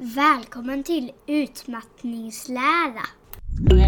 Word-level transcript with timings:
Välkommen 0.00 0.84
till 0.84 1.12
utmattningslära. 1.26 3.02
Ja. 3.70 3.86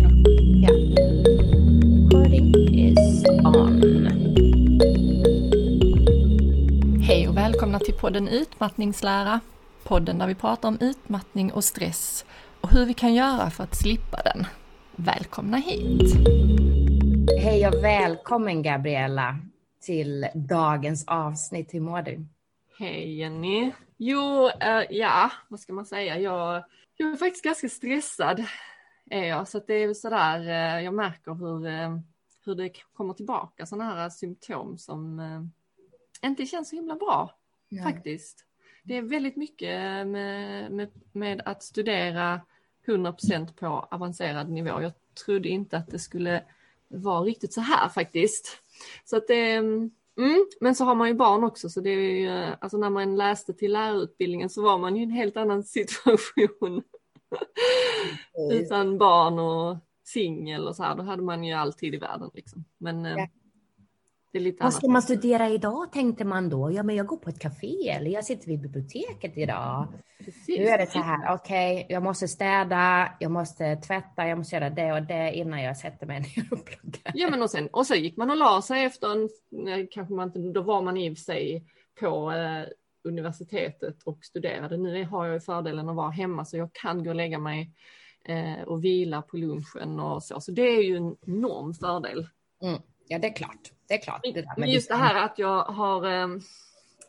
Hej 7.06 7.28
och 7.28 7.36
välkomna 7.36 7.78
till 7.78 7.94
podden 7.94 8.28
Utmattningslära. 8.28 9.40
Podden 9.84 10.18
där 10.18 10.26
vi 10.26 10.34
pratar 10.34 10.68
om 10.68 10.78
utmattning 10.80 11.52
och 11.52 11.64
stress 11.64 12.24
och 12.60 12.70
hur 12.70 12.86
vi 12.86 12.94
kan 12.94 13.14
göra 13.14 13.50
för 13.50 13.64
att 13.64 13.76
slippa 13.76 14.22
den. 14.24 14.46
Välkomna 14.96 15.56
hit! 15.56 16.14
Hej 17.42 17.68
och 17.68 17.84
välkommen 17.84 18.62
Gabriella 18.62 19.38
till 19.82 20.26
dagens 20.34 21.04
avsnitt. 21.06 21.74
Hur 21.74 21.80
mår 21.80 22.02
du? 22.02 22.26
Hej 22.78 23.18
Jenny! 23.18 23.72
Jo, 24.02 24.48
eh, 24.48 24.82
ja, 24.90 25.30
vad 25.48 25.60
ska 25.60 25.72
man 25.72 25.86
säga? 25.86 26.18
Jag, 26.18 26.64
jag 26.96 27.12
är 27.12 27.16
faktiskt 27.16 27.44
ganska 27.44 27.68
stressad. 27.68 28.44
Är 29.10 29.24
jag, 29.24 29.48
så 29.48 29.60
det 29.66 29.74
är 29.74 29.94
sådär, 29.94 30.40
eh, 30.40 30.84
jag 30.84 30.94
märker 30.94 31.34
hur, 31.34 31.66
eh, 31.66 31.98
hur 32.44 32.54
det 32.54 32.72
kommer 32.92 33.14
tillbaka 33.14 33.66
sådana 33.66 33.94
här 33.94 34.10
symptom 34.10 34.78
som 34.78 35.20
eh, 35.20 35.42
inte 36.28 36.46
känns 36.46 36.68
så 36.68 36.76
himla 36.76 36.96
bra 36.96 37.38
Nej. 37.68 37.82
faktiskt. 37.82 38.44
Det 38.82 38.96
är 38.96 39.02
väldigt 39.02 39.36
mycket 39.36 40.06
med, 40.06 40.72
med, 40.72 40.90
med 41.12 41.42
att 41.44 41.62
studera 41.62 42.40
100% 42.86 43.54
på 43.54 43.66
avancerad 43.66 44.50
nivå. 44.50 44.82
Jag 44.82 44.92
trodde 45.24 45.48
inte 45.48 45.76
att 45.76 45.90
det 45.90 45.98
skulle 45.98 46.44
vara 46.88 47.20
riktigt 47.20 47.52
så 47.52 47.60
här 47.60 47.88
faktiskt. 47.88 48.62
Så 49.04 49.16
att 49.16 49.28
det, 49.28 49.62
mm, 50.18 50.46
men 50.60 50.74
så 50.74 50.84
har 50.84 50.94
man 50.94 51.08
ju 51.08 51.14
barn 51.14 51.44
också 51.44 51.68
så 51.68 51.80
det 51.80 51.90
är 51.90 52.20
ju, 52.20 52.54
alltså 52.60 52.78
när 52.78 52.90
man 52.90 53.16
läste 53.16 53.54
till 53.54 53.72
lärarutbildningen 53.72 54.50
så 54.50 54.62
var 54.62 54.78
man 54.78 54.96
ju 54.96 55.02
i 55.02 55.04
en 55.04 55.10
helt 55.10 55.36
annan 55.36 55.62
situation. 55.64 56.82
Utan 58.52 58.98
barn 58.98 59.38
och 59.38 59.76
singel 60.04 60.68
och 60.68 60.76
så 60.76 60.82
här, 60.82 60.94
då 60.96 61.02
hade 61.02 61.22
man 61.22 61.44
ju 61.44 61.52
alltid 61.52 61.94
i 61.94 61.98
världen 61.98 62.30
liksom. 62.34 62.64
Men 62.78 63.06
eh, 63.06 63.12
Ja. 63.12 63.28
Vad 64.60 64.74
ska 64.74 64.88
man 64.88 65.02
studera 65.02 65.48
idag 65.48 65.92
tänkte 65.92 66.24
man 66.24 66.48
då? 66.48 66.72
Ja, 66.72 66.82
men 66.82 66.96
jag 66.96 67.06
går 67.06 67.16
på 67.16 67.30
ett 67.30 67.38
café 67.38 67.88
eller 67.88 68.10
jag 68.10 68.24
sitter 68.24 68.46
vid 68.46 68.60
biblioteket 68.60 69.36
idag. 69.36 69.88
Precis. 70.24 70.58
Nu 70.58 70.64
är 70.64 70.78
det 70.78 70.86
så 70.86 70.98
här, 70.98 71.34
okej, 71.34 71.86
jag 71.88 72.02
måste 72.02 72.28
städa, 72.28 73.12
jag 73.20 73.30
måste 73.30 73.76
tvätta, 73.76 74.28
jag 74.28 74.38
måste 74.38 74.56
göra 74.56 74.70
det 74.70 74.92
och 74.92 75.02
det 75.02 75.32
innan 75.32 75.62
jag 75.62 75.76
sätter 75.76 76.06
mig 76.06 76.20
ner 76.36 76.52
och 76.52 76.64
pluggar. 76.64 77.12
Ja 77.14 77.30
men 77.30 77.42
och 77.42 77.50
sen, 77.50 77.68
och 77.68 77.86
så 77.86 77.94
gick 77.94 78.16
man 78.16 78.30
och 78.30 78.36
la 78.36 78.62
sig 78.62 78.84
efter 78.84 79.12
en, 79.12 79.28
nej, 79.50 79.88
kanske 79.90 80.14
man 80.14 80.28
inte, 80.28 80.38
då 80.38 80.62
var 80.62 80.82
man 80.82 80.96
i 80.96 81.10
och 81.10 81.16
för 81.16 81.24
sig 81.24 81.64
på 82.00 82.32
eh, 82.32 82.64
universitetet 83.04 84.02
och 84.02 84.24
studerade. 84.24 84.76
Nu 84.76 85.04
har 85.04 85.26
jag 85.26 85.34
ju 85.34 85.40
fördelen 85.40 85.88
att 85.88 85.96
vara 85.96 86.10
hemma 86.10 86.44
så 86.44 86.56
jag 86.56 86.72
kan 86.72 87.04
gå 87.04 87.10
och 87.10 87.16
lägga 87.16 87.38
mig 87.38 87.70
eh, 88.24 88.62
och 88.66 88.84
vila 88.84 89.22
på 89.22 89.36
lunchen 89.36 90.00
och 90.00 90.22
så. 90.22 90.40
Så 90.40 90.52
det 90.52 90.62
är 90.62 90.82
ju 90.82 90.96
en 90.96 91.16
enorm 91.26 91.74
fördel. 91.74 92.28
Mm. 92.62 92.80
Ja, 93.08 93.18
det 93.18 93.26
är 93.26 93.36
klart. 93.36 93.72
Det 93.90 93.94
är 93.94 94.02
klart. 94.02 94.20
Det 94.22 94.32
där 94.32 94.54
Men 94.56 94.70
just 94.70 94.88
det 94.88 94.94
här 94.94 95.24
att 95.24 95.38
jag 95.38 95.62
har, 95.62 96.06
eh, 96.06 96.28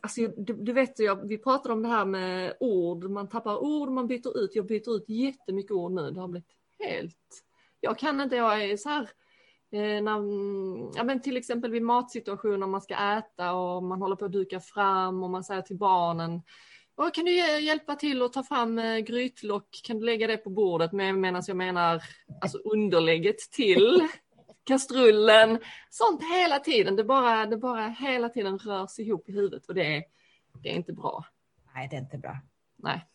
alltså 0.01 0.21
du, 0.37 0.53
du 0.53 0.73
vet 0.73 0.99
jag, 0.99 1.27
vi 1.27 1.37
pratade 1.37 1.73
om 1.73 1.81
det 1.83 1.89
här 1.89 2.05
med 2.05 2.53
ord, 2.59 3.03
man 3.09 3.29
tappar 3.29 3.57
ord, 3.63 3.89
man 3.89 4.07
byter 4.07 4.37
ut. 4.37 4.55
Jag 4.55 4.65
byter 4.65 4.95
ut 4.95 5.09
jättemycket 5.09 5.71
ord 5.71 5.91
nu, 5.91 6.11
det 6.11 6.19
har 6.21 6.27
blivit 6.27 6.49
helt, 6.79 7.43
jag 7.79 7.97
kan 7.97 8.21
inte, 8.21 8.35
jag 8.35 8.63
är 8.63 8.77
så 8.77 8.89
här, 8.89 9.01
eh, 9.71 10.01
när, 10.03 10.17
ja 10.97 11.03
men 11.03 11.21
till 11.21 11.37
exempel 11.37 11.71
vid 11.71 11.81
matsituationer 11.81 12.67
man 12.67 12.81
ska 12.81 12.95
äta 13.17 13.53
och 13.53 13.83
man 13.83 14.01
håller 14.01 14.15
på 14.15 14.25
att 14.25 14.31
duka 14.31 14.59
fram 14.59 15.23
och 15.23 15.29
man 15.29 15.43
säger 15.43 15.61
till 15.61 15.77
barnen 15.77 16.41
kan 17.13 17.25
du 17.25 17.31
hj- 17.31 17.59
hjälpa 17.59 17.95
till 17.95 18.21
att 18.21 18.33
ta 18.33 18.43
fram 18.43 18.79
eh, 18.79 18.97
grytlock? 18.97 19.81
Kan 19.83 19.99
du 19.99 20.05
lägga 20.05 20.27
det 20.27 20.37
på 20.37 20.49
bordet? 20.49 20.91
Medan 20.91 21.43
jag 21.47 21.57
menar 21.57 22.01
alltså 22.41 22.57
underlägget 22.57 23.37
till 23.39 24.07
kastrullen. 24.63 25.59
Sånt 25.89 26.21
hela 26.33 26.59
tiden. 26.59 26.95
Det 26.95 27.03
bara, 27.03 27.45
det 27.45 27.57
bara 27.57 27.87
hela 27.87 28.29
tiden 28.29 28.57
rörs 28.57 28.99
ihop 28.99 29.29
i 29.29 29.31
huvudet 29.31 29.65
och 29.65 29.75
det 29.75 29.95
är, 29.95 30.03
det 30.63 30.69
är 30.69 30.73
inte 30.73 30.93
bra. 30.93 31.25
Nej, 31.75 31.87
det 31.91 31.95
är 31.95 32.01
inte 32.01 32.17
bra. 32.17 32.37
Nej. 32.77 33.05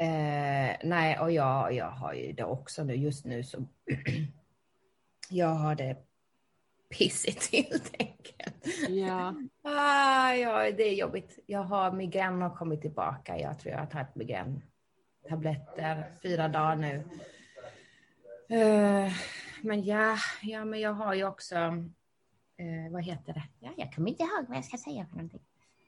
Eh, 0.00 0.76
nej, 0.84 1.18
och 1.20 1.32
jag, 1.32 1.72
jag 1.72 1.90
har 1.90 2.14
ju 2.14 2.32
det 2.32 2.44
också 2.44 2.84
nu. 2.84 2.94
Just 2.94 3.24
nu 3.24 3.44
så 3.44 3.58
jag 5.30 5.48
har 5.48 5.74
det 5.74 5.96
pissigt 6.98 7.52
helt 7.52 7.94
enkelt. 7.98 8.88
Ja. 8.88 9.34
Ah, 9.62 10.32
ja, 10.32 10.70
det 10.70 10.82
är 10.82 10.94
jobbigt. 10.94 11.38
Jag 11.46 11.62
har 11.62 11.92
migrän 11.92 12.42
har 12.42 12.56
kommit 12.56 12.80
tillbaka. 12.80 13.38
Jag 13.38 13.58
tror 13.58 13.72
jag 13.72 13.78
har 13.78 13.86
tagit 13.86 14.14
migräntabletter 14.14 16.12
fyra 16.22 16.48
dagar 16.48 16.76
nu. 16.76 17.04
Eh, 18.56 19.12
men 19.62 19.84
ja, 19.84 20.16
ja, 20.42 20.64
men 20.64 20.80
jag 20.80 20.92
har 20.92 21.14
ju 21.14 21.24
också, 21.24 21.54
eh, 21.54 22.92
vad 22.92 23.02
heter 23.02 23.32
det? 23.32 23.42
Ja, 23.60 23.70
jag 23.76 23.94
kommer 23.94 24.10
inte 24.10 24.22
ihåg 24.22 24.44
vad 24.48 24.56
jag 24.56 24.64
ska 24.64 24.76
säga 24.76 25.06
för 25.06 25.16
någonting. 25.16 25.40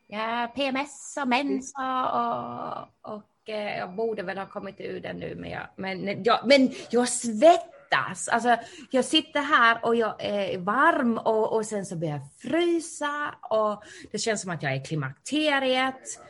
Ja, 0.06 0.53
PMS 0.55 1.19
och 1.22 1.28
mens 1.28 1.75
och, 1.78 2.21
och, 2.21 3.15
och 3.16 3.49
eh, 3.49 3.78
jag 3.78 3.94
borde 3.94 4.22
väl 4.22 4.38
ha 4.38 4.47
kommit 4.47 4.81
ur 4.81 5.00
den 5.00 5.16
nu, 5.16 5.34
men 5.34 5.50
jag, 5.50 5.66
men, 5.77 6.22
jag, 6.25 6.47
men 6.47 6.71
jag 6.91 7.09
svettas. 7.09 8.28
Alltså, 8.28 8.56
jag 8.91 9.05
sitter 9.05 9.41
här 9.41 9.84
och 9.84 9.97
jag 9.97 10.15
är 10.19 10.59
varm 10.59 11.19
och, 11.19 11.53
och 11.53 11.66
sen 11.66 11.87
så 11.87 11.97
börjar 11.97 12.15
jag 12.15 12.32
frysa 12.50 13.34
och 13.41 13.82
det 14.12 14.19
känns 14.19 14.43
som 14.43 14.50
att 14.50 14.62
jag 14.62 14.72
är 14.72 14.77
i 14.77 14.84
klimakteriet. 14.84 16.21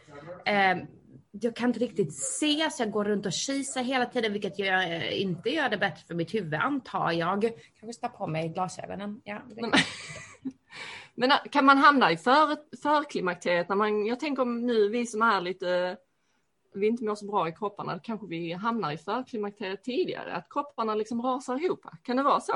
Eh, 0.45 0.77
jag 1.41 1.57
kan 1.57 1.71
inte 1.71 1.81
riktigt 1.81 2.15
se 2.15 2.71
så 2.71 2.83
jag 2.83 2.91
går 2.91 3.05
runt 3.05 3.27
och 3.27 3.33
kisar 3.33 3.83
hela 3.83 4.07
tiden 4.07 4.33
vilket 4.33 4.59
jag 4.59 4.85
eh, 4.85 5.23
inte 5.23 5.51
gör 5.51 5.69
det 5.69 5.77
bättre 5.79 6.07
för 6.07 6.15
mitt 6.15 6.35
huvud 6.35 6.55
antar 6.55 7.13
jag. 7.13 7.43
Kanske 7.81 7.93
ska 7.93 8.09
på 8.09 8.27
mig 8.27 8.49
glasögonen. 8.49 9.21
Ja, 9.25 9.43
det 9.49 9.61
Men, 9.61 9.73
men 11.15 11.31
äh, 11.31 11.37
kan 11.51 11.65
man 11.65 11.79
hamna 11.79 12.13
i 12.13 12.17
för, 12.17 12.57
förklimakteriet 12.83 13.69
när 13.69 13.77
man, 13.77 14.07
jag 14.07 14.21
tänker 14.21 14.43
om 14.43 14.67
nu 14.67 14.89
vi 14.89 15.07
som 15.07 15.23
är 15.23 15.41
lite, 15.41 15.97
vi 16.75 16.87
inte 16.87 17.05
mår 17.05 17.15
så 17.15 17.27
bra 17.27 17.49
i 17.49 17.53
kropparna, 17.53 17.99
kanske 18.03 18.27
vi 18.27 18.53
hamnar 18.53 18.93
i 18.93 18.99
förklimakteriet 18.99 19.85
tidigare, 19.85 20.33
att 20.33 20.49
kropparna 20.51 20.95
liksom 20.95 21.23
rasar 21.23 21.65
ihop. 21.65 21.87
Kan 22.03 22.17
det 22.17 22.23
vara 22.23 22.41
så? 22.41 22.53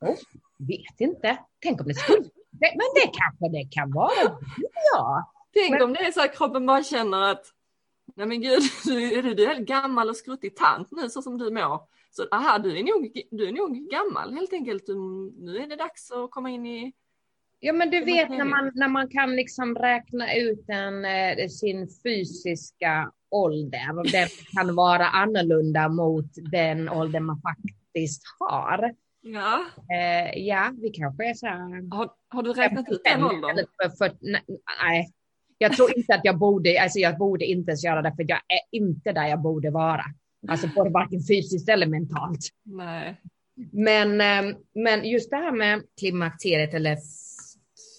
Oh, 0.00 0.16
vet 0.58 1.00
inte. 1.00 1.38
Tänk 1.62 1.80
om 1.80 1.86
det 1.86 1.94
skulle. 1.94 2.24
Men 2.60 2.86
det 2.94 3.10
kanske 3.12 3.48
det 3.58 3.68
kan 3.70 3.92
vara. 3.92 4.38
Ja. 4.92 5.32
Tänk 5.52 5.70
Men- 5.70 5.82
om 5.82 5.92
det 5.92 6.00
är 6.00 6.12
så 6.12 6.20
att 6.24 6.36
kroppen 6.36 6.66
bara 6.66 6.82
känner 6.82 7.22
att 7.22 7.52
Nej 8.16 8.26
men 8.26 8.40
gud, 8.40 8.62
du, 8.84 9.18
är 9.18 9.22
du, 9.22 9.34
du 9.34 9.44
är 9.44 9.60
gammal 9.60 10.08
och 10.08 10.16
skruttig 10.16 10.56
tant 10.56 10.88
nu 10.90 11.08
så 11.10 11.22
som 11.22 11.38
du 11.38 11.50
mår. 11.50 11.80
Så 12.10 12.26
aha, 12.32 12.58
du 12.58 12.78
är 12.78 12.82
nog, 12.82 13.22
du 13.30 13.48
är 13.48 13.52
nog 13.52 13.88
gammal 13.90 14.34
helt 14.34 14.52
enkelt. 14.52 14.86
Du, 14.86 14.94
nu 15.38 15.56
är 15.58 15.66
det 15.66 15.76
dags 15.76 16.10
att 16.10 16.30
komma 16.30 16.50
in 16.50 16.66
i... 16.66 16.92
Ja, 17.60 17.72
men 17.72 17.90
du 17.90 18.00
vet 18.04 18.28
när 18.28 18.44
man, 18.44 18.70
när 18.74 18.88
man 18.88 19.08
kan 19.08 19.36
liksom 19.36 19.74
räkna 19.74 20.34
ut 20.34 20.64
en, 20.68 21.04
eh, 21.04 21.48
sin 21.48 21.88
fysiska 22.02 23.12
ålder. 23.30 24.12
Den 24.12 24.28
kan 24.52 24.74
vara 24.74 25.06
annorlunda 25.06 25.88
mot 25.88 26.30
den 26.52 26.88
ålder 26.88 27.20
man 27.20 27.40
faktiskt 27.42 28.22
har. 28.38 28.94
Ja, 29.20 29.64
Eh, 29.96 30.38
ja, 30.46 30.70
vi 30.82 30.90
kanske 30.90 31.30
är 31.30 31.34
så 31.34 31.46
här. 31.46 31.94
har, 31.96 32.10
har 32.28 32.42
du 32.42 32.52
räknat 32.52 32.88
ut 32.90 33.00
den 33.04 33.20
55 33.20 33.24
åldern? 33.44 33.66
för- 33.82 33.88
för- 33.96 34.16
nej, 34.82 35.08
jag 35.58 35.72
tror 35.72 35.98
inte 35.98 36.14
att 36.14 36.24
jag 36.24 36.38
borde, 36.38 36.82
alltså 36.82 36.98
jag 36.98 37.18
borde 37.18 37.44
inte 37.44 37.70
ens 37.70 37.84
göra 37.84 38.02
det 38.02 38.12
för 38.16 38.24
jag 38.28 38.38
är 38.38 38.78
inte 38.78 39.12
där 39.12 39.26
jag 39.26 39.42
borde 39.42 39.70
vara. 39.70 40.04
Alltså 40.48 40.68
både 40.74 40.90
varken 40.90 41.20
fysiskt 41.20 41.68
eller 41.68 41.86
mentalt. 41.86 42.48
Nej. 42.64 43.20
Men, 43.72 44.20
eh, 44.20 44.56
men 44.74 45.04
just 45.04 45.30
det 45.30 45.36
här 45.36 45.52
med 45.52 45.82
klimakteriet 46.00 46.74
eller 46.74 46.98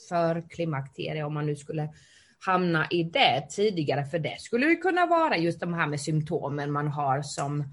för 0.09 0.49
klimakteriet 0.49 1.25
om 1.25 1.33
man 1.33 1.45
nu 1.45 1.55
skulle 1.55 1.89
hamna 2.45 2.87
i 2.89 3.03
det 3.03 3.47
tidigare, 3.49 4.05
för 4.05 4.19
det 4.19 4.41
skulle 4.41 4.65
ju 4.65 4.75
kunna 4.75 5.05
vara 5.05 5.37
just 5.37 5.59
de 5.59 5.73
här 5.73 5.87
med 5.87 6.01
symptomen 6.01 6.71
man 6.71 6.87
har 6.87 7.21
som 7.21 7.63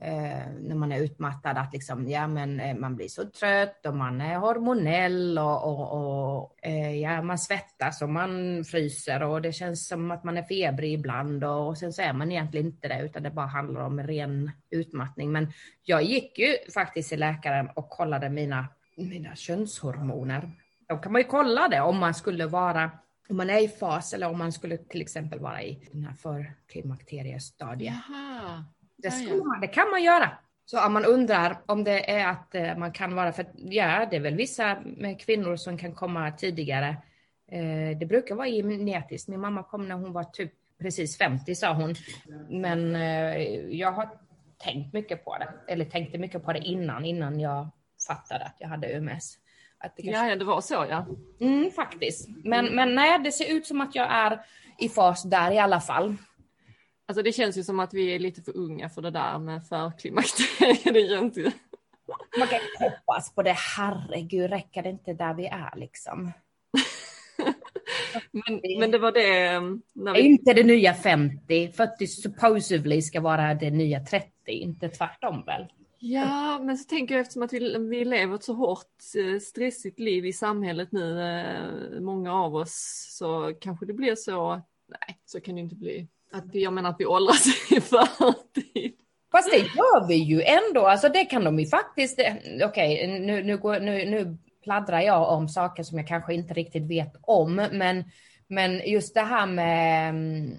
eh, 0.00 0.52
när 0.60 0.74
man 0.74 0.92
är 0.92 1.00
utmattad, 1.00 1.58
att 1.58 1.72
liksom, 1.72 2.08
ja, 2.08 2.26
men, 2.26 2.60
eh, 2.60 2.76
man 2.76 2.96
blir 2.96 3.08
så 3.08 3.24
trött 3.24 3.86
och 3.86 3.96
man 3.96 4.20
är 4.20 4.36
hormonell 4.36 5.38
och, 5.38 5.64
och, 5.64 5.92
och 5.92 6.58
eh, 6.62 6.94
ja, 6.96 7.22
man 7.22 7.38
svettas 7.38 8.02
och 8.02 8.08
man 8.08 8.64
fryser 8.64 9.22
och 9.22 9.42
det 9.42 9.52
känns 9.52 9.88
som 9.88 10.10
att 10.10 10.24
man 10.24 10.36
är 10.36 10.42
febrig 10.42 10.92
ibland 10.92 11.44
och, 11.44 11.68
och 11.68 11.78
sen 11.78 11.92
så 11.92 12.02
är 12.02 12.12
man 12.12 12.32
egentligen 12.32 12.66
inte 12.66 12.88
det 12.88 13.02
utan 13.02 13.22
det 13.22 13.30
bara 13.30 13.46
handlar 13.46 13.80
om 13.80 14.00
ren 14.00 14.50
utmattning. 14.70 15.32
Men 15.32 15.52
jag 15.82 16.02
gick 16.02 16.38
ju 16.38 16.56
faktiskt 16.74 17.08
till 17.08 17.20
läkaren 17.20 17.68
och 17.74 17.90
kollade 17.90 18.28
mina, 18.28 18.66
mina 18.96 19.36
könshormoner. 19.36 20.50
Då 20.88 20.96
kan 20.96 21.12
man 21.12 21.20
ju 21.20 21.26
kolla 21.28 21.68
det 21.68 21.80
om 21.80 21.98
man 21.98 22.14
skulle 22.14 22.46
vara 22.46 22.90
om 23.28 23.36
man 23.36 23.50
är 23.50 23.64
i 23.64 23.68
fas 23.68 24.12
eller 24.12 24.28
om 24.28 24.38
man 24.38 24.52
skulle 24.52 24.76
till 24.76 25.00
exempel 25.00 25.40
vara 25.40 25.62
i 25.62 25.88
den 25.92 26.04
här 26.04 26.14
förklimakteriestadiet. 26.14 27.94
Jaha. 28.08 28.64
Det, 29.02 29.20
ja. 29.28 29.44
man, 29.44 29.60
det 29.60 29.66
kan 29.66 29.90
man 29.90 30.02
göra. 30.02 30.30
Så 30.64 30.86
om 30.86 30.92
man 30.92 31.04
undrar 31.04 31.58
om 31.66 31.84
det 31.84 32.10
är 32.10 32.28
att 32.28 32.54
eh, 32.54 32.76
man 32.76 32.92
kan 32.92 33.14
vara, 33.14 33.32
för 33.32 33.46
ja 33.54 34.06
det 34.10 34.16
är 34.16 34.20
väl 34.20 34.36
vissa 34.36 34.78
med 34.84 35.20
kvinnor 35.20 35.56
som 35.56 35.78
kan 35.78 35.94
komma 35.94 36.30
tidigare. 36.30 36.96
Eh, 37.52 37.98
det 37.98 38.06
brukar 38.06 38.34
vara 38.34 38.48
genetiskt. 38.48 39.28
Min 39.28 39.40
mamma 39.40 39.62
kom 39.62 39.88
när 39.88 39.94
hon 39.94 40.12
var 40.12 40.24
typ 40.24 40.52
precis 40.80 41.18
50 41.18 41.54
sa 41.54 41.72
hon. 41.72 41.94
Men 42.48 42.94
eh, 42.96 43.42
jag 43.70 43.92
har 43.92 44.10
tänkt 44.58 44.92
mycket 44.92 45.24
på 45.24 45.36
det, 45.38 45.72
eller 45.72 45.84
tänkte 45.84 46.18
mycket 46.18 46.44
på 46.44 46.52
det 46.52 46.58
innan, 46.58 47.04
innan 47.04 47.40
jag 47.40 47.68
fattade 48.08 48.44
att 48.44 48.56
jag 48.58 48.68
hade 48.68 48.98
UMS. 48.98 49.38
Att 49.78 49.96
det 49.96 50.02
kanske... 50.02 50.28
Ja, 50.28 50.36
det 50.36 50.44
var 50.44 50.60
så 50.60 50.86
ja. 50.90 51.06
Mm, 51.40 51.70
faktiskt. 51.70 52.28
Men, 52.44 52.66
men 52.74 52.94
nej, 52.94 53.18
det 53.18 53.32
ser 53.32 53.52
ut 53.52 53.66
som 53.66 53.80
att 53.80 53.94
jag 53.94 54.12
är 54.12 54.40
i 54.78 54.88
fas 54.88 55.22
där 55.22 55.50
i 55.50 55.58
alla 55.58 55.80
fall. 55.80 56.16
Alltså 57.10 57.22
det 57.22 57.32
känns 57.32 57.58
ju 57.58 57.64
som 57.64 57.80
att 57.80 57.94
vi 57.94 58.14
är 58.14 58.18
lite 58.18 58.42
för 58.42 58.56
unga 58.56 58.88
för 58.88 59.02
det 59.02 59.10
där 59.10 59.38
med 59.38 59.66
förklimakteriet. 59.66 60.84
det 61.34 61.40
ju. 61.40 61.50
Man 62.38 62.48
kan 62.48 62.60
hoppas 62.78 63.34
på 63.34 63.42
det, 63.42 63.56
herregud, 63.76 64.50
räcker 64.50 64.82
det 64.82 64.88
inte 64.90 65.12
där 65.12 65.34
vi 65.34 65.46
är 65.46 65.76
liksom? 65.76 66.32
men, 68.32 68.60
men 68.78 68.90
det 68.90 68.98
var 68.98 69.12
det... 69.12 69.56
Um, 69.56 69.82
när 69.92 70.14
vi... 70.14 70.20
Inte 70.20 70.52
det 70.52 70.64
nya 70.64 70.94
50, 70.94 71.72
40 71.72 72.06
supposedly 72.06 73.02
ska 73.02 73.20
vara 73.20 73.54
det 73.54 73.70
nya 73.70 74.00
30, 74.00 74.28
inte 74.46 74.88
tvärtom 74.88 75.44
väl? 75.44 75.66
Ja, 75.98 76.58
men 76.58 76.78
så 76.78 76.88
tänker 76.88 77.14
jag 77.14 77.22
eftersom 77.22 77.42
att 77.42 77.52
vi, 77.52 77.78
vi 77.78 78.04
lever 78.04 78.34
ett 78.34 78.44
så 78.44 78.54
hårt 78.54 78.96
eh, 79.16 79.40
stressigt 79.40 79.98
liv 79.98 80.26
i 80.26 80.32
samhället 80.32 80.92
nu, 80.92 81.22
eh, 81.22 82.00
många 82.00 82.34
av 82.34 82.56
oss, 82.56 83.06
så 83.18 83.54
kanske 83.60 83.86
det 83.86 83.92
blir 83.92 84.14
så, 84.14 84.62
nej, 84.90 85.18
så 85.24 85.40
kan 85.40 85.54
det 85.54 85.60
inte 85.60 85.74
bli. 85.74 86.08
Att 86.32 86.44
vi, 86.52 86.62
jag 86.62 86.72
menar 86.72 86.90
att 86.90 86.96
vi 86.98 87.06
åldras 87.06 87.46
i 87.70 87.80
förtid. 87.80 88.92
Fast 89.32 89.50
det 89.50 89.58
gör 89.58 90.08
vi 90.08 90.14
ju 90.14 90.42
ändå, 90.42 90.86
alltså 90.86 91.08
det 91.08 91.24
kan 91.24 91.44
de 91.44 91.60
ju 91.60 91.66
faktiskt, 91.66 92.20
okej 92.20 92.64
okay, 92.64 93.06
nu, 93.06 93.42
nu, 93.42 93.80
nu, 93.80 94.04
nu 94.10 94.36
pladdrar 94.64 95.00
jag 95.00 95.28
om 95.32 95.48
saker 95.48 95.82
som 95.82 95.98
jag 95.98 96.08
kanske 96.08 96.34
inte 96.34 96.54
riktigt 96.54 96.82
vet 96.82 97.12
om, 97.22 97.54
men, 97.54 98.04
men 98.46 98.90
just 98.90 99.14
det 99.14 99.20
här 99.20 99.46
med 99.46 100.08
mm, 100.08 100.56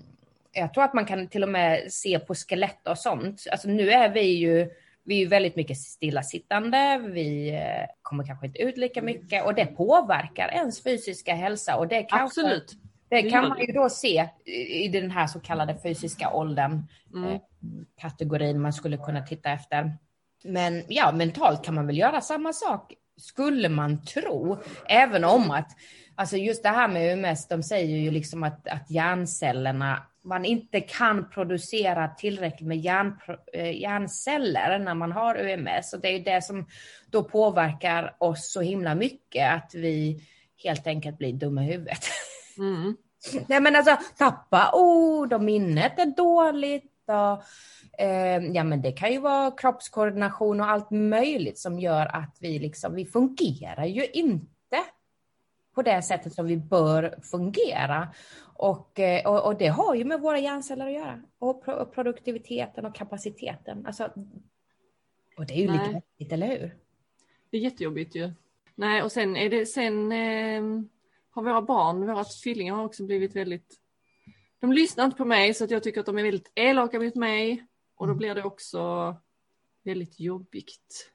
jag 0.54 0.74
tror 0.74 0.84
att 0.84 0.94
man 0.94 1.06
kan 1.06 1.28
till 1.28 1.44
och 1.44 1.50
med 1.50 1.94
se 1.94 2.20
på 2.20 2.36
skelett 2.36 2.88
och 2.88 2.98
sånt. 2.98 3.44
Alltså 3.52 3.68
nu 3.68 3.92
är 3.92 4.10
vi 4.10 4.22
ju 4.22 4.70
vi 5.04 5.22
är 5.22 5.28
väldigt 5.28 5.56
mycket 5.56 5.78
stillasittande, 5.78 7.02
vi 7.14 7.50
eh, 7.50 7.86
kommer 8.02 8.26
kanske 8.26 8.46
inte 8.46 8.62
ut 8.62 8.78
lika 8.78 9.02
mycket 9.02 9.46
och 9.46 9.56
det 9.56 9.66
påverkar 9.66 10.48
ens 10.48 10.84
fysiska 10.84 11.34
hälsa. 11.34 11.76
Och 11.76 11.88
det 11.88 12.04
kanske, 12.04 12.42
Absolut. 12.42 12.74
Det 13.12 13.30
kan 13.30 13.50
man 13.50 13.60
ju 13.60 13.74
då 13.74 13.90
se 13.90 14.30
i 14.46 14.88
den 14.88 15.12
här 15.12 15.28
så 15.28 15.40
kallade 15.40 15.78
fysiska 15.84 16.34
åldern, 16.34 16.88
mm. 17.14 17.34
Eh, 17.34 17.40
kategorin 18.02 18.62
man 18.62 18.74
skulle 18.74 18.98
kunna 18.98 19.22
titta 19.22 19.52
efter. 19.52 19.98
Men 20.44 20.84
ja, 20.88 21.12
mentalt 21.12 21.66
kan 21.66 21.76
man 21.76 21.88
väl 21.88 21.98
göra 21.98 22.22
samma 22.22 22.54
sak, 22.54 22.94
skulle 23.18 23.70
man 23.70 24.06
tro. 24.06 24.58
Även 24.86 25.24
om 25.24 25.52
att, 25.52 25.72
alltså 26.16 26.38
just 26.38 26.64
det 26.64 26.70
här 26.70 26.88
med 26.88 27.18
UMS, 27.18 27.48
de 27.48 27.64
säger 27.64 27.98
ju 27.98 28.12
liksom 28.12 28.44
att, 28.44 28.68
att 28.68 28.92
hjärncellerna 28.92 30.04
man 30.24 30.46
inte 30.46 30.82
kan 30.82 31.30
producera 31.30 32.08
tillräckligt 32.08 32.68
med 32.68 32.78
hjärn, 32.78 33.20
eh, 33.54 33.82
hjärnceller 33.82 34.80
när 34.80 34.94
man 34.94 35.12
har 35.12 35.36
UMS. 35.36 35.94
Och 35.94 36.02
det 36.02 36.08
är 36.08 36.20
det 36.20 36.44
som 36.44 36.68
då 37.10 37.24
påverkar 37.24 38.16
oss 38.20 38.52
så 38.52 38.62
himla 38.62 38.96
mycket, 38.96 39.54
att 39.54 39.72
vi 39.76 40.24
helt 40.64 40.88
enkelt 40.88 41.18
blir 41.18 41.34
dumma 41.34 41.64
i 41.64 41.68
huvudet. 41.68 42.04
Mm. 42.62 42.96
Nej 43.48 43.62
men 43.62 43.76
alltså 43.76 43.98
tappa 44.18 44.72
ord 44.74 45.34
och 45.34 45.44
minnet 45.44 46.00
är 46.00 46.06
dåligt. 46.06 46.92
Och, 47.06 47.44
eh, 48.02 48.44
ja 48.44 48.64
men 48.64 48.82
det 48.82 48.92
kan 48.92 49.12
ju 49.12 49.20
vara 49.20 49.52
kroppskoordination 49.52 50.62
och 50.62 50.70
allt 50.70 50.92
möjligt 50.92 51.60
som 51.60 51.80
gör 51.80 52.16
att 52.16 52.38
vi 52.40 52.60
liksom, 52.60 52.96
vi 52.96 53.06
fungerar 53.06 53.86
ju 53.86 54.06
inte 54.06 54.52
på 55.76 55.82
det 55.82 56.02
sättet 56.02 56.34
som 56.34 56.46
vi 56.46 56.58
bör 56.58 57.20
fungera. 57.32 58.08
Och, 58.54 59.00
eh, 59.00 59.28
och, 59.28 59.46
och, 59.46 59.58
det 59.58 59.68
har 59.68 59.96
ju 59.96 60.06
med 60.06 60.22
våra 60.22 60.40
hjärnceller 60.40 60.86
att 60.86 60.94
göra. 60.94 61.22
Och, 61.40 61.66
pro, 61.66 61.74
och 61.74 61.94
produktiviteten 61.94 62.86
och 62.86 62.96
kapaciteten. 62.96 63.86
Alltså, 63.86 64.12
och 65.38 65.46
det 65.46 65.54
är 65.54 65.58
ju 65.58 65.68
Nej. 65.68 65.78
lite 65.78 65.92
läskigt, 65.92 66.32
eller 66.32 66.48
hur? 66.48 66.76
Det 67.50 67.58
är 67.58 67.62
jättejobbigt 67.62 68.16
ju. 68.16 68.32
Nej, 68.76 69.04
och 69.04 69.12
sen 69.12 69.38
är 69.38 69.50
det, 69.50 69.66
sen 69.66 70.12
eh, 70.12 70.84
har 71.32 71.44
våra 71.44 71.62
barn, 71.62 72.08
våra 72.08 72.24
tvillingar 72.24 72.76
har 72.76 72.86
också 72.86 73.06
blivit 73.06 73.36
väldigt, 73.36 73.80
de 74.60 74.74
lyssnar 74.74 75.06
inte 75.06 75.18
på 75.18 75.26
mig 75.26 75.54
så 75.54 75.64
att 75.64 75.72
jag 75.72 75.84
tycker 75.84 76.00
att 76.00 76.06
de 76.06 76.18
är 76.18 76.24
väldigt 76.24 76.52
elaka 76.56 77.00
mot 77.00 77.16
mig. 77.16 77.66
Och 77.96 78.08
då 78.08 78.12
mm. 78.12 78.18
blir 78.18 78.36
det 78.36 78.44
också 78.44 79.16
väldigt 79.84 80.20
jobbigt. 80.20 81.12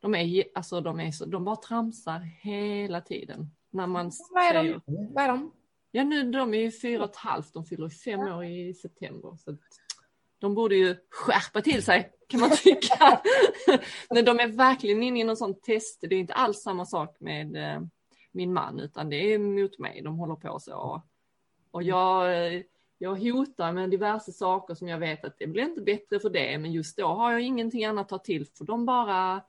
De 0.00 0.14
är, 0.14 0.44
alltså 0.54 0.80
de 0.80 1.00
är 1.00 1.10
så, 1.10 1.24
de 1.24 1.44
bara 1.44 1.56
tramsar 1.56 2.20
hela 2.20 3.00
tiden. 3.00 3.50
När 3.70 3.86
man 3.86 4.10
Vad 4.30 4.44
är 4.44 4.54
de? 4.54 4.80
Vad 4.86 5.24
är 5.24 5.28
de? 5.28 5.52
Ja 5.90 6.04
nu 6.04 6.30
de 6.30 6.54
är 6.54 6.58
ju 6.58 6.72
fyra 6.72 7.04
och 7.04 7.10
ett 7.10 7.16
halvt, 7.16 7.54
de 7.54 7.64
fyller 7.64 7.88
fem 7.88 8.20
år 8.20 8.44
i 8.44 8.74
september. 8.74 9.36
Så 9.36 9.56
de 10.38 10.54
borde 10.54 10.76
ju 10.76 10.96
skärpa 11.10 11.60
till 11.60 11.82
sig 11.82 12.12
kan 12.28 12.40
man 12.40 12.50
tycka. 12.50 13.20
Men 14.10 14.24
de 14.24 14.40
är 14.40 14.46
verkligen 14.48 15.02
inne 15.02 15.20
i 15.20 15.24
någon 15.24 15.36
sån 15.36 15.60
test, 15.60 16.00
det 16.00 16.14
är 16.14 16.18
inte 16.18 16.34
alls 16.34 16.62
samma 16.62 16.86
sak 16.86 17.16
med 17.20 17.56
eh, 17.56 17.80
min 18.32 18.52
man 18.52 18.80
utan 18.80 19.10
det 19.10 19.34
är 19.34 19.38
mot 19.38 19.78
mig 19.78 20.02
de 20.02 20.18
håller 20.18 20.34
på 20.34 20.58
så. 20.58 21.02
Och 21.70 21.82
jag, 21.82 22.62
jag 22.98 23.14
hotar 23.14 23.72
med 23.72 23.90
diverse 23.90 24.32
saker 24.32 24.74
som 24.74 24.88
jag 24.88 24.98
vet 24.98 25.24
att 25.24 25.38
det 25.38 25.46
blir 25.46 25.62
inte 25.62 25.80
bättre 25.80 26.20
för 26.20 26.30
det 26.30 26.58
men 26.58 26.72
just 26.72 26.96
då 26.96 27.06
har 27.06 27.32
jag 27.32 27.40
ingenting 27.40 27.84
annat 27.84 28.02
att 28.02 28.08
ta 28.08 28.18
till 28.18 28.46
för 28.46 28.64
de 28.64 28.86
bara 28.86 29.42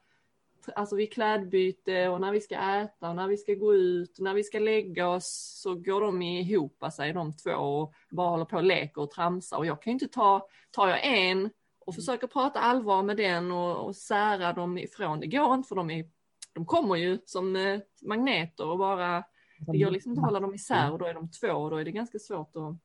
alltså 0.76 0.96
vid 0.96 1.14
klädbyte 1.14 2.08
och 2.08 2.22
när 2.22 2.32
vi 2.32 2.42
ska 2.42 2.56
äta 2.56 3.10
och 3.10 3.16
när 3.16 3.28
vi 3.28 3.38
ska 3.38 3.54
gå 3.54 3.74
ut 3.74 4.18
och 4.18 4.24
när 4.24 4.34
vi 4.34 4.44
ska 4.44 4.60
lägga 4.60 5.10
oss 5.10 5.60
så 5.62 5.76
går 5.76 6.02
de 6.02 6.22
ihop 6.22 6.84
sig 6.94 7.14
de 7.14 7.34
två 7.38 7.52
och 7.52 7.94
bara 8.10 8.30
håller 8.30 8.46
på 8.46 8.58
och 8.58 8.64
leker 8.64 9.02
och 9.02 9.12
tramsar 9.12 9.58
och 9.58 9.66
jag 9.66 9.82
kan 9.82 9.92
ju 9.92 9.94
inte 9.94 10.08
ta, 10.08 10.48
tar 10.72 10.88
jag 10.88 11.06
en 11.06 11.50
och 11.86 11.96
försöker 11.96 12.28
prata 12.28 12.60
allvar 12.60 13.04
med 13.04 13.18
den 13.18 13.52
och, 13.52 13.86
och 13.86 13.96
sära 13.96 14.54
dem 14.54 14.78
ifrån, 14.78 15.20
det 15.20 15.28
går 15.28 15.54
inte 15.54 15.68
för 15.68 15.76
de, 15.76 15.90
är, 15.92 16.06
de 16.54 16.66
kommer 16.66 16.96
ju 16.96 17.20
som 17.26 17.56
eh, 17.56 17.80
magneter 18.02 18.66
och 18.66 18.78
bara, 18.78 19.24
det 19.60 19.78
går 19.78 19.92
liksom 19.92 20.12
inte 20.12 20.20
att 20.20 20.26
hålla 20.26 20.40
dem 20.40 20.54
isär 20.54 20.92
och 20.92 21.00
då 21.00 21.06
är 21.06 21.14
de 21.14 21.32
två 21.32 21.52
och 21.52 21.70
då 21.70 21.78
är 21.78 21.86
det 21.86 21.92
ganska 21.92 22.20
svårt 22.20 22.56
att 22.56 22.76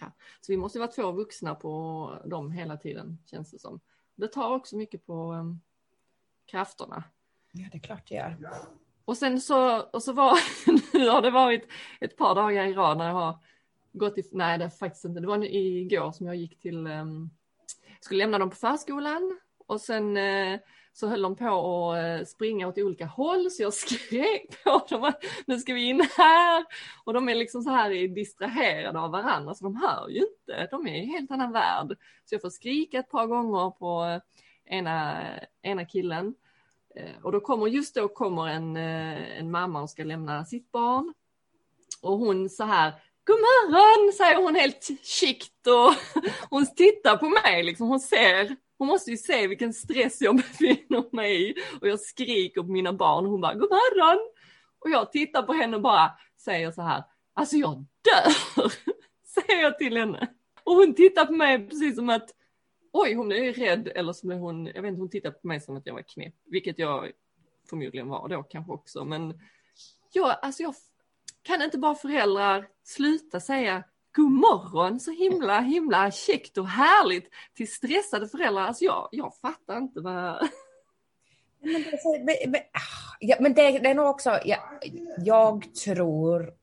Ja. 0.00 0.12
Så 0.40 0.52
vi 0.52 0.56
måste 0.56 0.78
vara 0.78 0.90
två 0.90 1.12
vuxna 1.12 1.54
på 1.54 2.22
dem 2.24 2.50
hela 2.50 2.76
tiden 2.76 3.18
känns 3.26 3.50
det 3.50 3.58
som. 3.58 3.80
Det 4.14 4.28
tar 4.28 4.50
också 4.50 4.76
mycket 4.76 5.06
på 5.06 5.32
um, 5.32 5.60
krafterna. 6.46 7.04
Ja, 7.52 7.68
det 7.72 7.78
är 7.78 7.80
klart 7.80 8.08
det 8.08 8.14
gör. 8.14 8.36
Och 9.04 9.16
sen 9.16 9.40
så, 9.40 9.80
och 9.80 10.02
så 10.02 10.12
var, 10.12 10.38
nu 10.98 11.08
har 11.08 11.22
det 11.22 11.30
varit 11.30 11.68
ett 12.00 12.16
par 12.16 12.34
dagar 12.34 12.64
i 12.64 12.72
rad 12.72 12.98
när 12.98 13.06
jag 13.06 13.14
har 13.14 13.38
gått 13.92 14.18
i, 14.18 14.22
nej 14.32 14.58
det 14.58 14.64
är 14.64 14.68
faktiskt 14.68 15.04
inte, 15.04 15.20
det 15.20 15.26
var 15.26 15.44
igår 15.44 16.12
som 16.12 16.26
jag 16.26 16.36
gick 16.36 16.60
till, 16.60 16.86
um, 16.86 17.30
skulle 18.00 18.18
lämna 18.18 18.38
dem 18.38 18.50
på 18.50 18.56
förskolan 18.56 19.38
och 19.66 19.80
sen 19.80 20.16
uh, 20.16 20.58
så 20.92 21.06
höll 21.06 21.22
de 21.22 21.36
på 21.36 21.92
att 21.92 22.20
eh, 22.20 22.26
springa 22.26 22.68
åt 22.68 22.78
olika 22.78 23.06
håll 23.06 23.50
så 23.50 23.62
jag 23.62 23.74
skrek 23.74 24.64
på 24.64 24.86
dem 24.88 25.04
att 25.04 25.24
nu 25.46 25.58
ska 25.58 25.74
vi 25.74 25.88
in 25.88 26.08
här 26.16 26.64
och 27.04 27.14
de 27.14 27.28
är 27.28 27.34
liksom 27.34 27.62
så 27.62 27.70
här 27.70 28.08
distraherade 28.08 29.00
av 29.00 29.10
varandra 29.10 29.54
så 29.54 29.64
de 29.64 29.76
hör 29.76 30.08
ju 30.08 30.18
inte, 30.18 30.68
de 30.70 30.86
är 30.86 30.94
i 30.94 31.00
en 31.00 31.08
helt 31.08 31.30
annan 31.30 31.52
värld. 31.52 31.96
Så 32.24 32.34
jag 32.34 32.42
får 32.42 32.50
skrika 32.50 32.98
ett 32.98 33.10
par 33.10 33.26
gånger 33.26 33.70
på 33.70 34.04
eh, 34.04 34.76
ena, 34.78 35.24
ena 35.62 35.84
killen. 35.84 36.34
Eh, 36.96 37.22
och 37.22 37.32
då 37.32 37.40
kommer, 37.40 37.66
just 37.66 37.94
då 37.94 38.08
kommer 38.08 38.48
en, 38.48 38.76
en 38.76 39.50
mamma 39.50 39.82
och 39.82 39.90
ska 39.90 40.04
lämna 40.04 40.44
sitt 40.44 40.72
barn. 40.72 41.14
Och 42.02 42.18
hon 42.18 42.50
så 42.50 42.64
här, 42.64 42.92
God 43.24 43.36
morgon, 43.36 44.12
säger 44.12 44.36
hon 44.36 44.54
helt 44.54 44.90
chikt 45.02 45.66
och 45.66 46.22
hon 46.50 46.66
tittar 46.66 47.16
på 47.16 47.28
mig 47.28 47.62
liksom. 47.62 47.88
Hon 47.88 48.00
ser, 48.00 48.56
hon 48.82 48.88
måste 48.88 49.10
ju 49.10 49.16
se 49.16 49.46
vilken 49.46 49.72
stress 49.72 50.20
jag 50.20 50.36
befinner 50.42 51.16
mig 51.16 51.50
i. 51.50 51.54
Och 51.80 51.88
jag 51.88 52.00
skriker 52.00 52.62
på 52.62 52.68
mina 52.68 52.92
barn 52.92 53.24
och 53.24 53.30
hon 53.30 53.40
bara, 53.40 53.54
God 53.54 53.70
morgon. 53.70 54.32
Och 54.78 54.90
jag 54.90 55.12
tittar 55.12 55.42
på 55.42 55.52
henne 55.52 55.76
och 55.76 55.82
bara 55.82 56.12
säger 56.44 56.70
så 56.70 56.82
här, 56.82 57.04
alltså 57.34 57.56
jag 57.56 57.84
dör, 58.02 58.72
säger 59.34 59.62
jag 59.62 59.78
till 59.78 59.96
henne. 59.96 60.26
Och 60.64 60.72
hon 60.72 60.94
tittar 60.94 61.26
på 61.26 61.32
mig 61.32 61.68
precis 61.68 61.96
som 61.96 62.10
att 62.10 62.30
oj, 62.92 63.14
hon 63.14 63.32
är 63.32 63.52
rädd, 63.52 63.88
eller 63.94 64.12
så 64.12 64.26
blev 64.26 64.38
hon, 64.38 64.66
jag 64.66 64.82
vet 64.82 64.88
inte, 64.88 65.00
hon 65.00 65.10
tittar 65.10 65.30
på 65.30 65.46
mig 65.46 65.60
som 65.60 65.76
att 65.76 65.86
jag 65.86 65.94
var 65.94 66.02
knäpp, 66.02 66.34
vilket 66.44 66.78
jag 66.78 67.10
förmodligen 67.70 68.08
var 68.08 68.28
då 68.28 68.42
kanske 68.42 68.72
också, 68.72 69.04
men 69.04 69.40
jag, 70.12 70.36
alltså 70.42 70.62
jag 70.62 70.74
kan 71.42 71.62
inte 71.62 71.78
bara 71.78 71.94
föräldrar 71.94 72.68
sluta 72.84 73.40
säga 73.40 73.84
god 74.14 74.32
morgon 74.32 75.00
så 75.00 75.10
himla 75.10 75.60
himla 75.60 76.10
käckt 76.10 76.58
och 76.58 76.68
härligt 76.68 77.30
till 77.54 77.72
stressade 77.72 78.28
föräldrar. 78.28 78.62
Alltså 78.62 78.84
jag, 78.84 79.08
jag 79.12 79.36
fattar 79.36 79.78
inte 79.78 80.00
vad... 80.00 80.48
Men 81.64 82.26
det, 82.26 82.48
men, 82.48 82.60
ah, 82.60 83.16
ja, 83.20 83.36
men 83.40 83.54
det, 83.54 83.78
det 83.78 83.90
är 83.90 83.94
nog 83.94 84.06
också, 84.06 84.38
ja, 84.44 84.58
jag 85.18 85.74
tror 85.74 86.54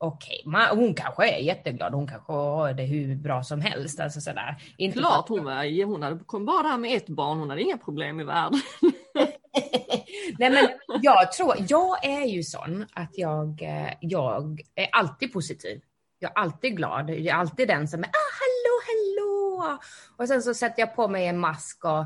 okej, 0.00 0.42
okay, 0.46 0.76
hon 0.76 0.94
kanske 0.94 1.28
är 1.30 1.38
jätteglad, 1.38 1.94
hon 1.94 2.06
kanske 2.06 2.32
har 2.32 2.72
det 2.72 2.82
hur 2.82 3.16
bra 3.16 3.42
som 3.42 3.60
helst. 3.60 4.00
Alltså 4.00 4.20
sådär. 4.20 4.56
Inte 4.76 4.98
Klart 4.98 5.28
hon 5.28 5.44
var, 5.44 5.84
hon 5.84 6.02
hade, 6.02 6.24
kom 6.24 6.46
bara 6.46 6.62
där 6.62 6.78
med 6.78 6.96
ett 6.96 7.08
barn, 7.08 7.38
hon 7.38 7.50
hade 7.50 7.62
inga 7.62 7.78
problem 7.78 8.20
i 8.20 8.24
världen. 8.24 8.60
Nej 10.38 10.50
men 10.50 10.68
jag 11.02 11.32
tror, 11.32 11.54
jag 11.68 12.04
är 12.04 12.24
ju 12.24 12.42
sån 12.42 12.86
att 12.92 13.18
jag, 13.18 13.62
eh, 13.62 13.92
jag 14.00 14.60
är 14.74 14.88
alltid 14.92 15.32
positiv. 15.32 15.80
Jag 16.22 16.30
är 16.30 16.38
alltid 16.38 16.76
glad. 16.76 17.10
Jag 17.10 17.26
är 17.26 17.34
alltid 17.34 17.68
den 17.68 17.88
som 17.88 18.00
är 18.00 18.06
ah, 18.06 18.30
hallå, 18.40 18.80
hallå. 18.86 19.78
Och 20.16 20.28
sen 20.28 20.42
så 20.42 20.54
sätter 20.54 20.80
jag 20.80 20.96
på 20.96 21.08
mig 21.08 21.26
en 21.26 21.38
mask 21.38 21.84
och 21.84 22.04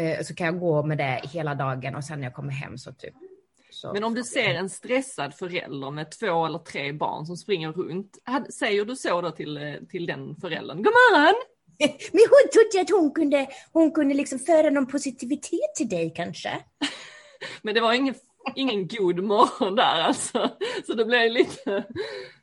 eh, 0.00 0.24
så 0.24 0.34
kan 0.34 0.46
jag 0.46 0.60
gå 0.60 0.82
med 0.82 0.98
det 0.98 1.20
hela 1.32 1.54
dagen 1.54 1.94
och 1.94 2.04
sen 2.04 2.20
när 2.20 2.26
jag 2.26 2.34
kommer 2.34 2.52
hem 2.52 2.78
så 2.78 2.92
typ. 2.92 3.14
Så. 3.70 3.92
Men 3.92 4.04
om 4.04 4.14
du 4.14 4.24
ser 4.24 4.54
en 4.54 4.70
stressad 4.70 5.34
förälder 5.34 5.90
med 5.90 6.10
två 6.10 6.46
eller 6.46 6.58
tre 6.58 6.92
barn 6.92 7.26
som 7.26 7.36
springer 7.36 7.72
runt, 7.72 8.18
säger 8.58 8.84
du 8.84 8.96
så 8.96 9.20
då 9.20 9.30
till, 9.30 9.56
eh, 9.56 9.74
till 9.88 10.06
den 10.06 10.36
föräldern? 10.36 10.76
Morgon! 10.76 11.34
Men 12.12 12.22
hon 12.30 12.50
trodde 12.52 12.80
att 12.80 12.90
hon 12.90 13.14
kunde, 13.14 13.48
hon 13.72 13.92
kunde 13.92 14.14
liksom 14.14 14.38
föra 14.38 14.70
någon 14.70 14.86
positivitet 14.86 15.74
till 15.76 15.88
dig 15.88 16.12
kanske. 16.16 16.64
Men 17.62 17.74
det 17.74 17.80
var 17.80 17.92
ingen, 17.92 18.14
ingen 18.54 18.88
god 18.88 19.24
morgon 19.24 19.74
där 19.74 20.00
alltså. 20.00 20.50
Så 20.86 20.94
det 20.94 21.04
blev 21.04 21.30
lite, 21.30 21.84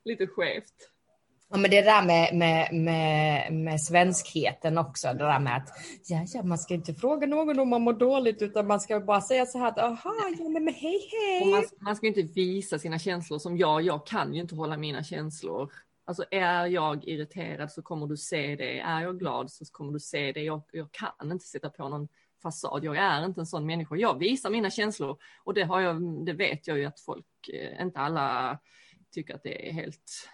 lite 0.05 0.27
skevt. 0.27 0.90
Ja, 1.53 1.57
men 1.57 1.71
det 1.71 1.81
där 1.81 2.05
med, 2.05 2.35
med, 2.35 2.73
med, 2.73 3.53
med 3.53 3.81
svenskheten 3.81 4.77
också, 4.77 5.07
det 5.07 5.13
där 5.13 5.39
med 5.39 5.57
att 5.57 5.69
ja, 6.07 6.25
ja, 6.33 6.43
man 6.43 6.57
ska 6.57 6.73
inte 6.73 6.93
fråga 6.93 7.27
någon 7.27 7.59
om 7.59 7.69
man 7.69 7.81
mår 7.81 7.93
dåligt 7.93 8.41
utan 8.41 8.67
man 8.67 8.79
ska 8.79 8.99
bara 8.99 9.21
säga 9.21 9.45
så 9.45 9.57
här 9.57 9.67
att 9.67 9.77
aha, 9.77 10.13
ja, 10.39 10.49
men, 10.49 10.67
hej 10.73 11.09
hej. 11.11 11.51
man, 11.51 11.63
man 11.79 11.95
ska 11.95 12.07
inte 12.07 12.21
visa 12.21 12.79
sina 12.79 12.99
känslor 12.99 13.39
som 13.39 13.57
jag, 13.57 13.81
jag 13.81 14.05
kan 14.07 14.33
ju 14.33 14.41
inte 14.41 14.55
hålla 14.55 14.77
mina 14.77 15.03
känslor. 15.03 15.71
Alltså 16.05 16.23
är 16.31 16.65
jag 16.65 17.07
irriterad 17.07 17.71
så 17.71 17.81
kommer 17.81 18.07
du 18.07 18.17
se 18.17 18.55
det, 18.55 18.79
är 18.79 19.01
jag 19.01 19.19
glad 19.19 19.51
så 19.51 19.65
kommer 19.71 19.93
du 19.93 19.99
se 19.99 20.31
det. 20.31 20.43
Jag, 20.43 20.63
jag 20.71 20.91
kan 20.91 21.31
inte 21.31 21.45
sätta 21.45 21.69
på 21.69 21.89
någon 21.89 22.07
fasad, 22.43 22.83
jag 22.83 22.97
är 22.97 23.25
inte 23.25 23.41
en 23.41 23.45
sån 23.45 23.65
människa. 23.65 23.95
Jag 23.95 24.19
visar 24.19 24.49
mina 24.49 24.69
känslor 24.69 25.17
och 25.43 25.53
det, 25.53 25.63
har 25.63 25.81
jag, 25.81 26.25
det 26.25 26.33
vet 26.33 26.67
jag 26.67 26.77
ju 26.77 26.85
att 26.85 26.99
folk, 26.99 27.25
eh, 27.53 27.81
inte 27.81 27.99
alla 27.99 28.59
tycker 29.11 29.35
att 29.35 29.43
det 29.43 29.69
är 29.69 29.73
helt, 29.73 30.29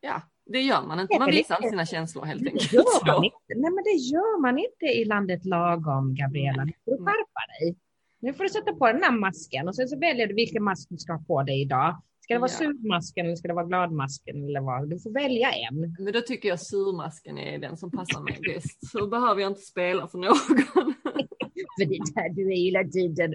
ja, 0.00 0.22
det 0.46 0.60
gör 0.60 0.82
man 0.82 1.00
inte. 1.00 1.18
Man 1.18 1.30
visar 1.30 1.56
inte 1.56 1.68
sina 1.68 1.86
känslor 1.86 2.24
helt 2.24 2.46
enkelt. 2.46 2.72
gör 2.72 3.06
man 3.16 3.24
inte. 3.24 3.36
Nej, 3.56 3.70
men 3.70 3.84
det 3.84 3.90
gör 4.12 4.40
man 4.40 4.58
inte 4.58 4.84
i 4.86 5.04
landet 5.04 5.44
lagom, 5.44 6.14
Gabriella. 6.14 6.64
Nu 6.64 6.72
får 6.84 6.90
du 6.92 6.98
skärpa 6.98 7.40
dig. 7.60 7.76
Nu 8.20 8.32
får 8.32 8.44
du 8.44 8.50
sätta 8.50 8.72
på 8.72 8.86
den 8.86 9.02
här 9.02 9.12
masken 9.12 9.68
och 9.68 9.76
sen 9.76 9.88
så 9.88 9.98
väljer 9.98 10.26
du 10.26 10.34
vilken 10.34 10.62
mask 10.64 10.88
du 10.90 10.96
ska 10.98 11.12
ha 11.12 11.22
på 11.24 11.42
dig 11.42 11.62
idag. 11.62 12.02
Ska 12.20 12.34
det 12.34 12.40
vara 12.40 12.50
Ja. 12.50 12.58
surmasken 12.58 13.26
eller 13.26 13.36
ska 13.36 13.48
det 13.48 13.54
vara 13.54 13.66
gladmasken 13.66 14.44
eller 14.44 14.60
vad? 14.60 14.90
Du 14.90 14.98
får 15.00 15.10
välja 15.10 15.52
en. 15.52 15.96
Men 16.04 16.12
då 16.12 16.20
tycker 16.20 16.48
jag 16.48 16.60
surmasken 16.60 17.38
är 17.38 17.58
den 17.58 17.76
som 17.76 17.90
passar 17.90 18.20
mig 18.20 18.38
bäst. 18.54 18.90
Så 18.90 19.06
behöver 19.06 19.40
jag 19.40 19.50
inte 19.50 19.60
spela 19.60 20.08
för 20.08 20.18
någon. 20.18 20.94
För 21.78 21.84
det 21.84 21.96
är 21.96 22.14
där 22.14 22.34
du 22.34 22.52
är 22.52 22.56
hela 22.56 22.84
tiden. 22.84 23.34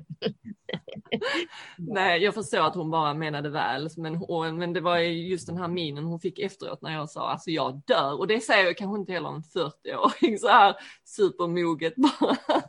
Nej, 1.78 2.24
jag 2.24 2.34
förstår 2.34 2.60
att 2.60 2.76
hon 2.76 2.92
bara 2.92 3.14
menade 3.14 3.50
väl, 3.50 3.90
men, 3.98 4.16
hon, 4.16 4.58
men 4.58 4.74
det 4.74 4.82
var 4.82 4.98
ju 4.98 5.28
just 5.28 5.48
den 5.48 5.58
här 5.58 5.68
minen 5.68 6.04
hon 6.04 6.20
fick 6.20 6.40
efteråt 6.40 6.82
när 6.82 6.94
jag 6.94 7.10
sa 7.10 7.30
alltså 7.30 7.52
jag 7.52 7.82
dör 7.86 8.20
och 8.20 8.28
det 8.28 8.40
säger 8.40 8.66
jag 8.66 8.78
kanske 8.78 9.00
inte 9.00 9.14
heller 9.14 9.30
en 9.30 9.42
40-åring 9.42 10.38
så 10.38 10.48
här 10.48 10.76
supermoget 11.06 11.94
bara. 11.96 12.38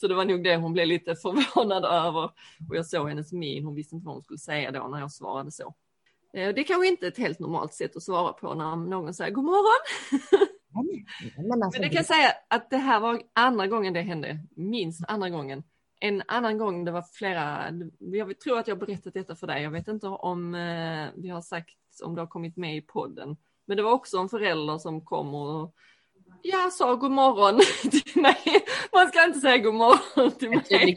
Så 0.00 0.08
det 0.08 0.14
var 0.14 0.24
nog 0.24 0.44
det 0.44 0.56
hon 0.56 0.72
blev 0.72 0.86
lite 0.86 1.16
förvånad 1.16 1.84
över 1.84 2.24
och 2.68 2.76
jag 2.76 2.86
såg 2.86 3.08
hennes 3.08 3.32
min, 3.32 3.64
hon 3.64 3.74
visste 3.74 3.94
inte 3.94 4.06
vad 4.06 4.14
hon 4.14 4.22
skulle 4.22 4.38
säga 4.38 4.70
då 4.70 4.88
när 4.88 5.00
jag 5.00 5.12
svarade 5.12 5.50
så. 5.50 5.74
Eh, 6.34 6.54
det 6.54 6.60
är 6.60 6.64
kanske 6.64 6.88
inte 6.88 7.06
ett 7.06 7.18
helt 7.18 7.38
normalt 7.38 7.74
sätt 7.74 7.96
att 7.96 8.02
svara 8.02 8.32
på 8.32 8.54
när 8.54 8.76
någon 8.76 9.14
säger 9.14 9.30
god 9.30 9.44
morgon. 9.44 9.80
Men, 11.36 11.62
alltså, 11.62 11.80
Men 11.80 11.88
det 11.88 11.94
kan 11.94 11.96
jag 11.96 12.06
säga 12.06 12.32
att 12.48 12.70
det 12.70 12.76
här 12.76 13.00
var 13.00 13.22
andra 13.32 13.66
gången 13.66 13.92
det 13.92 14.00
hände, 14.00 14.38
minst 14.56 15.04
andra 15.08 15.30
gången. 15.30 15.62
En 16.00 16.22
annan 16.28 16.58
gång, 16.58 16.84
det 16.84 16.92
var 16.92 17.02
flera, 17.02 17.72
jag 17.98 18.40
tror 18.40 18.58
att 18.58 18.68
jag 18.68 18.76
har 18.76 18.86
berättat 18.86 19.14
detta 19.14 19.36
för 19.36 19.46
dig, 19.46 19.62
jag 19.62 19.70
vet 19.70 19.88
inte 19.88 20.06
om 20.06 20.54
eh, 20.54 21.08
vi 21.16 21.28
har 21.28 21.40
sagt 21.40 21.76
om 22.02 22.14
det 22.14 22.20
har 22.20 22.26
kommit 22.26 22.56
med 22.56 22.76
i 22.76 22.80
podden. 22.80 23.36
Men 23.66 23.76
det 23.76 23.82
var 23.82 23.92
också 23.92 24.18
en 24.18 24.28
förälder 24.28 24.78
som 24.78 25.04
kom 25.04 25.34
och 25.34 25.74
ja, 26.42 26.70
sa 26.72 26.94
god 26.94 27.10
morgon 27.10 27.60
till 27.90 28.22
mig. 28.22 28.64
Man 28.92 29.08
ska 29.08 29.24
inte 29.24 29.40
säga 29.40 29.58
god 29.58 29.74
morgon 29.74 30.30
till 30.30 30.50
mig. 30.50 30.96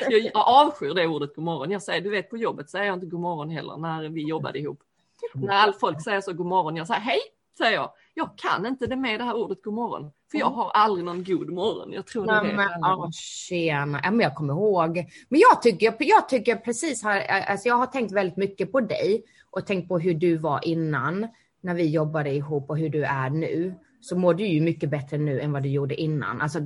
Jag, 0.00 0.20
jag 0.20 0.30
avskyr 0.34 0.94
det 0.94 1.06
ordet 1.06 1.34
god 1.34 1.44
morgon. 1.44 1.70
Jag 1.70 1.82
säger, 1.82 2.00
du 2.00 2.10
vet 2.10 2.30
på 2.30 2.36
jobbet 2.36 2.70
säger 2.70 2.86
jag 2.86 2.94
inte 2.96 3.06
god 3.06 3.20
morgon 3.20 3.50
heller 3.50 3.76
när 3.76 4.08
vi 4.08 4.22
jobbade 4.22 4.58
ihop. 4.58 4.82
När 5.34 5.54
all 5.54 5.72
folk 5.72 6.02
säger 6.02 6.20
så 6.20 6.32
god 6.32 6.46
morgon, 6.46 6.76
jag 6.76 6.86
säger 6.86 7.00
hej, 7.00 7.20
säger 7.58 7.72
jag. 7.72 7.90
Jag 8.18 8.30
kan 8.38 8.66
inte 8.66 8.86
det 8.86 8.96
med 8.96 9.20
det 9.20 9.24
här 9.24 9.34
ordet 9.36 9.62
god 9.62 9.74
morgon. 9.74 10.10
För 10.30 10.38
jag 10.38 10.46
har 10.50 10.70
aldrig 10.70 11.04
någon 11.04 11.24
god 11.24 11.50
morgon. 11.50 11.92
Jag 11.92 12.06
tror 12.06 12.26
det 12.26 12.32
är 12.32 12.42
Nej, 12.42 12.50
det. 12.50 12.56
men, 12.56 12.84
om. 12.92 13.00
åh, 13.00 13.08
tjena. 13.12 14.00
Ja, 14.04 14.10
men 14.10 14.20
jag 14.20 14.34
kommer 14.34 14.54
ihåg. 14.54 15.04
Men 15.28 15.40
jag 15.40 15.62
tycker, 15.62 15.94
jag 15.98 16.28
tycker 16.28 16.56
precis 16.56 17.02
här, 17.02 17.42
alltså 17.50 17.68
jag 17.68 17.74
har 17.76 17.86
tänkt 17.86 18.12
väldigt 18.12 18.36
mycket 18.36 18.72
på 18.72 18.80
dig 18.80 19.24
och 19.50 19.66
tänkt 19.66 19.88
på 19.88 19.98
hur 19.98 20.14
du 20.14 20.36
var 20.36 20.60
innan 20.68 21.28
när 21.60 21.74
vi 21.74 21.90
jobbade 21.90 22.30
ihop 22.34 22.70
och 22.70 22.78
hur 22.78 22.88
du 22.88 23.04
är 23.04 23.30
nu. 23.30 23.74
Så 24.00 24.18
mår 24.18 24.34
du 24.34 24.46
ju 24.46 24.60
mycket 24.60 24.90
bättre 24.90 25.18
nu 25.18 25.40
än 25.40 25.52
vad 25.52 25.62
du 25.62 25.68
gjorde 25.68 25.94
innan. 25.94 26.40
Alltså, 26.40 26.60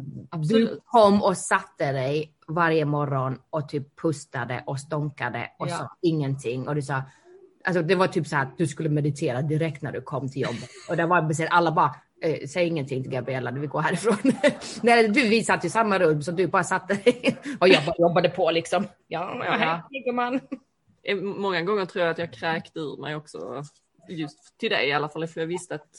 du 0.48 0.80
kom 0.84 1.22
och 1.22 1.36
satte 1.36 1.92
dig 1.92 2.32
varje 2.48 2.84
morgon 2.84 3.38
och 3.50 3.68
typ 3.68 4.00
pustade 4.00 4.62
och 4.66 4.80
stånkade 4.80 5.50
och 5.58 5.68
Ja. 5.68 5.76
sa 5.76 5.96
ingenting. 6.02 6.68
Och 6.68 6.74
du 6.74 6.82
sa, 6.82 7.02
alltså 7.64 7.82
det 7.82 7.94
var 7.94 8.06
typ 8.06 8.26
så 8.26 8.36
här 8.36 8.42
att 8.42 8.58
du 8.58 8.66
skulle 8.66 8.88
meditera 8.88 9.42
direkt 9.42 9.82
när 9.82 9.92
du 9.92 10.00
kom 10.02 10.28
till 10.30 10.42
jobbet. 10.42 10.68
Och 10.88 10.96
det 10.96 11.06
var 11.06 11.28
precis, 11.28 11.46
alla 11.50 11.72
bara, 11.72 11.94
eh, 12.22 12.46
säg 12.48 12.66
ingenting 12.66 13.02
till 13.02 13.12
Gabriella, 13.12 13.50
du 13.50 13.60
vill 13.60 13.70
gå 13.70 13.80
härifrån. 13.80 14.16
Nej, 14.82 15.08
du, 15.08 15.28
vi 15.28 15.44
satt 15.44 15.64
i 15.64 15.70
samma 15.70 15.98
rum 15.98 16.22
så 16.22 16.30
du 16.32 16.46
bara 16.46 16.64
satte 16.64 16.94
dig 16.94 17.36
och 17.60 17.68
jag 17.68 17.84
bara 17.86 17.94
jobbade 17.98 18.28
på 18.28 18.50
liksom. 18.50 18.86
Ja, 19.06 19.44
ja, 19.44 19.88
gumman. 20.04 20.40
Eh, 21.02 21.16
Många 21.16 21.62
gånger 21.62 21.86
tror 21.86 22.04
jag 22.04 22.10
att 22.12 22.18
jag 22.18 22.32
kräkte 22.32 22.78
ur 22.80 22.96
mig 23.00 23.16
också. 23.16 23.62
Just 24.08 24.58
till 24.58 24.70
dig 24.70 24.88
i 24.88 24.92
alla 24.92 25.08
fall, 25.08 25.26
för 25.26 25.40
jag 25.40 25.46
visste 25.46 25.74
att 25.74 25.96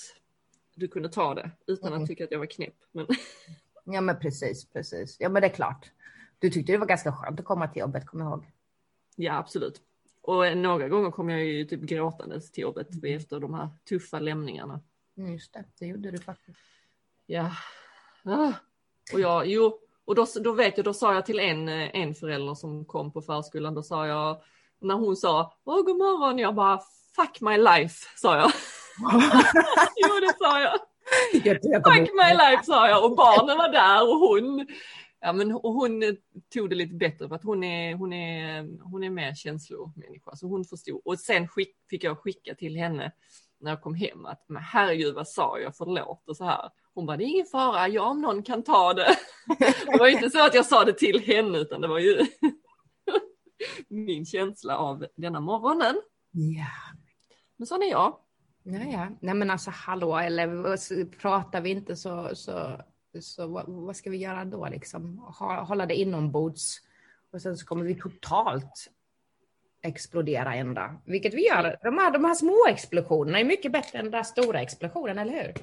du 0.75 0.88
kunde 0.88 1.10
ta 1.10 1.34
det 1.36 1.51
utan 1.67 1.88
Mm. 1.89 2.01
att 2.03 2.10
tycka 2.10 2.24
att 2.24 2.32
jag 2.32 2.39
var 2.39 2.46
knäpp. 2.46 2.75
Men, 2.91 3.08
Ja 3.86 4.01
men 4.01 4.20
precis, 4.20 4.65
precis. 4.74 5.17
Ja 5.20 5.29
men 5.29 5.41
det 5.41 5.48
är 5.48 5.53
klart. 5.53 5.91
Du 6.39 6.50
tyckte 6.50 6.72
det 6.72 6.77
var 6.77 6.86
ganska 6.86 7.12
skönt 7.12 7.39
att 7.39 7.46
komma 7.46 7.67
till 7.67 7.79
jobbet, 7.79 8.05
kommer 8.05 8.25
jag 8.25 8.32
ihåg. 8.32 8.46
ja, 9.15 9.38
absolut. 9.38 9.82
Och 10.24 10.58
några 10.58 10.88
gånger 10.88 11.12
kom 11.12 11.30
jag 11.30 11.46
ju 11.46 11.65
typ 11.65 11.82
gråtandes 11.82 12.51
till 12.51 12.62
jobbet 12.62 12.88
efter 13.03 13.39
de 13.39 13.53
här 13.53 13.70
tuffa 13.89 14.20
lämningarna. 14.20 14.80
Mm, 15.18 15.34
Just 15.34 15.53
det, 15.53 15.63
det 15.80 15.86
gjorde 15.86 16.12
du 16.12 16.18
faktiskt. 16.18 16.60
Ja. 17.25 17.51
Ah. 18.24 18.53
Och 19.13 19.20
jag, 19.20 19.48
jo, 19.48 19.80
och 20.06 20.15
då, 20.15 20.25
då 20.44 20.51
vet 20.51 20.77
jag, 20.77 20.86
då 20.86 20.94
sa 20.94 21.13
jag 21.13 21.25
till 21.25 21.39
en, 21.39 21.70
en 21.70 22.15
förälder 22.15 22.53
som 22.53 22.86
kom 22.86 23.12
på 23.12 23.22
förskolan, 23.22 23.74
då 23.74 23.84
sa 23.84 24.08
jag, 24.08 24.42
när 24.82 24.96
hon 24.96 25.15
sa, 25.15 25.53
åh 25.63 25.82
god 25.82 25.98
morgon, 25.98 26.39
jag 26.39 26.56
bara, 26.56 26.80
fuck 27.15 27.42
my 27.42 27.58
life, 27.58 27.96
sa 28.15 28.38
jag. 28.38 28.51
jo, 29.96 30.20
det 30.22 30.34
sa 30.39 30.62
jag. 30.62 30.80
Fuck 31.84 32.10
my 32.13 32.34
life, 32.34 32.63
sa 32.63 32.88
jag. 32.88 33.06
Och 33.06 33.15
barnen 33.15 33.58
var 33.58 33.70
där 33.70 34.10
och 34.10 34.18
hon, 34.18 34.68
ja 35.24 35.34
men 35.34 35.51
och 35.51 35.74
hon 35.74 36.03
eh, 36.03 36.13
tog 36.53 36.70
det 36.70 36.75
lite 36.75 36.96
bättre 36.96 37.27
för 37.27 37.36
att 37.36 37.44
hon 37.44 37.63
är, 37.63 37.96
hon 37.96 38.13
är, 38.13 38.68
hon 38.82 39.03
är 39.03 39.10
mer 39.10 39.36
känslomänniska, 39.36 40.36
så 40.36 40.48
hon 40.48 40.65
förstod. 40.65 41.01
Och 41.06 41.20
sen 41.20 41.48
skick, 41.48 41.75
fick 41.89 42.03
jag 42.03 42.20
skicka 42.20 42.56
till 42.56 42.75
henne 42.75 43.12
när 43.60 43.72
jag 43.72 43.82
kom 43.82 43.96
hem 43.96 44.25
att, 44.25 44.46
men 44.48 44.63
herregud 44.63 45.15
vad 45.15 45.27
sa 45.27 45.60
jag, 45.60 45.77
förlåt 45.77 46.30
och 46.30 46.38
så 46.38 46.46
här. 46.46 46.70
Hon 46.94 47.06
bara, 47.06 47.18
det 47.18 47.24
är 47.24 47.27
ingen 47.27 47.46
fara, 47.46 47.88
jag 47.88 48.12
om 48.12 48.22
någon 48.22 48.44
kan 48.44 48.63
ta 48.63 48.94
det. 48.94 49.15
Det 49.86 50.00
var 50.00 50.08
inte 50.08 50.30
så 50.30 50.46
att 50.46 50.53
jag 50.53 50.65
sa 50.65 50.86
det 50.86 50.94
till 50.94 51.20
henne 51.20 51.58
utan 51.58 51.82
det 51.82 51.88
var 51.88 52.00
ju 52.00 52.25
min 53.88 54.25
känsla 54.25 54.77
av 54.77 55.06
denna 55.15 55.39
morgonen. 55.39 56.01
Ja. 56.32 56.98
Men 57.58 57.68
sån 57.68 57.84
är 57.84 57.89
jag. 57.89 58.18
Ja, 58.63 58.80
ja. 58.92 59.08
Nej 59.22 59.34
men 59.34 59.50
alltså 59.50 59.72
hallå, 59.72 60.18
eller 60.18 61.06
pratar 61.06 61.62
vi 61.62 61.70
inte 61.70 61.96
så, 61.96 62.36
så, 62.36 62.82
så 63.22 63.48
vad, 63.48 63.65
vad 63.67 63.96
ska 63.96 64.10
vi 64.10 64.17
göra 64.17 64.46
då 64.46 64.67
liksom? 64.67 65.17
Hålla 65.67 65.86
det 65.86 65.96
inombords 65.96 66.82
och 67.32 67.41
sen 67.41 67.58
så 67.58 67.65
kommer 67.65 67.86
vi 67.86 67.96
totalt 67.96 68.89
explodera 69.82 70.55
en 70.55 70.74
dag. 70.74 70.96
Vilket 71.05 71.34
vi 71.34 71.48
gör. 71.48 71.77
De 71.84 71.98
här, 71.98 72.12
de 72.12 72.25
här 72.25 72.36
små 72.36 72.65
explosionerna 72.70 73.39
är 73.39 73.43
mycket 73.43 73.72
bättre 73.72 74.00
än 74.00 74.05
den 74.05 74.12
där 74.12 74.24
stora 74.24 74.62
explosionen, 74.62 75.20
eller 75.20 75.43
hur? 75.43 75.53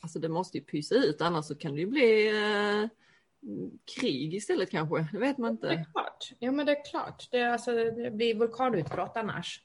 Alltså 0.00 0.18
det 0.18 0.28
måste 0.28 0.58
ju 0.58 0.64
pysa 0.64 0.94
ut 0.94 1.20
annars 1.20 1.44
så 1.44 1.54
kan 1.54 1.74
det 1.74 1.80
ju 1.80 1.86
bli 1.86 2.28
eh, 2.28 2.88
krig 3.96 4.34
istället 4.34 4.70
kanske. 4.70 5.08
Det 5.12 5.18
vet 5.18 5.38
man 5.38 5.56
Det 5.56 5.68
är 5.68 5.72
inte. 5.72 5.90
klart. 5.92 6.32
Ja 6.38 6.52
men 6.52 6.66
det 6.66 6.72
är 6.72 6.84
klart. 6.90 7.28
Det, 7.30 7.38
är 7.38 7.48
alltså, 7.48 7.72
det 7.74 8.10
blir 8.10 8.34
vulkanutbrott 8.34 9.16
annars. 9.16 9.62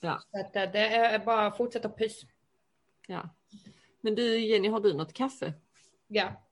Ja. 0.00 0.20
Så 0.30 0.40
att 0.40 0.56
eh, 0.56 0.72
det 0.72 0.86
är 0.88 1.18
bara 1.18 1.46
att 1.46 1.56
fortsätta 1.56 1.88
pys. 1.88 2.20
Ja. 3.06 3.28
Men 4.00 4.14
du 4.14 4.38
Jenny, 4.38 4.68
har 4.68 4.80
du 4.80 4.92
något 4.94 5.12
kaffe? 5.12 5.52
Ja. 6.08 6.43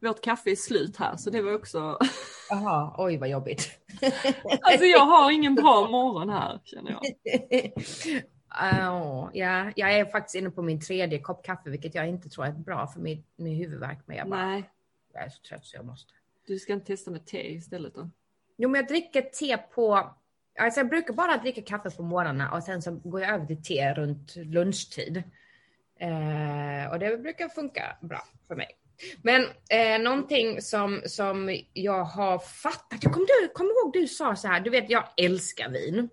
Vårt 0.00 0.20
kaffe 0.20 0.50
är 0.50 0.56
slut 0.56 0.96
här 0.96 1.16
så 1.16 1.30
det 1.30 1.42
var 1.42 1.54
också... 1.54 1.98
Jaha, 2.50 2.94
oj 2.98 3.16
vad 3.16 3.28
jobbigt. 3.28 3.70
Alltså 4.62 4.84
jag 4.84 5.06
har 5.06 5.30
ingen 5.30 5.54
bra 5.54 5.88
morgon 5.88 6.30
här 6.30 6.60
känner 6.64 6.90
jag. 6.90 7.02
Oh, 8.60 9.30
ja, 9.32 9.72
jag 9.76 9.92
är 9.94 10.04
faktiskt 10.04 10.34
inne 10.34 10.50
på 10.50 10.62
min 10.62 10.80
tredje 10.80 11.18
kopp 11.18 11.44
kaffe, 11.44 11.70
vilket 11.70 11.94
jag 11.94 12.08
inte 12.08 12.28
tror 12.28 12.46
är 12.46 12.52
bra 12.52 12.86
för 12.86 13.00
min, 13.00 13.24
min 13.36 13.56
huvudvärk. 13.56 13.98
Men 14.06 14.16
jag, 14.16 14.28
bara, 14.28 14.46
Nej, 14.46 14.70
jag 15.12 15.22
är 15.24 15.28
så 15.28 15.42
trött 15.42 15.66
så 15.66 15.76
jag 15.76 15.84
måste. 15.84 16.12
du 16.46 16.58
ska 16.58 16.72
inte 16.72 16.86
testa 16.86 17.10
med 17.10 17.26
te 17.26 17.52
istället 17.52 17.94
då? 17.94 18.10
Jo, 18.56 18.68
men 18.68 18.80
jag 18.80 18.88
dricker 18.88 19.22
te 19.22 19.56
på 19.56 20.10
Alltså 20.58 20.80
jag 20.80 20.88
brukar 20.88 21.14
bara 21.14 21.36
dricka 21.36 21.62
kaffe 21.62 21.90
på 21.90 22.02
morgnarna 22.02 22.52
och 22.52 22.62
sen 22.62 22.82
så 22.82 22.90
går 22.92 23.20
jag 23.20 23.34
över 23.34 23.46
till 23.46 23.62
te 23.62 23.94
runt 23.94 24.36
lunchtid. 24.36 25.22
Eh, 26.00 26.90
och 26.90 26.98
det 26.98 27.18
brukar 27.22 27.48
funka 27.48 27.96
bra 28.00 28.22
för 28.48 28.56
mig. 28.56 28.68
Men 29.22 29.46
eh, 29.70 30.02
någonting 30.02 30.62
som, 30.62 31.02
som 31.06 31.60
jag 31.72 32.04
har 32.04 32.38
fattat, 32.38 32.98
jag 33.02 33.12
kommer 33.12 33.26
du, 33.26 33.48
kom 33.48 33.66
ihåg 33.66 33.92
du 33.92 34.08
sa 34.08 34.36
så 34.36 34.48
här, 34.48 34.60
du 34.60 34.70
vet 34.70 34.90
jag 34.90 35.04
älskar 35.16 35.68
vin. 35.68 36.08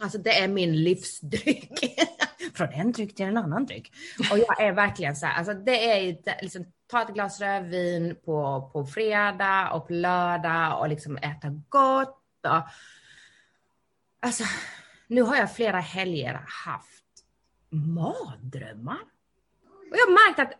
Alltså 0.00 0.18
det 0.18 0.38
är 0.38 0.48
min 0.48 0.84
livsdryck. 0.84 1.78
Från 2.54 2.68
en 2.68 2.92
dryck 2.92 3.14
till 3.14 3.26
en 3.26 3.36
annan 3.36 3.66
dryck. 3.66 3.92
Och 4.32 4.38
jag 4.38 4.60
är 4.60 4.72
verkligen 4.72 5.16
så 5.16 5.26
här, 5.26 5.38
alltså 5.38 5.54
det 5.54 5.90
är 5.90 6.42
liksom 6.42 6.66
ta 6.86 7.02
ett 7.02 7.14
glas 7.14 7.40
rödvin 7.40 8.16
på, 8.24 8.70
på 8.72 8.86
fredag 8.86 9.70
och 9.72 9.86
på 9.86 9.92
lördag 9.92 10.80
och 10.80 10.88
liksom 10.88 11.16
äta 11.16 11.48
gott. 11.68 12.16
Och, 12.44 12.62
alltså, 14.20 14.44
nu 15.06 15.22
har 15.22 15.36
jag 15.36 15.54
flera 15.54 15.80
helger 15.80 16.44
haft 16.64 17.04
mardrömmar. 17.70 19.00
Och 19.90 19.96
jag 19.96 20.06
har 20.06 20.28
märkt 20.28 20.38
att, 20.38 20.59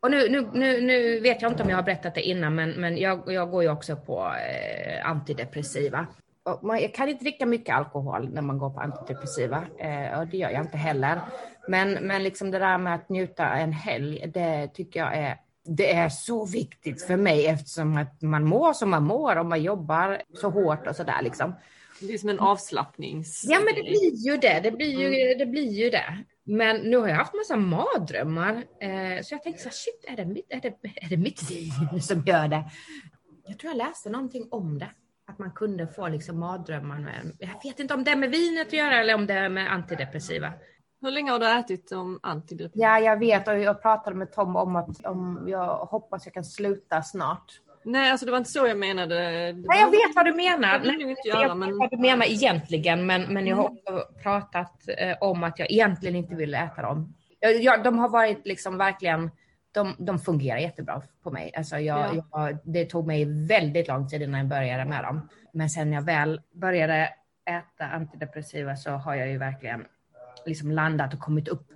och 0.00 0.10
nu, 0.10 0.28
nu, 0.28 0.48
nu, 0.52 0.80
nu 0.80 1.20
vet 1.20 1.42
jag 1.42 1.52
inte 1.52 1.62
om 1.62 1.70
jag 1.70 1.76
har 1.76 1.82
berättat 1.82 2.14
det 2.14 2.22
innan, 2.22 2.54
men, 2.54 2.70
men 2.70 2.98
jag, 2.98 3.22
jag 3.26 3.50
går 3.50 3.62
ju 3.62 3.70
också 3.70 3.96
på 3.96 4.26
eh, 4.26 5.10
antidepressiva. 5.10 6.06
Och 6.42 6.64
man, 6.64 6.80
jag 6.80 6.94
kan 6.94 7.08
inte 7.08 7.24
dricka 7.24 7.46
mycket 7.46 7.74
alkohol 7.74 8.28
när 8.28 8.42
man 8.42 8.58
går 8.58 8.70
på 8.70 8.80
antidepressiva, 8.80 9.64
eh, 9.78 10.18
och 10.18 10.26
det 10.26 10.36
gör 10.36 10.50
jag 10.50 10.60
inte 10.60 10.76
heller. 10.76 11.20
Men, 11.68 11.92
men 11.92 12.22
liksom 12.22 12.50
det 12.50 12.58
där 12.58 12.78
med 12.78 12.94
att 12.94 13.08
njuta 13.08 13.46
en 13.48 13.72
helg, 13.72 14.30
det 14.34 14.68
tycker 14.74 15.00
jag 15.00 15.16
är 15.16 15.36
det 15.64 15.92
är 15.92 16.08
så 16.08 16.46
viktigt 16.46 17.02
för 17.02 17.16
mig 17.16 17.46
eftersom 17.46 17.96
att 17.96 18.22
man 18.22 18.44
mår 18.44 18.72
som 18.72 18.90
man 18.90 19.04
mår 19.04 19.36
och 19.36 19.46
man 19.46 19.62
jobbar 19.62 20.22
så 20.40 20.50
hårt 20.50 20.86
och 20.86 20.96
sådär 20.96 21.22
liksom. 21.22 21.54
Det 22.00 22.14
är 22.14 22.18
som 22.18 22.28
en 22.28 22.40
avslappnings... 22.40 23.44
Ja 23.48 23.60
men 23.60 23.74
det 23.74 23.82
blir 23.82 24.26
ju 24.26 24.36
det, 24.36 24.60
det 24.60 24.70
blir 24.70 25.00
ju, 25.00 25.06
mm. 25.06 25.38
det, 25.38 25.46
blir 25.46 25.72
ju 25.72 25.90
det. 25.90 26.24
Men 26.44 26.76
nu 26.76 26.96
har 26.96 27.08
jag 27.08 27.16
haft 27.16 27.34
massa 27.34 27.56
mardrömmar 27.56 28.64
eh, 28.80 29.22
så 29.22 29.34
jag 29.34 29.42
tänkte 29.42 29.62
så 29.62 29.68
här, 29.68 29.74
shit 29.74 30.04
är 30.08 30.16
det, 30.16 30.24
mitt, 30.24 30.46
är, 30.48 30.60
det, 30.60 30.68
är 30.94 31.08
det 31.08 31.16
mitt 31.16 31.50
vin 31.50 32.00
som 32.02 32.22
gör 32.26 32.48
det? 32.48 32.64
Jag 33.46 33.58
tror 33.58 33.70
jag 33.70 33.76
läste 33.76 34.10
någonting 34.10 34.48
om 34.50 34.78
det. 34.78 34.90
Att 35.26 35.38
man 35.38 35.50
kunde 35.50 35.86
få 35.86 36.08
liksom 36.08 36.38
mardrömmar. 36.38 36.98
Med, 36.98 37.36
jag 37.38 37.62
vet 37.64 37.80
inte 37.80 37.94
om 37.94 38.04
det 38.04 38.10
är 38.10 38.16
med 38.16 38.30
vinet 38.30 38.66
att 38.66 38.72
göra 38.72 39.00
eller 39.00 39.14
om 39.14 39.26
det 39.26 39.34
är 39.34 39.48
med 39.48 39.72
antidepressiva. 39.72 40.52
Hur 41.00 41.10
länge 41.10 41.30
har 41.30 41.38
du 41.38 41.48
ätit 41.48 41.92
om 41.92 42.20
antidepressiva? 42.22 42.86
Ja, 42.86 42.98
jag 42.98 43.18
vet 43.18 43.48
och 43.48 43.58
jag 43.58 43.82
pratade 43.82 44.16
med 44.16 44.32
Tom 44.32 44.56
om 44.56 44.76
att 44.76 45.06
om 45.06 45.44
jag 45.48 45.76
hoppas 45.76 46.26
jag 46.26 46.34
kan 46.34 46.44
sluta 46.44 47.02
snart. 47.02 47.60
Nej, 47.82 48.10
alltså 48.10 48.26
det 48.26 48.32
var 48.32 48.38
inte 48.38 48.50
så 48.50 48.66
jag 48.66 48.78
menade. 48.78 49.16
Nej, 49.52 49.80
jag 49.80 49.90
vet 49.90 50.16
vad 50.16 50.24
du 50.24 50.34
menar. 50.34 50.80
Nej, 50.84 51.02
inte 51.02 51.28
göra, 51.28 51.42
jag 51.42 51.66
vet 51.66 51.76
vad 51.78 51.90
du 51.90 51.96
menar 51.96 52.26
egentligen, 52.26 53.06
men, 53.06 53.22
men 53.22 53.46
jag 53.46 53.56
har 53.56 53.66
mm. 53.66 53.78
också 53.78 54.06
pratat 54.22 54.88
eh, 54.98 55.16
om 55.20 55.44
att 55.44 55.58
jag 55.58 55.70
egentligen 55.70 56.16
inte 56.16 56.34
vill 56.34 56.54
äta 56.54 56.82
dem. 56.82 57.14
Jag, 57.40 57.62
jag, 57.62 57.84
de 57.84 57.98
har 57.98 58.08
varit 58.08 58.46
liksom 58.46 58.78
verkligen, 58.78 59.30
de, 59.72 59.94
de 59.98 60.18
fungerar 60.18 60.58
jättebra 60.58 61.02
på 61.22 61.30
mig. 61.30 61.52
Alltså 61.56 61.78
jag, 61.78 62.16
ja. 62.16 62.24
jag, 62.32 62.58
det 62.64 62.84
tog 62.84 63.06
mig 63.06 63.46
väldigt 63.46 63.88
lång 63.88 64.08
tid 64.08 64.22
innan 64.22 64.40
jag 64.40 64.48
började 64.48 64.84
med 64.84 65.04
dem. 65.04 65.28
Men 65.52 65.70
sen 65.70 65.92
jag 65.92 66.02
väl 66.02 66.40
började 66.52 67.08
äta 67.50 67.84
antidepressiva 67.84 68.76
så 68.76 68.90
har 68.90 69.14
jag 69.14 69.28
ju 69.28 69.38
verkligen 69.38 69.84
liksom 70.46 70.70
landat 70.70 71.14
och 71.14 71.20
kommit 71.20 71.48
upp, 71.48 71.68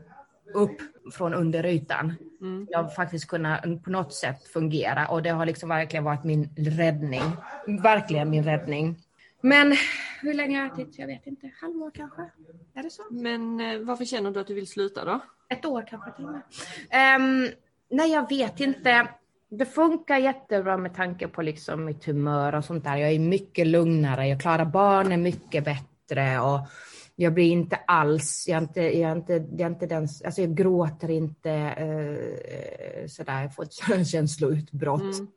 upp 0.55 0.81
från 1.13 1.35
under 1.35 1.67
ytan. 1.67 2.15
Mm. 2.41 2.67
Jag 2.71 2.83
har 2.83 2.91
faktiskt 2.91 3.29
kunnat 3.29 3.85
på 3.85 3.91
något 3.91 4.13
sätt 4.13 4.49
fungera 4.49 5.07
och 5.09 5.23
det 5.23 5.31
har 5.31 5.47
liksom 5.47 5.69
verkligen 5.69 6.05
varit 6.05 6.25
min 6.25 6.51
räddning. 6.57 7.23
Verkligen 7.67 8.31
min 8.31 8.45
räddning. 8.45 8.97
Men 9.41 9.77
hur 10.21 10.35
länge 10.35 10.59
har 10.59 10.65
jag 10.67 10.81
ätit? 10.81 10.99
Jag 10.99 11.07
vet 11.07 11.27
inte. 11.27 11.51
Halvår 11.61 11.91
kanske? 11.95 12.23
Är 12.75 12.83
det 12.83 12.91
så? 12.91 13.03
Men 13.11 13.61
eh, 13.61 13.79
varför 13.79 14.05
känner 14.05 14.31
du 14.31 14.41
att 14.41 14.47
du 14.47 14.55
vill 14.55 14.67
sluta 14.67 15.05
då? 15.05 15.21
Ett 15.49 15.65
år 15.65 15.85
kanske 15.89 16.13
till 16.13 16.25
och 16.25 16.31
med. 16.33 17.21
Um, 17.21 17.49
nej, 17.91 18.13
jag 18.13 18.29
vet 18.29 18.61
inte. 18.61 19.09
Det 19.51 19.67
funkar 19.67 20.19
jättebra 20.19 20.77
med 20.77 20.95
tanke 20.95 21.29
på 21.29 21.43
liksom 21.43 21.85
mitt 21.85 22.05
humör 22.05 22.55
och 22.55 22.65
sånt 22.65 22.85
där. 22.85 22.97
Jag 22.97 23.11
är 23.11 23.19
mycket 23.19 23.67
lugnare. 23.67 24.29
Jag 24.29 24.41
klarar 24.41 24.65
barnen 24.65 25.23
mycket 25.23 25.65
bättre 25.65 26.41
och 26.41 26.61
jag 27.17 27.35
blir 27.35 27.51
inte 27.51 27.77
alls, 27.77 28.45
jag 28.49 28.57
är 28.57 28.63
inte, 28.63 28.81
jag 28.81 29.11
är 29.11 29.17
inte, 29.17 29.33
jag 29.33 29.61
är 29.61 29.67
inte 29.67 29.87
den, 29.87 30.03
alltså 30.25 30.41
jag 30.41 30.57
gråter 30.57 31.11
inte 31.11 31.51
eh, 31.53 33.07
sådär, 33.07 33.43
jag 33.43 33.55
får 33.55 33.63
ett 33.63 33.73
känsloutbrott. 34.07 35.03
Mm. 35.03 35.29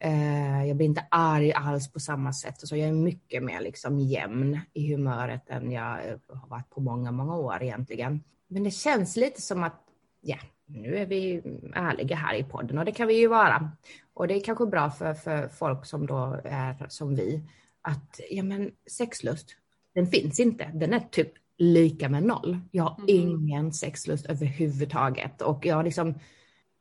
Eh, 0.00 0.66
jag 0.66 0.76
blir 0.76 0.86
inte 0.86 1.06
arg 1.10 1.52
alls 1.52 1.92
på 1.92 2.00
samma 2.00 2.32
sätt. 2.32 2.68
Så 2.68 2.76
jag 2.76 2.88
är 2.88 2.92
mycket 2.92 3.42
mer 3.42 3.60
liksom 3.60 3.98
jämn 3.98 4.60
i 4.72 4.92
humöret 4.92 5.50
än 5.50 5.72
jag 5.72 6.18
har 6.28 6.48
varit 6.48 6.70
på 6.70 6.80
många, 6.80 7.12
många 7.12 7.36
år 7.36 7.62
egentligen. 7.62 8.22
Men 8.48 8.64
det 8.64 8.70
känns 8.70 9.16
lite 9.16 9.42
som 9.42 9.62
att, 9.62 9.80
ja, 10.20 10.36
nu 10.66 10.96
är 10.96 11.06
vi 11.06 11.42
ärliga 11.74 12.16
här 12.16 12.34
i 12.34 12.44
podden 12.44 12.78
och 12.78 12.84
det 12.84 12.92
kan 12.92 13.08
vi 13.08 13.14
ju 13.14 13.26
vara. 13.26 13.70
Och 14.14 14.28
det 14.28 14.34
är 14.34 14.44
kanske 14.44 14.66
bra 14.66 14.90
för, 14.90 15.14
för 15.14 15.48
folk 15.48 15.86
som 15.86 16.06
då 16.06 16.40
är 16.44 16.86
som 16.88 17.14
vi, 17.14 17.42
att 17.82 18.20
ja 18.30 18.42
men 18.42 18.70
sexlust, 18.90 19.56
den 19.94 20.06
finns 20.06 20.40
inte. 20.40 20.70
Den 20.74 20.92
är 20.92 21.00
typ 21.00 21.32
lika 21.58 22.08
med 22.08 22.22
noll. 22.22 22.58
Jag 22.70 22.84
har 22.84 22.96
mm. 22.96 23.08
ingen 23.08 23.72
sexlust 23.72 24.26
överhuvudtaget 24.26 25.42
och 25.42 25.66
jag 25.66 25.84
liksom 25.84 26.14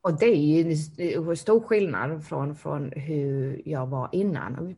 och 0.02 0.20
det 0.20 0.26
är 0.26 0.64
ju 0.64 0.76
stor 1.36 1.60
skillnad 1.60 2.26
från, 2.26 2.56
från 2.56 2.92
hur 2.92 3.62
jag 3.66 3.88
var 3.88 4.10
innan. 4.12 4.76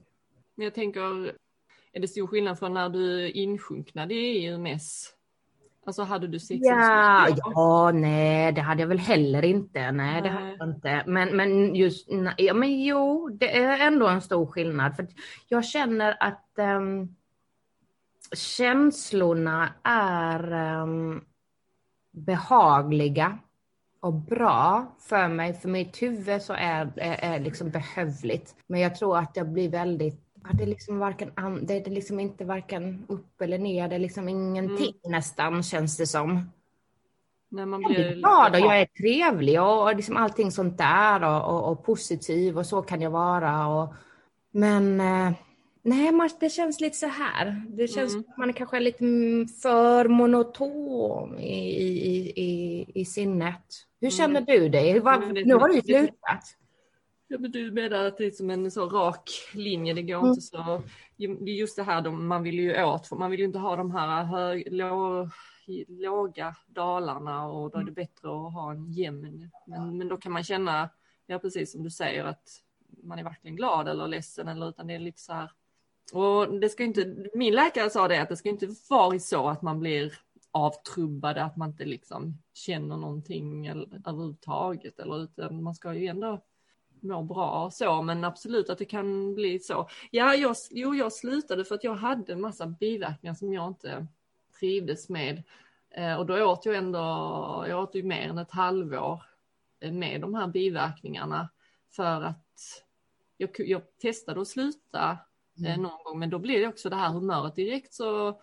Jag 0.56 0.74
tänker, 0.74 1.32
är 1.94 2.00
det 2.00 2.08
stor 2.08 2.28
skillnad 2.28 2.60
från 2.60 2.74
när 2.74 2.90
du 2.90 3.30
insjunknade 3.30 4.14
i 4.14 4.46
EUMS? 4.46 5.14
Alltså 5.86 6.04
hade 6.04 6.28
du 6.28 6.40
sex? 6.40 6.60
Ja, 6.64 7.28
ja, 7.38 7.92
nej, 7.92 8.52
det 8.52 8.62
hade 8.62 8.82
jag 8.82 8.88
väl 8.88 9.00
heller 9.00 9.46
inte. 9.46 9.92
Nej, 9.92 9.92
nej. 9.92 10.22
det 10.22 10.30
hade 10.30 10.56
jag 10.60 10.70
inte. 10.70 11.04
Men, 11.08 11.38
men 11.38 11.76
just, 11.76 12.08
ja, 12.38 12.54
men 12.54 12.84
jo, 12.84 13.30
det 13.30 13.58
är 13.58 13.88
ändå 13.88 14.08
en 14.08 14.22
stor 14.22 14.46
skillnad. 14.46 14.96
För 14.96 15.08
jag 15.48 15.66
känner 15.66 16.18
att 16.20 16.50
um, 16.58 17.16
känslorna 18.36 19.74
är 19.84 20.54
um, 20.82 21.26
behagliga 22.12 23.38
och 24.00 24.14
bra 24.14 24.96
för 25.00 25.28
mig. 25.28 25.54
För 25.54 25.70
mitt 25.70 26.02
huvud 26.02 26.42
så 26.42 26.54
är 26.54 26.86
det 26.86 27.02
är 27.02 27.40
liksom 27.40 27.70
behövligt. 27.70 28.56
Men 28.68 28.80
jag 28.80 28.96
tror 28.96 29.18
att 29.18 29.38
jag 29.38 29.50
blir 29.50 29.70
väldigt 29.70 30.32
det 30.54 30.64
är 30.64 30.68
liksom 30.68 31.00
varken, 31.00 31.32
det 31.62 31.88
är 31.88 31.90
liksom 31.90 32.20
inte 32.20 32.46
varken 32.46 33.06
upp 33.08 33.42
eller 33.42 33.58
ner, 33.58 33.88
det 33.88 33.96
är 33.96 34.00
liksom 34.00 34.30
ingenting 34.30 34.94
mm. 35.04 35.12
nästan 35.12 35.64
känns 35.64 35.98
det 35.98 36.08
som. 36.08 36.52
När 37.50 37.66
man 37.66 37.82
blir 37.82 38.00
jag 38.00 38.12
är 38.12 38.16
glad 38.16 38.52
och 38.56 38.60
jag 38.60 38.82
är 38.82 38.86
trevlig 38.86 39.62
och 39.62 39.96
liksom 39.96 40.18
allting 40.18 40.52
sånt 40.52 40.78
där 40.78 41.24
och, 41.24 41.56
och, 41.56 41.72
och 41.72 41.86
positiv 41.86 42.58
och 42.58 42.66
så 42.66 42.82
kan 42.82 43.02
jag 43.02 43.12
vara. 43.12 43.68
Och, 43.68 43.94
men 44.52 45.02
eh, 45.02 45.34
Nej, 45.84 46.12
man, 46.12 46.30
det 46.40 46.50
känns 46.50 46.82
lite 46.82 46.98
så 46.98 47.08
här. 47.08 47.62
Det 47.70 47.88
känns 47.88 48.14
mm. 48.14 48.26
att 48.30 48.38
man 48.38 48.54
kanske 48.54 48.78
är 48.78 48.82
lite 48.82 49.04
för 49.62 50.08
monoton 50.08 51.40
i, 51.40 51.84
i, 51.84 52.34
i, 52.42 52.86
i 52.96 53.06
sinnet. 53.06 53.88
Hur 54.02 54.08
mm. 54.08 54.12
känner 54.12 54.42
du 54.42 54.70
dig? 54.70 55.00
Var, 55.00 55.46
nu 55.46 55.54
har 55.54 55.70
du 55.70 55.82
slutat. 55.82 56.58
Ja, 57.28 57.38
men 57.40 57.52
du 57.52 57.72
menar 57.72 58.06
att 58.06 58.18
det 58.18 58.26
är 58.26 58.32
som 58.32 58.50
en 58.50 58.72
så 58.72 58.90
rak 58.90 59.30
linje, 59.54 59.94
det 59.94 60.02
går 60.02 60.18
mm. 60.18 60.30
inte 60.30 60.42
så. 60.42 60.84
Det 61.18 61.26
är 61.26 61.48
just 61.48 61.76
det 61.76 61.84
här 61.84 62.02
de, 62.02 62.28
man 62.28 62.44
vill 62.44 62.60
ju 62.60 62.84
åt, 62.84 63.08
för 63.08 63.16
man 63.16 63.32
vill 63.32 63.40
ju 63.40 63.46
inte 63.46 63.60
ha 63.60 63.76
de 63.76 63.92
här 63.92 64.24
hög, 64.24 64.68
lå, 64.72 65.30
låga 65.88 66.56
dalarna 66.68 67.48
och 67.48 67.72
då 67.72 67.80
är 67.80 67.84
det 67.84 67.92
bättre 67.92 68.30
att 68.30 68.54
ha 68.54 68.72
en 68.72 68.92
jämn. 68.92 69.52
Men, 69.68 69.98
men 69.98 70.08
då 70.08 70.18
kan 70.18 70.32
man 70.32 70.44
känna, 70.44 70.90
ja 71.26 71.40
precis 71.40 71.72
som 71.72 71.84
du 71.84 71.90
säger, 71.90 72.26
att 72.26 72.50
man 73.04 73.20
är 73.20 73.24
varken 73.24 73.56
glad 73.56 73.88
eller 73.88 74.08
ledsen 74.08 74.48
eller 74.48 74.70
utan 74.70 74.88
det 74.88 74.94
är 74.94 75.00
lite 75.00 75.22
så 75.22 75.34
här 75.34 75.52
och 76.12 76.60
det 76.60 76.70
ska 76.70 76.84
inte, 76.84 77.16
min 77.34 77.56
läkare 77.56 77.90
sa 77.90 78.08
det 78.08 78.22
att 78.22 78.30
det 78.30 78.38
ska 78.38 78.50
inte 78.50 78.68
vara 78.90 79.20
så 79.20 79.48
att 79.48 79.62
man 79.62 79.80
blir 79.80 80.14
avtrubbad, 80.52 81.38
att 81.38 81.58
man 81.58 81.70
inte 81.70 81.86
liksom 81.86 82.38
känner 82.54 82.98
någonting 82.98 83.68
överhuvudtaget. 83.70 85.00
Eller, 85.00 85.24
utan 85.24 85.64
man 85.64 85.76
ska 85.76 85.94
ju 85.94 86.08
ändå 86.08 86.42
må 87.00 87.24
bra 87.24 87.66
och 87.66 87.74
så, 87.74 88.02
men 88.02 88.24
absolut 88.24 88.70
att 88.70 88.78
det 88.78 88.86
kan 88.86 89.36
bli 89.36 89.60
så. 89.60 89.90
Ja, 90.12 90.36
jag, 90.36 90.56
jo, 90.72 90.96
jag 90.96 91.14
slutade 91.14 91.66
för 91.66 91.76
att 91.76 91.84
jag 91.84 91.96
hade 91.96 92.34
en 92.34 92.42
massa 92.42 92.68
biverkningar 92.68 93.34
som 93.34 93.54
jag 93.54 93.68
inte 93.68 94.08
trivdes 94.60 95.10
med. 95.10 95.44
Eh, 95.90 96.16
och 96.16 96.26
då 96.26 96.46
åt 96.46 96.66
jag 96.66 96.76
ändå, 96.76 97.00
jag 97.68 97.84
åt 97.84 97.96
ju 97.96 98.04
mer 98.04 98.30
än 98.30 98.38
ett 98.38 98.52
halvår 98.52 99.24
eh, 99.80 99.92
med 99.92 100.22
de 100.22 100.34
här 100.36 100.48
biverkningarna 100.48 101.50
för 101.90 102.22
att 102.22 102.84
jag, 103.38 103.50
jag 103.58 103.82
testade 104.02 104.42
att 104.42 104.48
sluta 104.48 105.18
mm. 105.58 105.82
någon 105.82 106.04
gång. 106.04 106.20
Men 106.20 106.30
då 106.30 106.40
blir 106.40 106.60
det 106.60 106.68
också 106.68 106.90
det 106.90 106.96
här 106.96 107.10
humöret 107.10 107.56
direkt 107.56 107.94
så 107.94 108.42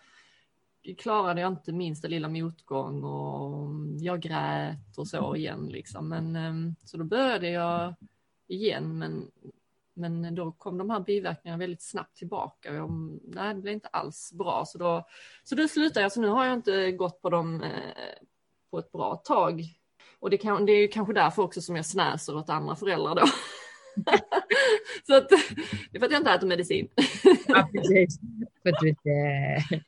klarade 0.97 1.41
jag 1.41 1.51
inte 1.51 1.71
minsta 1.71 2.07
lilla 2.07 2.29
motgång 2.29 3.03
och 3.03 3.69
jag 3.99 4.19
grät 4.21 4.97
och 4.97 5.07
så 5.07 5.17
mm. 5.17 5.35
igen 5.35 5.67
liksom. 5.67 6.09
Men 6.09 6.35
ehm, 6.35 6.75
så 6.85 6.97
då 6.97 7.03
började 7.03 7.49
jag 7.49 7.95
igen 8.47 8.97
men 8.97 9.31
men 9.99 10.35
då 10.35 10.51
kom 10.51 10.77
de 10.77 10.89
här 10.89 10.99
biverkningarna 10.99 11.59
väldigt 11.59 11.81
snabbt 11.81 12.15
tillbaka. 12.17 12.73
Jag, 12.73 13.19
nej, 13.23 13.55
det 13.55 13.61
blev 13.61 13.73
inte 13.73 13.87
alls 13.87 14.33
bra. 14.33 14.63
Så 14.65 14.77
då, 14.77 15.07
så 15.43 15.55
då 15.55 15.67
slutade 15.67 16.01
jag. 16.01 16.11
Så 16.11 16.21
nu 16.21 16.27
har 16.27 16.45
jag 16.45 16.53
inte 16.53 16.91
gått 16.91 17.21
på 17.21 17.29
dem 17.29 17.63
eh, 17.63 17.69
på 18.71 18.79
ett 18.79 18.91
bra 18.91 19.15
tag. 19.15 19.63
Och 20.19 20.29
det, 20.29 20.37
kan, 20.37 20.65
det 20.65 20.71
är 20.71 20.91
kanske 20.91 21.13
därför 21.13 21.43
också 21.43 21.61
som 21.61 21.75
jag 21.75 21.85
snäser 21.85 22.37
åt 22.37 22.49
andra 22.49 22.75
föräldrar 22.75 23.15
då. 23.15 23.21
så 25.07 25.15
att, 25.15 25.29
det 25.29 25.97
är 25.97 25.99
för 25.99 26.05
att 26.05 26.11
jag 26.11 26.21
inte 26.21 26.31
äter 26.31 26.47
medicin. 26.47 26.87
ja, 27.47 27.69
precis. 27.73 28.19
För 28.63 28.69
att 28.69 28.79
du 28.81 28.89
inte 28.89 29.09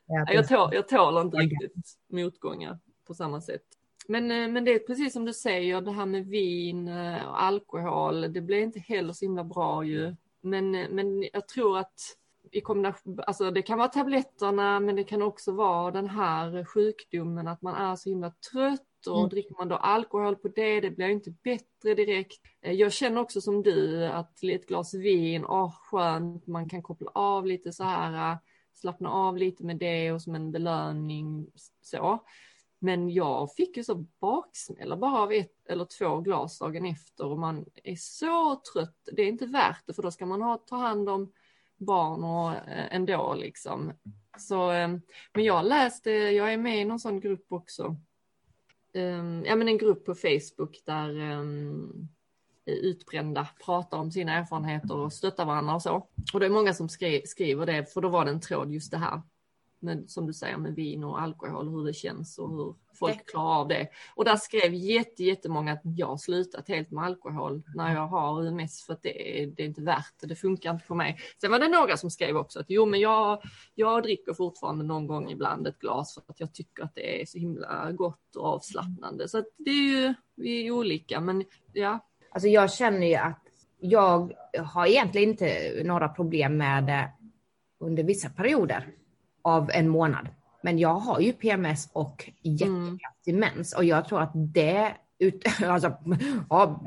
jag, 0.34 0.47
tål, 0.47 0.69
jag 0.74 0.88
tål 0.88 1.21
inte 1.21 1.38
riktigt 1.38 1.97
motgångar 2.10 2.80
på 3.08 3.13
samma 3.13 3.41
sätt. 3.41 3.63
Men, 4.08 4.32
eh, 4.32 4.47
men 4.47 4.65
det 4.65 4.71
är 4.71 4.80
precis 4.80 5.13
som 5.13 5.26
du 5.26 5.34
säger, 5.34 5.82
det 5.82 5.91
här 5.91 6.06
med 6.06 6.26
vin 6.26 6.88
eh, 6.88 7.28
och 7.28 7.43
alkohol, 7.43 8.34
det 8.34 8.41
blir 8.41 8.62
inte 8.62 8.80
heller 8.80 9.13
så 9.13 9.26
himla 9.26 9.43
bra 9.43 9.84
ju. 9.84 10.15
Men, 10.41 10.76
eh, 10.76 10.89
men 10.89 11.24
jag 11.34 11.47
tror 11.47 11.78
att 11.78 12.17
i 12.52 12.62
kombination, 12.62 13.19
alltså 13.28 13.52
det 13.52 13.62
kan 13.62 13.78
vara 13.78 13.88
tabletterna 13.88 14.80
men 14.80 14.95
det 14.95 15.04
kan 15.04 15.21
också 15.21 15.52
vara 15.52 15.91
den 15.91 16.10
här 16.10 16.65
sjukdomen 16.65 17.47
att 17.47 17.62
man 17.62 17.76
är 17.76 17.95
så 17.95 18.10
himla 18.10 18.34
trött 18.52 18.82
och 19.08 19.18
mm. 19.18 19.30
dricker 19.30 19.56
man 19.58 19.68
då 19.68 19.76
alkohol 19.76 20.36
på 20.36 20.48
det, 20.48 20.82
det 20.82 20.92
blir 20.92 21.08
inte 21.08 21.32
bättre 21.32 21.96
direkt. 21.96 22.42
Jag 22.62 22.94
känner 22.94 23.22
också 23.22 23.42
som 23.42 23.64
du 23.64 24.06
att 24.06 24.44
ett 24.44 24.68
glas 24.68 24.94
vin, 24.94 25.46
åh 25.46 25.76
skönt, 25.76 26.48
man 26.48 26.70
kan 26.70 26.82
koppla 26.82 27.12
av 27.14 27.46
lite 27.46 27.72
så 27.72 27.84
här, 27.84 28.38
slappna 28.74 29.10
av 29.10 29.38
lite 29.38 29.64
med 29.64 29.78
det 29.78 30.12
och 30.12 30.22
som 30.22 30.36
en 30.36 30.52
belöning 30.52 31.48
så. 31.82 32.20
Men 32.80 33.10
jag 33.10 33.54
fick 33.54 33.78
ju 33.78 33.84
så 33.84 33.96
baksmälla 33.96 34.98
bara 34.98 35.20
av 35.20 35.32
ett 35.32 35.68
eller 35.70 35.86
två 35.86 36.20
glas 36.20 36.60
dagen 36.60 36.86
efter 36.86 37.26
och 37.26 37.40
man 37.40 37.66
är 37.84 37.96
så 37.96 38.62
trött. 38.74 39.10
Det 39.12 39.22
är 39.22 39.28
inte 39.28 39.46
värt 39.46 39.84
det 39.86 39.94
för 39.94 40.04
då 40.04 40.12
ska 40.12 40.26
man 40.26 40.42
ha, 40.42 40.58
ta 40.58 40.76
hand 40.76 41.10
om 41.10 41.32
barn 41.78 42.24
och 42.24 42.70
eh, 42.70 42.96
ändå 42.96 43.34
liksom. 43.34 43.94
Så, 44.38 44.72
eh, 44.72 44.88
men 45.34 45.44
jag 45.44 45.66
läste, 45.66 46.12
jag 46.12 46.54
är 46.54 46.58
med 46.58 46.82
i 46.82 46.86
någon 46.86 47.00
sån 47.00 47.20
grupp 47.20 47.46
också. 47.50 47.96
Um, 48.93 49.45
ja 49.45 49.56
men 49.56 49.67
en 49.67 49.77
grupp 49.77 50.06
på 50.06 50.15
Facebook 50.15 50.82
där 50.86 51.19
um, 51.19 52.08
utbrända 52.65 53.47
pratar 53.65 53.97
om 53.97 54.12
sina 54.12 54.34
erfarenheter 54.34 54.95
och 54.95 55.13
stöttar 55.13 55.45
varandra 55.45 55.75
och 55.75 55.82
så. 55.82 56.08
Och 56.34 56.39
det 56.39 56.45
är 56.45 56.49
många 56.49 56.73
som 56.73 56.89
skri 56.89 57.21
skriver 57.25 57.65
det, 57.65 57.93
för 57.93 58.01
då 58.01 58.10
var 58.10 58.25
det 58.25 58.32
en 58.32 58.41
tråd 58.41 58.71
just 58.71 58.91
det 58.91 58.97
här 58.97 59.21
med, 59.82 60.10
som 60.10 60.28
du 60.28 60.34
säger 60.34 60.58
med 60.58 60.76
vin 60.76 61.04
och 61.04 61.22
alkohol, 61.22 61.70
hur 61.70 61.86
det 61.86 61.94
känns 61.94 62.38
och 62.39 62.50
hur 62.50 62.76
folk 62.94 63.30
klarar 63.30 63.60
av 63.60 63.67
det. 63.67 63.88
Och 64.15 64.26
där 64.26 64.36
skrev 64.36 64.74
jätte, 64.74 65.24
jättemånga 65.24 65.74
att 65.74 65.82
jag 65.84 66.08
har 66.08 66.17
slutat 66.17 66.67
helt 66.67 66.91
med 66.91 67.04
alkohol 67.04 67.63
när 67.76 67.94
jag 67.94 68.08
har 68.08 68.46
UMS 68.46 68.86
för 68.86 68.94
att 68.94 69.02
det 69.02 69.44
är, 69.44 69.48
det 69.48 69.63
är 69.63 69.67
inte 69.67 69.82
värt 69.82 70.13
det, 70.22 70.28
det 70.28 70.36
funkar 70.36 70.72
inte 70.72 70.86
på 70.86 70.96
mig. 70.96 71.17
Sen 71.41 71.52
var 71.52 71.60
det 71.60 71.67
några 71.67 71.98
som 71.98 72.10
skrev 72.12 72.38
också 72.38 72.60
att 72.60 72.65
jo 72.70 72.86
men 72.86 73.00
jag, 73.00 73.41
jag 73.76 74.04
dricker 74.04 74.34
fortfarande 74.34 74.84
någon 74.84 75.08
gång 75.08 75.32
ibland 75.32 75.67
ett 75.67 75.80
glas 75.80 76.13
för 76.13 76.24
att 76.28 76.39
jag 76.39 76.54
tycker 76.54 76.84
att 76.84 76.96
det 76.96 77.22
är 77.22 77.26
så 77.26 77.38
himla 77.38 77.91
gott 77.91 78.36
och 78.36 78.46
avslappnande. 78.46 79.28
Så 79.28 79.44
det 79.58 79.72
är 79.72 79.89
ju, 79.89 80.13
vi 80.36 80.67
är 80.67 80.72
olika 80.72 81.20
men 81.20 81.44
ja. 81.74 82.08
Alltså 82.34 82.48
jag 82.48 82.74
känner 82.74 83.08
ju 83.08 83.15
att 83.15 83.44
jag 83.80 84.34
har 84.58 84.88
egentligen 84.88 85.30
inte 85.30 85.82
några 85.84 86.10
problem 86.10 86.58
med 86.58 86.84
det 86.84 87.12
under 87.80 88.04
vissa 88.04 88.30
perioder 88.30 88.88
av 89.41 89.71
en 89.73 89.89
månad. 89.89 90.27
Men 90.63 90.80
jag 90.80 90.93
har 90.93 91.19
ju 91.19 91.34
PMS 91.34 91.89
och 91.93 92.30
jättekraftig 92.41 93.34
mm. 93.34 93.39
mens 93.39 93.73
och 93.73 93.84
jag 93.84 94.08
tror 94.08 94.21
att 94.21 94.32
det 94.34 94.93
ut, 95.19 95.43
alltså, 95.63 95.97
ja, 96.49 96.84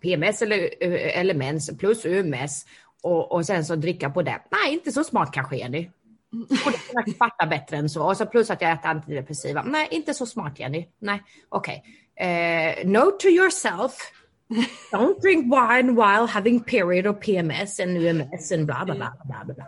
PMS 0.00 0.42
eller, 0.42 0.82
eller 1.18 1.34
mens 1.34 1.78
plus 1.78 2.04
UMS 2.04 2.66
och, 3.02 3.32
och 3.32 3.46
sen 3.46 3.64
så 3.64 3.76
dricka 3.76 4.10
på 4.10 4.22
det. 4.22 4.40
Nej, 4.50 4.72
inte 4.72 4.92
så 4.92 5.04
smart 5.04 5.32
kanske 5.32 5.56
Jenny. 5.56 5.90
Borde 6.30 6.78
kunna 6.78 7.16
fatta 7.18 7.46
bättre 7.46 7.76
än 7.76 7.88
så. 7.88 8.06
Och 8.06 8.16
så 8.16 8.26
plus 8.26 8.50
att 8.50 8.62
jag 8.62 8.72
äter 8.72 8.88
antidepressiva. 8.88 9.62
Nej, 9.62 9.88
inte 9.90 10.14
så 10.14 10.26
smart 10.26 10.58
Jenny. 10.58 10.86
Nej, 10.98 11.22
okej. 11.48 11.82
Okay. 11.82 11.94
Uh, 12.20 12.86
note 12.86 13.16
to 13.20 13.28
yourself. 13.28 14.12
Don't 14.92 15.20
drink 15.20 15.44
wine 15.44 15.94
while 15.94 16.26
having 16.26 16.60
period 16.60 17.06
or 17.06 17.12
PMS 17.12 17.80
and 17.80 17.96
UMS 17.96 18.52
and 18.52 18.66
bla 18.66 18.84
bla 18.84 18.94
bla 18.94 19.12
bla 19.24 19.54
bla. 19.54 19.64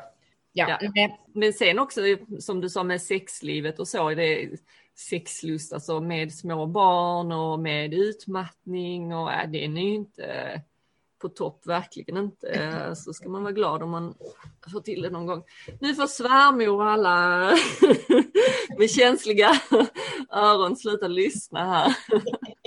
Ja. 0.52 0.78
ja. 0.94 1.18
Men 1.34 1.52
sen 1.52 1.78
också 1.78 2.00
som 2.40 2.60
du 2.60 2.68
sa 2.68 2.82
med 2.82 3.02
sexlivet 3.02 3.78
och 3.78 3.88
så, 3.88 4.10
det 4.10 4.42
är 4.42 4.50
sexlust 4.98 5.72
alltså 5.72 6.00
med 6.00 6.34
små 6.34 6.66
barn 6.66 7.32
och 7.32 7.60
med 7.60 7.94
utmattning 7.94 9.14
och 9.14 9.32
äh, 9.32 9.50
det 9.50 9.64
är 9.64 9.68
ju 9.68 9.94
inte 9.94 10.62
på 11.20 11.28
topp, 11.28 11.66
verkligen 11.66 12.16
inte. 12.16 12.92
Så 12.96 13.12
ska 13.12 13.28
man 13.28 13.42
vara 13.42 13.52
glad 13.52 13.82
om 13.82 13.90
man 13.90 14.14
får 14.72 14.80
till 14.80 15.02
det 15.02 15.10
någon 15.10 15.26
gång. 15.26 15.42
Nu 15.80 15.94
får 15.94 16.06
svärmor 16.06 16.68
och 16.68 16.90
alla 16.90 17.38
med 18.78 18.90
känsliga 18.90 19.50
öron 20.30 20.76
sluta 20.76 21.08
lyssna 21.08 21.64
här. 21.66 21.96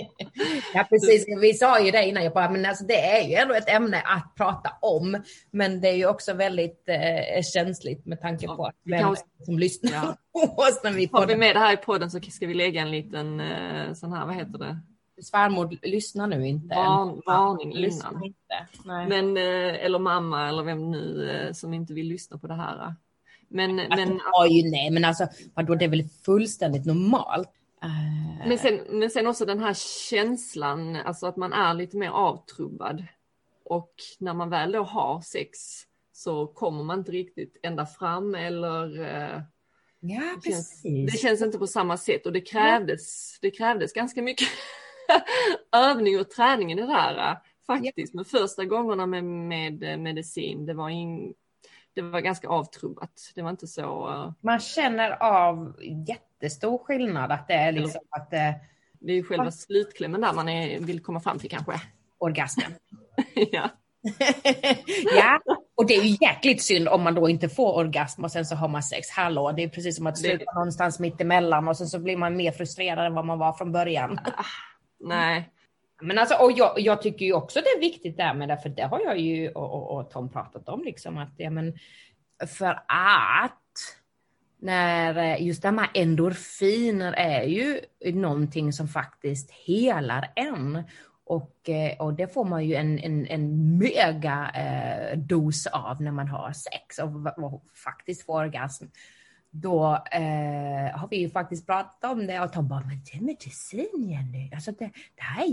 Ja 0.74 0.86
precis, 0.90 1.26
vi 1.40 1.54
sa 1.54 1.80
ju 1.80 1.90
det 1.90 2.08
innan, 2.08 2.24
jag 2.24 2.32
bara, 2.32 2.50
men 2.50 2.66
alltså, 2.66 2.84
det 2.84 3.00
är 3.00 3.28
ju 3.28 3.34
ändå 3.34 3.54
ett 3.54 3.68
ämne 3.68 4.00
att 4.00 4.34
prata 4.36 4.70
om. 4.80 5.22
Men 5.50 5.80
det 5.80 5.88
är 5.88 5.96
ju 5.96 6.06
också 6.06 6.34
väldigt 6.34 6.88
eh, 6.88 7.42
känsligt 7.42 8.06
med 8.06 8.20
tanke 8.20 8.46
på 8.46 8.66
att 8.66 8.74
vem 8.84 9.00
kan... 9.00 9.16
som 9.44 9.58
lyssnar 9.58 10.16
på 10.32 10.62
oss 10.62 10.80
när 10.84 10.92
vi 10.92 11.08
Har 11.12 11.26
vi 11.26 11.36
med 11.36 11.56
det 11.56 11.60
här 11.60 11.72
i 11.72 11.76
podden 11.76 12.10
så 12.10 12.20
ska 12.20 12.46
vi 12.46 12.54
lägga 12.54 12.80
en 12.80 12.90
liten 12.90 13.40
eh, 13.40 13.92
sån 13.92 14.12
här, 14.12 14.26
vad 14.26 14.34
heter 14.34 14.58
det? 14.58 14.80
Svärmor 15.22 15.78
lyssnar 15.82 16.26
nu 16.26 16.46
inte. 16.46 16.74
Varn, 16.74 17.22
varning 17.26 17.72
innan. 17.72 18.24
Inte. 18.24 18.66
Men, 19.08 19.36
eh, 19.36 19.84
eller 19.84 19.98
mamma 19.98 20.48
eller 20.48 20.62
vem 20.62 20.90
nu 20.90 21.30
eh, 21.30 21.52
som 21.52 21.74
inte 21.74 21.94
vill 21.94 22.06
lyssna 22.06 22.38
på 22.38 22.46
det 22.46 22.54
här. 22.54 22.94
Men, 23.48 23.80
alltså, 23.80 23.96
men, 23.96 24.50
ju, 24.50 24.70
nej, 24.70 24.90
men 24.90 25.04
alltså, 25.04 25.26
vadå, 25.54 25.74
det 25.74 25.84
är 25.84 25.88
väl 25.88 26.08
fullständigt 26.24 26.86
normalt 26.86 27.50
men 28.46 28.58
sen, 28.58 28.80
men 28.88 29.10
sen 29.10 29.26
också 29.26 29.44
den 29.44 29.60
här 29.60 29.74
känslan, 30.10 30.96
alltså 30.96 31.26
att 31.26 31.36
man 31.36 31.52
är 31.52 31.74
lite 31.74 31.96
mer 31.96 32.10
avtrubbad. 32.10 33.04
Och 33.64 33.94
när 34.18 34.34
man 34.34 34.50
väl 34.50 34.72
då 34.72 34.82
har 34.82 35.20
sex 35.20 35.58
så 36.12 36.46
kommer 36.46 36.84
man 36.84 36.98
inte 36.98 37.12
riktigt 37.12 37.56
ända 37.62 37.86
fram 37.86 38.34
eller 38.34 39.00
eh, 39.00 39.40
Ja, 40.06 40.36
det 40.44 40.50
känns, 40.50 40.82
det 40.82 41.18
känns 41.18 41.42
inte 41.42 41.58
på 41.58 41.66
samma 41.66 41.96
sätt 41.96 42.26
och 42.26 42.32
det 42.32 42.40
krävdes, 42.40 43.38
det 43.40 43.50
krävdes 43.50 43.92
ganska 43.92 44.22
mycket 44.22 44.48
övning 45.72 46.20
och 46.20 46.30
träning 46.30 46.72
i 46.72 46.74
det 46.74 46.86
där 46.86 47.30
eh, 47.30 47.36
faktiskt. 47.66 48.14
Men 48.14 48.24
första 48.24 48.64
gångerna 48.64 49.06
med, 49.06 49.24
med 49.24 50.00
medicin, 50.00 50.66
det 50.66 50.74
var, 50.74 50.88
in, 50.88 51.34
det 51.94 52.02
var 52.02 52.20
ganska 52.20 52.48
avtrubbat. 52.48 53.32
Det 53.34 53.42
var 53.42 53.50
inte 53.50 53.66
så. 53.66 54.34
Man 54.40 54.60
känner 54.60 55.22
av 55.22 55.76
jätte 56.08 56.24
jättestor 56.44 56.78
skillnad. 56.78 57.32
Att 57.32 57.48
det 57.48 57.54
är 57.54 57.72
liksom 57.72 58.00
att... 58.10 58.32
Eh, 58.32 58.50
det 59.00 59.12
är 59.12 59.16
ju 59.16 59.24
själva 59.24 59.50
slutklämmen 59.50 60.20
där 60.20 60.32
man 60.32 60.48
är, 60.48 60.80
vill 60.80 61.02
komma 61.02 61.20
fram 61.20 61.38
till 61.38 61.50
kanske. 61.50 61.80
Orgasmen. 62.18 62.72
ja. 63.52 63.70
ja, 65.16 65.40
och 65.74 65.86
det 65.86 65.94
är 65.94 66.02
ju 66.02 66.16
jäkligt 66.20 66.62
synd 66.62 66.88
om 66.88 67.02
man 67.02 67.14
då 67.14 67.28
inte 67.28 67.48
får 67.48 67.76
orgasm 67.76 68.24
och 68.24 68.32
sen 68.32 68.46
så 68.46 68.54
har 68.54 68.68
man 68.68 68.82
sex. 68.82 69.10
Hallå, 69.10 69.52
det 69.52 69.62
är 69.62 69.68
precis 69.68 69.96
som 69.96 70.06
att 70.06 70.18
sluta 70.18 70.38
det... 70.38 70.54
någonstans 70.54 70.98
mitt 70.98 71.20
emellan 71.20 71.68
och 71.68 71.76
sen 71.76 71.86
så 71.86 71.98
blir 71.98 72.16
man 72.16 72.36
mer 72.36 72.52
frustrerad 72.52 73.06
än 73.06 73.14
vad 73.14 73.26
man 73.26 73.38
var 73.38 73.52
från 73.52 73.72
början. 73.72 74.20
Nej. 75.00 75.50
Men 76.04 76.18
alltså, 76.18 76.34
och 76.34 76.52
jag, 76.52 76.80
jag, 76.80 77.02
tycker 77.02 77.26
ju 77.26 77.32
också 77.32 77.60
det 77.60 77.68
är 77.68 77.80
viktigt 77.80 78.16
där 78.16 78.34
med 78.34 78.48
det, 78.48 78.58
för 78.58 78.68
det 78.68 78.82
har 78.82 79.00
jag 79.00 79.18
ju 79.18 79.48
och, 79.48 79.74
och, 79.74 79.98
och 79.98 80.10
Tom 80.10 80.32
pratat 80.32 80.68
om 80.68 80.84
liksom 80.84 81.18
att 81.18 81.32
ja, 81.36 81.50
men 81.50 81.78
för 82.46 82.82
att 82.88 83.60
när 84.58 85.16
eh, 85.16 85.46
just 85.46 85.62
det 85.62 85.68
här 85.68 85.74
med 85.74 85.88
endorfiner 85.94 87.12
är 87.12 87.42
ju 87.42 87.80
någonting 88.12 88.72
som 88.72 88.88
faktiskt 88.88 89.50
helar 89.50 90.32
en. 90.36 90.82
Och, 91.26 91.68
eh, 91.68 91.96
och 91.98 92.14
det 92.14 92.34
får 92.34 92.44
man 92.44 92.64
ju 92.64 92.74
en, 92.74 92.98
en, 92.98 93.26
en 93.26 93.78
mega 93.78 94.50
eh, 94.54 95.18
dos 95.18 95.66
av 95.66 96.02
när 96.02 96.12
man 96.12 96.28
har 96.28 96.52
sex 96.52 96.98
och, 96.98 97.44
och 97.44 97.64
faktiskt 97.84 98.26
får 98.26 98.40
orgasm. 98.40 98.84
Då 99.50 100.04
eh, 100.12 100.98
har 100.98 101.08
vi 101.10 101.16
ju 101.16 101.30
faktiskt 101.30 101.66
pratat 101.66 102.12
om 102.12 102.26
det 102.26 102.40
och 102.40 102.52
Tom 102.52 102.68
bara, 102.68 102.80
men 102.80 103.02
det 103.04 103.18
är 103.18 103.22
medicin 103.22 104.08
Jenny. 104.10 104.50
Alltså 104.54 104.72
det, 104.72 104.90
det 105.14 105.22
här 105.22 105.44
är 105.44 105.48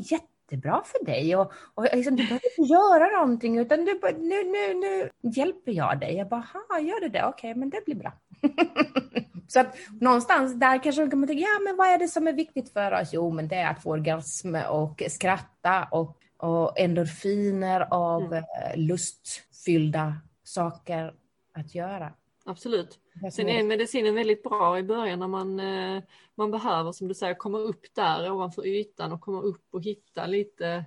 jättebra 0.51 0.81
för 0.85 1.05
dig 1.05 1.35
och, 1.35 1.51
och 1.73 1.87
liksom, 1.93 2.15
du 2.15 2.23
behöver 2.23 2.59
inte 2.59 2.73
göra 2.73 3.19
någonting 3.19 3.57
utan 3.57 3.85
du, 3.85 3.99
nu, 4.17 4.43
nu, 4.43 4.73
nu 4.73 5.09
hjälper 5.29 5.71
jag 5.71 5.99
dig. 5.99 6.15
Jag 6.15 6.29
bara, 6.29 6.45
gör 6.81 7.09
det? 7.09 7.23
Okej, 7.23 7.29
okay, 7.29 7.55
men 7.55 7.69
det 7.69 7.85
blir 7.85 7.95
bra. 7.95 8.13
Så 9.47 9.59
att 9.59 9.75
någonstans 9.99 10.53
där 10.59 10.83
kanske 10.83 11.09
kan 11.09 11.19
man 11.19 11.27
tänka, 11.27 11.41
ja 11.41 11.59
men 11.65 11.77
vad 11.77 11.87
är 11.87 11.97
det 11.97 12.07
som 12.07 12.27
är 12.27 12.33
viktigt 12.33 12.73
för 12.73 12.91
oss? 12.91 13.09
Jo, 13.13 13.31
men 13.31 13.47
det 13.47 13.55
är 13.55 13.71
att 13.71 13.83
få 13.83 13.91
orgasm 13.91 14.55
och 14.55 15.03
skratta 15.09 15.87
och, 15.91 16.17
och 16.37 16.79
endorfiner 16.79 17.87
av 17.91 18.23
mm. 18.23 18.37
Eh, 18.37 18.77
lustfyllda 18.77 20.15
saker 20.43 21.13
att 21.53 21.75
göra. 21.75 22.13
Absolut. 22.51 22.99
Sen 23.33 23.49
är 23.49 23.63
medicinen 23.63 24.15
väldigt 24.15 24.43
bra 24.43 24.79
i 24.79 24.83
början 24.83 25.19
när 25.19 25.27
man, 25.27 25.59
eh, 25.59 26.03
man 26.35 26.51
behöver, 26.51 26.91
som 26.91 27.07
du 27.07 27.13
säger, 27.13 27.33
komma 27.33 27.57
upp 27.57 27.85
där 27.93 28.31
ovanför 28.31 28.65
ytan 28.65 29.11
och 29.11 29.21
komma 29.21 29.41
upp 29.41 29.67
och 29.71 29.83
hitta 29.83 30.25
lite 30.25 30.85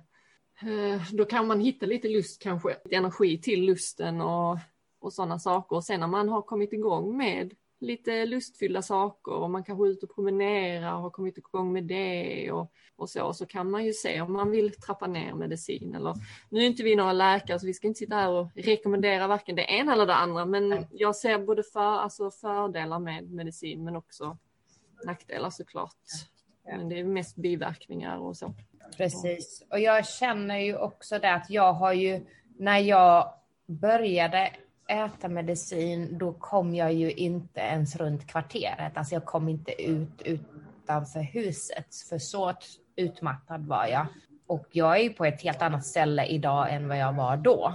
Eh, 0.61 1.01
då 1.13 1.25
kan 1.25 1.47
man 1.47 1.59
hitta 1.59 1.85
lite 1.85 2.07
lust 2.07 2.41
kanske, 2.41 2.77
energi 2.91 3.41
till 3.41 3.65
lusten 3.65 4.21
och, 4.21 4.57
och 4.99 5.13
sådana 5.13 5.39
saker. 5.39 5.75
Och 5.75 5.83
sen 5.83 5.99
när 5.99 6.07
man 6.07 6.29
har 6.29 6.41
kommit 6.41 6.73
igång 6.73 7.17
med 7.17 7.53
lite 7.79 8.25
lustfyllda 8.25 8.81
saker 8.81 9.31
och 9.33 9.49
man 9.49 9.63
kanske 9.63 9.85
är 9.85 9.89
ute 9.89 10.05
och 10.05 10.15
promenerar 10.15 10.93
och 10.93 11.01
har 11.01 11.09
kommit 11.09 11.37
igång 11.37 11.73
med 11.73 11.83
det 11.83 12.51
och, 12.51 12.71
och 12.95 13.09
så, 13.09 13.33
så 13.33 13.45
kan 13.45 13.71
man 13.71 13.85
ju 13.85 13.93
se 13.93 14.21
om 14.21 14.33
man 14.33 14.51
vill 14.51 14.71
trappa 14.71 15.07
ner 15.07 15.33
medicin 15.33 15.95
eller 15.95 16.15
nu 16.49 16.59
är 16.59 16.65
inte 16.65 16.83
vi 16.83 16.95
några 16.95 17.13
läkare 17.13 17.59
så 17.59 17.65
vi 17.65 17.73
ska 17.73 17.87
inte 17.87 17.97
sitta 17.97 18.15
här 18.15 18.31
och 18.31 18.47
rekommendera 18.55 19.27
varken 19.27 19.55
det 19.55 19.71
ena 19.71 19.93
eller 19.93 20.05
det 20.05 20.15
andra 20.15 20.45
men 20.45 20.85
jag 20.91 21.15
ser 21.15 21.39
både 21.39 21.63
för, 21.63 21.99
alltså 21.99 22.31
fördelar 22.31 22.99
med 22.99 23.31
medicin 23.31 23.83
men 23.83 23.95
också 23.95 24.37
nackdelar 25.05 25.49
såklart. 25.49 25.95
Men 26.65 26.89
det 26.89 26.99
är 26.99 27.03
mest 27.03 27.35
biverkningar 27.35 28.17
och 28.17 28.37
så. 28.37 28.53
Precis, 28.97 29.63
och 29.69 29.79
jag 29.79 30.07
känner 30.07 30.59
ju 30.59 30.77
också 30.77 31.19
det 31.19 31.33
att 31.33 31.49
jag 31.49 31.73
har 31.73 31.93
ju, 31.93 32.25
när 32.57 32.79
jag 32.79 33.33
började 33.65 34.51
äta 34.87 35.29
medicin, 35.29 36.17
då 36.17 36.33
kom 36.33 36.75
jag 36.75 36.93
ju 36.93 37.11
inte 37.11 37.59
ens 37.59 37.95
runt 37.95 38.27
kvarteret. 38.27 38.97
Alltså 38.97 39.13
jag 39.13 39.25
kom 39.25 39.49
inte 39.49 39.83
ut 39.83 40.21
utanför 40.21 41.19
huset, 41.19 41.95
för 42.09 42.17
så 42.17 42.53
utmattad 42.95 43.67
var 43.67 43.85
jag. 43.85 44.07
Och 44.47 44.67
jag 44.71 44.97
är 44.97 45.03
ju 45.03 45.09
på 45.09 45.25
ett 45.25 45.41
helt 45.41 45.61
annat 45.61 45.85
ställe 45.85 46.25
idag 46.25 46.73
än 46.73 46.87
vad 46.87 46.97
jag 46.97 47.13
var 47.13 47.37
då. 47.37 47.73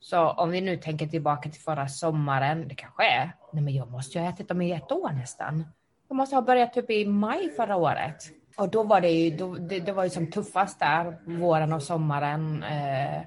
Så 0.00 0.30
om 0.30 0.50
vi 0.50 0.60
nu 0.60 0.76
tänker 0.76 1.06
tillbaka 1.06 1.50
till 1.50 1.60
förra 1.60 1.88
sommaren, 1.88 2.68
det 2.68 2.74
kanske 2.74 3.04
är, 3.04 3.32
nej 3.52 3.62
men 3.62 3.74
jag 3.74 3.90
måste 3.90 4.18
ju 4.18 4.24
ha 4.24 4.30
ätit 4.30 4.48
dem 4.48 4.62
i 4.62 4.72
ett 4.72 4.92
år 4.92 5.10
nästan. 5.12 5.64
Jag 6.08 6.16
måste 6.16 6.36
ha 6.36 6.42
börjat 6.42 6.72
typ 6.72 6.90
i 6.90 7.06
maj 7.06 7.50
förra 7.50 7.76
året. 7.76 8.16
Och 8.56 8.68
då 8.68 8.82
var 8.82 9.00
det 9.00 9.10
ju, 9.10 9.36
då, 9.36 9.54
det, 9.54 9.80
det 9.80 9.92
var 9.92 10.04
ju 10.04 10.10
som 10.10 10.30
tuffast 10.30 10.80
där, 10.80 11.18
våren 11.38 11.72
och 11.72 11.82
sommaren. 11.82 12.62
Eh, 12.62 13.22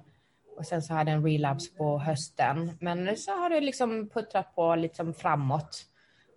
och 0.57 0.65
sen 0.65 0.81
så 0.81 0.93
hade 0.93 1.11
jag 1.11 1.17
en 1.17 1.25
relapse 1.25 1.71
på 1.77 1.99
hösten. 1.99 2.77
Men 2.79 3.17
så 3.17 3.31
har 3.31 3.49
det 3.49 3.61
liksom 3.61 4.09
puttrat 4.09 4.55
på 4.55 4.75
liksom 4.75 5.13
framåt 5.13 5.85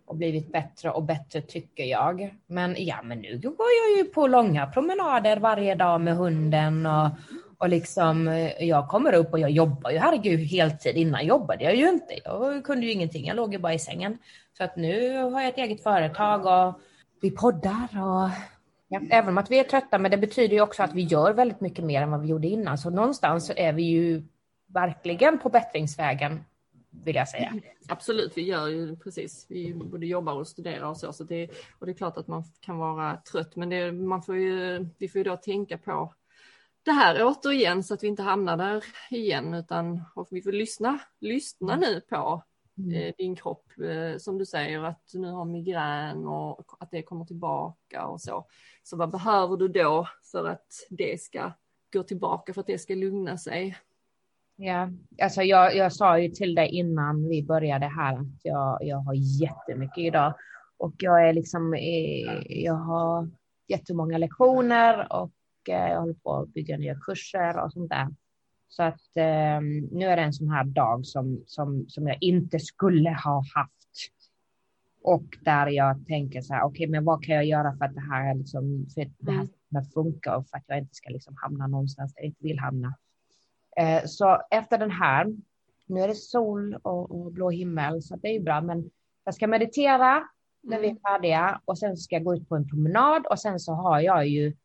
och 0.07 0.17
blivit 0.17 0.53
bättre 0.53 0.91
och 0.91 1.03
bättre 1.03 1.41
tycker 1.41 1.85
jag. 1.85 2.35
Men 2.47 2.75
ja, 2.79 3.03
men 3.03 3.19
nu 3.19 3.39
går 3.39 3.67
jag 3.83 3.99
ju 3.99 4.05
på 4.05 4.27
långa 4.27 4.67
promenader 4.67 5.37
varje 5.37 5.75
dag 5.75 6.01
med 6.01 6.17
hunden 6.17 6.87
och, 6.87 7.09
och 7.59 7.69
liksom 7.69 8.27
jag 8.61 8.89
kommer 8.89 9.13
upp 9.13 9.33
och 9.33 9.39
jag 9.39 9.51
jobbar 9.51 9.91
ju 9.91 9.99
herregud 9.99 10.41
heltid. 10.41 10.97
Innan 10.97 11.27
jobbade 11.27 11.65
jag 11.65 11.77
ju 11.77 11.89
inte. 11.89 12.15
Jag 12.25 12.65
kunde 12.65 12.87
ju 12.87 12.93
ingenting. 12.93 13.27
Jag 13.27 13.37
låg 13.37 13.53
ju 13.53 13.59
bara 13.59 13.75
i 13.75 13.79
sängen. 13.79 14.19
Så 14.59 14.65
att 14.65 14.77
nu 14.77 15.23
har 15.23 15.41
jag 15.41 15.49
ett 15.49 15.59
eget 15.59 15.83
företag 15.83 16.47
och 16.47 16.81
vi 17.21 17.31
poddar 17.31 17.89
och 17.93 18.31
Ja, 18.89 19.01
även 19.11 19.29
om 19.29 19.39
att 19.39 19.51
vi 19.51 19.59
är 19.59 19.65
trötta, 19.65 19.99
men 19.99 20.11
det 20.11 20.19
betyder 20.19 20.55
ju 20.55 20.61
också 20.61 20.83
att 20.83 20.95
vi 20.95 21.03
gör 21.03 21.33
väldigt 21.33 21.61
mycket 21.61 21.85
mer 21.85 22.03
än 22.03 22.11
vad 22.11 22.21
vi 22.21 22.29
gjorde 22.29 22.49
innan. 22.49 22.79
Så 22.79 22.91
någonstans 22.91 23.47
så 23.47 23.53
är 23.57 23.73
vi 23.73 23.83
ju 23.83 24.23
verkligen 24.67 25.39
på 25.39 25.49
bättringsvägen, 25.49 26.45
vill 27.05 27.17
jag 27.17 27.29
säga. 27.29 27.55
Absolut, 27.89 28.33
vi 28.37 28.43
gör 28.43 28.69
ju 28.69 28.97
precis. 28.97 29.47
Vi 29.49 29.75
både 29.75 30.07
jobbar 30.07 30.33
och 30.33 30.49
studerar 30.49 30.89
och 30.89 30.97
så. 30.97 31.13
så 31.13 31.25
det, 31.25 31.49
och 31.79 31.87
det 31.87 31.93
är 31.93 31.97
klart 31.97 32.17
att 32.17 32.29
man 32.29 32.45
kan 32.61 32.79
vara 32.79 33.17
trött, 33.17 33.57
men 33.57 33.69
det, 33.69 33.93
man 33.93 34.23
får 34.23 34.37
ju, 34.37 34.87
vi 34.99 35.09
får 35.09 35.19
ju 35.19 35.25
då 35.25 35.37
tänka 35.37 35.79
på 35.79 36.15
det 36.83 36.93
här 36.93 37.25
återigen 37.25 37.85
så 37.85 37.95
att 37.95 38.03
vi 38.03 38.09
inte 38.09 38.23
hamnar 38.23 38.57
där 38.57 38.85
igen, 39.11 39.55
utan 39.55 40.05
vi 40.31 40.43
får 40.43 40.53
lyssna, 40.53 40.99
lyssna 41.21 41.77
nu 41.77 42.01
på 42.01 42.43
mm. 42.79 42.93
Eh, 42.93 43.15
din 43.19 43.37
kropp, 43.37 43.67
eh, 43.79 44.19
som 44.19 44.39
du 44.39 44.47
säger 44.47 44.83
att 44.83 45.03
du 45.13 45.19
nu 45.19 45.31
har 45.31 45.45
migrän 45.45 46.27
och 46.27 46.77
att 46.81 46.91
det 46.91 47.03
kommer 47.03 47.25
tillbaka 47.25 48.07
och 48.07 48.21
så. 48.21 48.47
Så 48.83 48.97
vad 48.97 49.11
behöver 49.11 49.57
du 49.57 49.69
då 49.69 50.09
för 50.33 50.45
att 50.45 50.67
det 50.91 51.21
ska 51.21 51.53
gå 51.93 52.03
tillbaka, 52.03 52.55
för 52.55 52.61
att 52.61 52.67
det 52.67 52.79
ska 52.79 52.95
lugna 52.95 53.39
sig? 53.39 53.77
Ja, 54.57 54.91
alltså 55.23 55.43
jag, 55.43 55.77
jag 55.77 55.93
sa 55.93 56.19
ju 56.19 56.29
till 56.29 56.55
dig 56.55 56.69
innan 56.69 57.29
vi 57.29 57.43
började 57.43 57.87
här 57.87 58.15
att 58.15 58.41
jag, 58.43 58.79
jag 58.81 58.97
har 58.97 59.15
jättemycket 59.15 59.99
idag 59.99 60.35
och 60.77 60.95
jag 60.99 61.29
är 61.29 61.33
liksom, 61.33 61.77
jag 62.49 62.75
har 62.75 63.31
jättemånga 63.69 64.19
lektioner 64.19 65.13
och 65.13 65.33
eh, 65.69 65.91
jag 65.91 66.01
håller 66.01 66.15
på 66.15 66.37
att 66.37 66.49
bygga 66.49 66.77
nya 66.77 66.95
kurser 66.95 67.65
och 67.65 67.73
sånt 67.73 67.91
där. 67.91 68.09
Så 68.69 68.83
att 68.83 69.17
eh, 69.17 69.61
nu 69.91 70.05
är 70.05 70.17
det 70.17 70.23
en 70.23 70.33
sån 70.33 70.51
här 70.51 70.65
dag 70.65 71.07
som, 71.07 71.43
som, 71.47 71.85
som 71.89 72.09
jag 72.09 72.19
inte 72.21 72.59
skulle 72.59 73.11
ha 73.11 73.45
haft. 73.55 73.73
Och 75.03 75.25
där 75.41 75.67
jag 75.67 76.07
tänker 76.07 76.41
så 76.41 76.55
här, 76.55 76.63
okej, 76.63 76.85
okay, 76.85 76.91
men 76.91 77.05
vad 77.05 77.25
kan 77.25 77.35
jag 77.35 77.45
göra 77.45 77.77
för 77.77 77.85
att 77.85 77.95
det 77.95 78.01
här, 78.01 78.35
liksom, 78.35 78.87
för 78.95 79.11
det 79.19 79.33
här 79.33 79.41
mm. 79.41 79.85
ska 79.85 79.93
funka 79.93 80.37
och 80.37 80.49
för 80.49 80.57
att 80.57 80.65
jag 80.67 80.79
inte 80.79 80.95
ska 80.95 81.11
liksom 81.11 81.35
hamna 81.37 81.67
någonstans 81.67 82.15
där 82.15 82.21
jag 82.21 82.27
inte 82.27 82.45
vill 82.45 82.59
hamna. 82.59 82.95
Eh, 83.77 84.05
så 84.05 84.43
efter 84.51 84.79
den 84.79 84.91
här, 84.91 85.27
nu 85.87 86.01
är 86.01 86.09
det 86.09 86.15
sol 86.15 86.75
och, 86.75 87.11
och 87.11 87.33
blå 87.33 87.51
himmel, 87.51 88.03
så 88.03 88.17
det 88.17 88.29
är 88.29 88.33
ju 88.33 88.41
bra, 88.41 88.61
men 88.61 88.91
jag 89.25 89.35
ska 89.35 89.47
meditera 89.47 90.29
när 90.63 90.79
vi 90.79 90.87
är 90.87 90.91
mm. 90.91 91.01
färdiga 91.01 91.61
och 91.65 91.79
sen 91.79 91.97
ska 91.97 92.15
jag 92.15 92.25
gå 92.25 92.35
ut 92.35 92.49
på 92.49 92.57
en 92.57 92.69
promenad 92.69 93.27
och 93.27 93.39
sen 93.39 93.61
så 93.61 93.73
har 93.73 94.01
jag 94.01 94.27
ju 94.27 94.57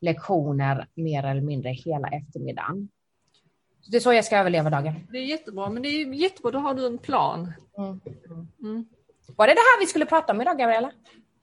lektioner 0.00 0.88
mer 0.94 1.24
eller 1.24 1.40
mindre 1.40 1.70
hela 1.70 2.08
eftermiddagen. 2.08 2.88
Det 3.90 3.96
är 3.96 4.00
så 4.00 4.12
jag 4.12 4.24
ska 4.24 4.36
överleva 4.36 4.70
dagen. 4.70 4.94
Det 5.10 5.18
är 5.18 5.24
jättebra, 5.24 5.70
men 5.70 5.82
det 5.82 5.88
är 5.88 6.14
jättebra, 6.14 6.50
då 6.50 6.58
har 6.58 6.74
du 6.74 6.86
en 6.86 6.98
plan. 6.98 7.52
Mm. 7.78 8.00
Mm. 8.62 8.86
Var 9.36 9.46
det 9.46 9.54
det 9.54 9.60
här 9.60 9.80
vi 9.80 9.86
skulle 9.86 10.06
prata 10.06 10.32
om 10.32 10.40
idag, 10.40 10.58
Gabriella? 10.58 10.92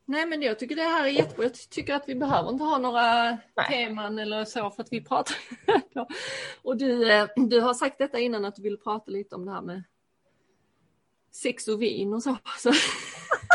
Nej, 0.05 0.25
men 0.25 0.41
jag 0.41 0.59
tycker 0.59 0.75
det 0.75 0.81
här 0.81 1.03
är 1.03 1.09
jättebra. 1.09 1.43
Jag 1.43 1.53
tycker 1.53 1.95
att 1.95 2.03
vi 2.07 2.15
behöver 2.15 2.49
inte 2.49 2.63
ha 2.63 2.77
några 2.77 3.25
Nej. 3.29 3.67
teman 3.69 4.19
eller 4.19 4.45
så 4.45 4.71
för 4.71 4.83
att 4.83 4.87
vi 4.91 5.01
pratar. 5.01 5.37
och 6.63 6.77
du, 6.77 7.11
eh, 7.11 7.27
du 7.35 7.59
har 7.59 7.73
sagt 7.73 7.97
detta 7.97 8.19
innan 8.19 8.45
att 8.45 8.55
du 8.55 8.61
vill 8.61 8.77
prata 8.77 9.11
lite 9.11 9.35
om 9.35 9.45
det 9.45 9.51
här 9.51 9.61
med 9.61 9.83
sex 11.31 11.67
och 11.67 11.81
vin 11.81 12.13
och 12.13 12.23
så. 12.23 12.37
så. 12.59 12.71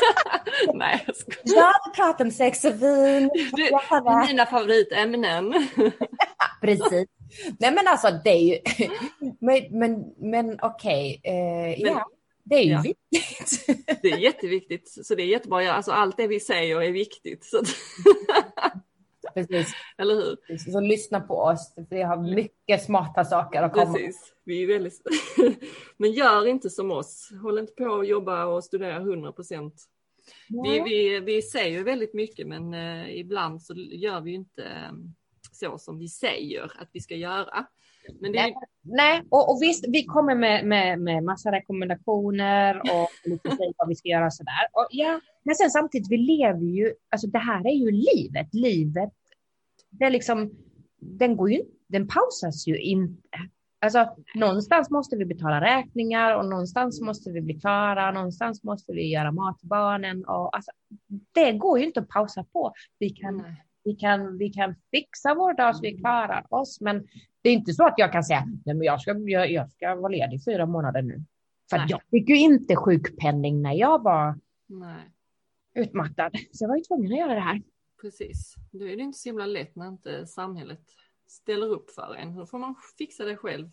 Nej, 0.74 1.04
jag 1.06 1.16
skojar. 1.16 1.40
Jag 1.44 1.66
vill 1.66 1.94
prata 1.94 2.24
om 2.24 2.30
sex 2.30 2.64
och 2.64 2.82
vin. 2.82 3.30
Du, 3.52 3.70
mina 4.26 4.46
favoritämnen. 4.46 5.54
Precis. 6.60 7.08
Nej 7.58 7.72
men 7.72 7.88
alltså 7.88 8.20
det 8.24 8.30
är 8.30 8.42
ju, 8.42 8.58
men, 9.40 9.78
men, 9.78 10.04
men 10.18 10.58
okej, 10.62 11.20
okay. 11.20 11.34
eh, 11.34 11.80
ja. 11.80 12.06
Det 12.44 12.54
är 12.54 12.62
ju 12.62 12.72
ja. 12.72 12.82
viktigt. 12.82 13.66
Det 14.02 14.10
är 14.10 14.18
jätteviktigt, 14.18 15.06
så 15.06 15.14
det 15.14 15.22
är 15.22 15.26
jättebra. 15.26 15.72
Alltså, 15.72 15.92
allt 15.92 16.16
det 16.16 16.26
vi 16.26 16.40
säger 16.40 16.82
är 16.82 16.90
viktigt. 16.92 17.44
Så 17.44 17.62
Precis. 19.34 19.74
Eller 19.98 20.14
hur? 20.14 20.58
Så 20.58 20.80
lyssna 20.80 21.20
på 21.20 21.34
oss, 21.34 21.74
vi 21.90 22.02
har 22.02 22.34
mycket 22.34 22.84
smarta 22.84 23.24
saker 23.24 23.62
att 23.62 23.72
komma 23.72 23.92
Precis. 23.92 24.32
Vi 24.44 24.62
är 24.62 24.66
väldigt... 24.66 25.02
Men 25.96 26.12
gör 26.12 26.46
inte 26.46 26.70
som 26.70 26.90
oss. 26.90 27.30
Håll 27.42 27.58
inte 27.58 27.72
på 27.72 27.94
att 27.94 28.08
jobba 28.08 28.44
och 28.44 28.64
studera 28.64 28.96
100 28.96 29.32
procent. 29.32 29.74
Vi, 30.48 30.80
vi, 30.80 31.20
vi 31.20 31.42
säger 31.42 31.84
väldigt 31.84 32.14
mycket, 32.14 32.46
men 32.46 32.74
eh, 32.74 33.18
ibland 33.18 33.62
så 33.62 33.74
gör 33.76 34.20
vi 34.20 34.34
inte 34.34 34.62
eh, 34.62 34.92
så 35.52 35.78
som 35.78 35.98
vi 35.98 36.08
säger 36.08 36.62
att 36.64 36.88
vi 36.92 37.00
ska 37.00 37.14
göra. 37.14 37.66
Men 38.20 38.32
det... 38.32 38.38
nej, 38.38 38.54
nej, 38.82 39.22
och, 39.30 39.50
och 39.50 39.62
visst, 39.62 39.84
vi 39.88 40.04
kommer 40.04 40.34
med, 40.34 40.66
med, 40.66 41.00
med 41.00 41.24
massa 41.24 41.52
rekommendationer 41.52 42.76
och 42.76 43.10
lite 43.30 43.56
säger 43.56 43.74
vad 43.76 43.88
vi 43.88 43.94
ska 43.94 44.08
göra 44.08 44.26
och 44.26 44.34
sådär. 44.34 44.68
Och 44.72 44.86
ja, 44.90 45.20
men 45.42 45.54
sen 45.54 45.70
samtidigt, 45.70 46.10
vi 46.10 46.16
lever 46.16 46.66
ju, 46.66 46.94
alltså 47.10 47.26
det 47.26 47.38
här 47.38 47.66
är 47.66 47.74
ju 47.74 47.90
livet. 47.90 48.54
Livet, 48.54 49.12
det 49.98 50.04
är 50.04 50.10
liksom, 50.10 50.50
den 51.00 51.36
går 51.36 51.50
ju 51.50 51.62
den 51.86 52.08
pausas 52.08 52.66
ju 52.66 52.78
inte. 52.78 53.38
Alltså 53.80 54.16
någonstans 54.34 54.90
måste 54.90 55.16
vi 55.16 55.24
betala 55.24 55.60
räkningar 55.60 56.36
och 56.36 56.44
någonstans 56.44 57.00
måste 57.00 57.30
vi 57.30 57.40
bli 57.40 57.60
klara, 57.60 58.10
någonstans 58.10 58.62
måste 58.62 58.92
vi 58.92 59.12
göra 59.12 59.32
mat 59.32 59.58
till 59.58 59.68
barnen 59.68 60.24
och 60.24 60.56
alltså, 60.56 60.70
det 61.32 61.52
går 61.52 61.78
ju 61.78 61.84
inte 61.84 62.00
att 62.00 62.08
pausa 62.08 62.44
på. 62.52 62.72
Vi 62.98 63.10
kan 63.10 63.36
Nej 63.36 63.64
vi 63.84 63.94
kan, 63.94 64.38
vi 64.38 64.50
kan 64.50 64.74
fixa 64.90 65.34
vår 65.34 65.54
dag 65.54 65.76
så 65.76 65.82
vi 65.82 65.98
klarar 65.98 66.46
oss. 66.48 66.80
Men 66.80 67.06
det 67.42 67.48
är 67.48 67.52
inte 67.52 67.72
så 67.72 67.86
att 67.86 67.94
jag 67.96 68.12
kan 68.12 68.24
säga, 68.24 68.44
nej 68.64 68.74
men 68.74 68.82
jag 68.82 69.00
ska, 69.00 69.18
jag, 69.18 69.50
jag 69.50 69.70
ska 69.70 69.94
vara 69.94 70.08
ledig 70.08 70.44
fyra 70.44 70.66
månader 70.66 71.02
nu. 71.02 71.22
För 71.70 71.86
jag 71.88 72.00
fick 72.10 72.28
ju 72.28 72.36
inte 72.36 72.76
sjukpenning 72.76 73.62
när 73.62 73.72
jag 73.72 74.02
var 74.02 74.38
nej. 74.66 75.10
utmattad. 75.74 76.32
Så 76.52 76.64
jag 76.64 76.68
var 76.68 76.76
ju 76.76 76.82
tvungen 76.82 77.12
att 77.12 77.18
göra 77.18 77.34
det 77.34 77.40
här. 77.40 77.62
Precis. 78.04 78.54
Då 78.72 78.86
är 78.86 78.96
det 78.96 79.02
inte 79.02 79.18
så 79.18 79.28
himla 79.28 79.46
lätt 79.46 79.76
när 79.76 79.88
inte 79.88 80.26
samhället 80.26 80.80
ställer 81.26 81.66
upp 81.66 81.90
för 81.90 82.14
en. 82.14 82.36
Då 82.36 82.46
får 82.46 82.58
man 82.58 82.74
fixa 82.98 83.24
det 83.24 83.36
själv. 83.36 83.70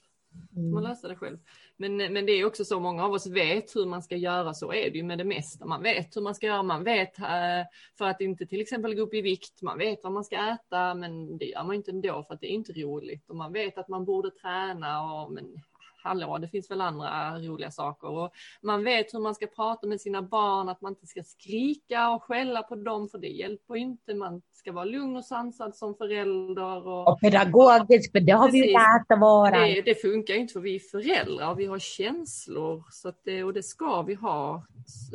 Mm. 0.55 0.71
Man 0.71 0.83
löser 0.83 1.09
det 1.09 1.15
själv. 1.15 1.37
Men, 1.77 1.97
men 1.97 2.25
det 2.25 2.31
är 2.31 2.45
också 2.45 2.65
så 2.65 2.79
många 2.79 3.05
av 3.05 3.11
oss 3.11 3.27
vet 3.27 3.75
hur 3.75 3.85
man 3.85 4.03
ska 4.03 4.15
göra, 4.15 4.53
så 4.53 4.73
är 4.73 4.91
det 4.91 4.97
ju 4.97 5.03
med 5.03 5.17
det 5.17 5.23
mesta. 5.23 5.65
Man 5.65 5.83
vet 5.83 6.15
hur 6.15 6.21
man 6.21 6.35
ska 6.35 6.47
göra, 6.47 6.63
man 6.63 6.83
vet 6.83 7.19
eh, 7.19 7.65
för 7.97 8.05
att 8.05 8.21
inte 8.21 8.45
till 8.45 8.61
exempel 8.61 8.95
gå 8.95 9.01
upp 9.01 9.13
i 9.13 9.21
vikt, 9.21 9.61
man 9.61 9.77
vet 9.77 9.99
vad 10.03 10.11
man 10.11 10.23
ska 10.23 10.35
äta, 10.35 10.93
men 10.93 11.37
det 11.37 11.45
gör 11.45 11.63
man 11.63 11.75
inte 11.75 11.91
ändå 11.91 12.23
för 12.23 12.33
att 12.33 12.41
det 12.41 12.51
är 12.51 12.55
inte 12.55 12.73
roligt. 12.73 13.29
Och 13.29 13.35
man 13.35 13.53
vet 13.53 13.77
att 13.77 13.87
man 13.87 14.05
borde 14.05 14.31
träna, 14.31 15.13
och, 15.13 15.31
men 15.31 15.61
hallå, 16.03 16.37
det 16.37 16.47
finns 16.47 16.71
väl 16.71 16.81
andra 16.81 17.39
roliga 17.39 17.71
saker. 17.71 18.07
Och 18.07 18.31
man 18.61 18.83
vet 18.83 19.13
hur 19.13 19.19
man 19.19 19.35
ska 19.35 19.47
prata 19.47 19.87
med 19.87 20.01
sina 20.01 20.21
barn, 20.21 20.69
att 20.69 20.81
man 20.81 20.91
inte 20.91 21.07
ska 21.07 21.23
skrika 21.23 22.09
och 22.09 22.23
skälla 22.23 22.63
på 22.63 22.75
dem, 22.75 23.09
för 23.09 23.17
det 23.17 23.27
hjälper 23.27 23.75
inte. 23.75 24.13
Man 24.13 24.41
ska 24.51 24.71
vara 24.71 24.85
lugn 24.85 25.15
och 25.15 25.25
sansad 25.25 25.75
som 25.75 25.95
förälder. 25.95 26.87
Och, 26.87 27.07
och 27.07 27.19
pedagogisk, 27.19 28.11
för 28.11 28.19
det 28.19 28.31
har 28.31 28.45
Precis. 28.45 28.63
vi 28.63 28.71
lärt 28.71 29.11
att 29.11 29.19
vara. 29.19 29.59
Det, 29.59 29.81
det 29.81 30.01
funkar 30.01 30.33
inte 30.33 30.53
för 30.53 30.59
vi 30.59 30.75
är 30.75 30.79
föräldrar 30.79 31.51
och 31.51 31.59
vi 31.59 31.65
har 31.65 31.79
känslor, 31.79 32.83
så 32.91 33.13
det, 33.23 33.43
och 33.43 33.53
det 33.53 33.63
ska 33.63 34.01
vi 34.01 34.13
ha 34.13 34.55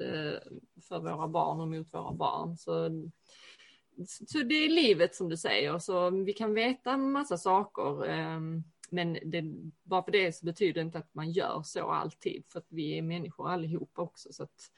eh, 0.02 0.38
för 0.88 0.98
våra 0.98 1.28
barn 1.28 1.60
och 1.60 1.68
mot 1.68 1.94
våra 1.94 2.12
barn. 2.12 2.56
Så 2.56 2.90
så 4.04 4.38
det 4.38 4.54
är 4.54 4.68
livet 4.68 5.14
som 5.14 5.28
du 5.28 5.36
säger, 5.36 5.78
så 5.78 6.10
vi 6.10 6.32
kan 6.32 6.54
veta 6.54 6.90
en 6.90 7.12
massa 7.12 7.38
saker. 7.38 8.04
Men 8.90 9.18
det, 9.24 9.42
bara 9.82 10.02
för 10.02 10.12
det 10.12 10.32
så 10.32 10.46
betyder 10.46 10.74
det 10.74 10.80
inte 10.80 10.98
att 10.98 11.14
man 11.14 11.30
gör 11.30 11.62
så 11.64 11.90
alltid, 11.90 12.44
för 12.48 12.58
att 12.58 12.66
vi 12.68 12.98
är 12.98 13.02
människor 13.02 13.50
allihopa 13.50 14.02
också. 14.02 14.32
Så 14.32 14.42
att, 14.42 14.70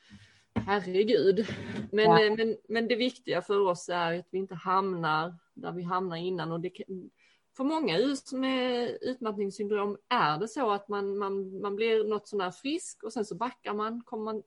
herregud. 0.54 1.46
Men, 1.92 2.04
ja. 2.04 2.36
Men, 2.36 2.56
men 2.68 2.88
det 2.88 2.96
viktiga 2.96 3.42
för 3.42 3.60
oss 3.60 3.88
är 3.88 4.18
att 4.18 4.28
vi 4.30 4.38
inte 4.38 4.54
hamnar 4.54 5.34
där 5.54 5.72
vi 5.72 5.82
hamnar 5.82 6.16
innan. 6.16 6.52
Och 6.52 6.60
det, 6.60 6.72
för 7.56 7.64
många 7.64 7.98
med 8.32 8.98
utmattningssyndrom 9.00 9.96
är 10.08 10.38
det 10.38 10.48
så 10.48 10.70
att 10.70 10.88
man, 10.88 11.18
man, 11.18 11.60
man 11.60 11.76
blir 11.76 12.04
något 12.04 12.28
sånär 12.28 12.50
frisk 12.50 13.02
och 13.02 13.12
sen 13.12 13.24
så 13.24 13.34
backar 13.34 13.74
man, 13.74 14.02
kommer 14.02 14.24
man, 14.24 14.42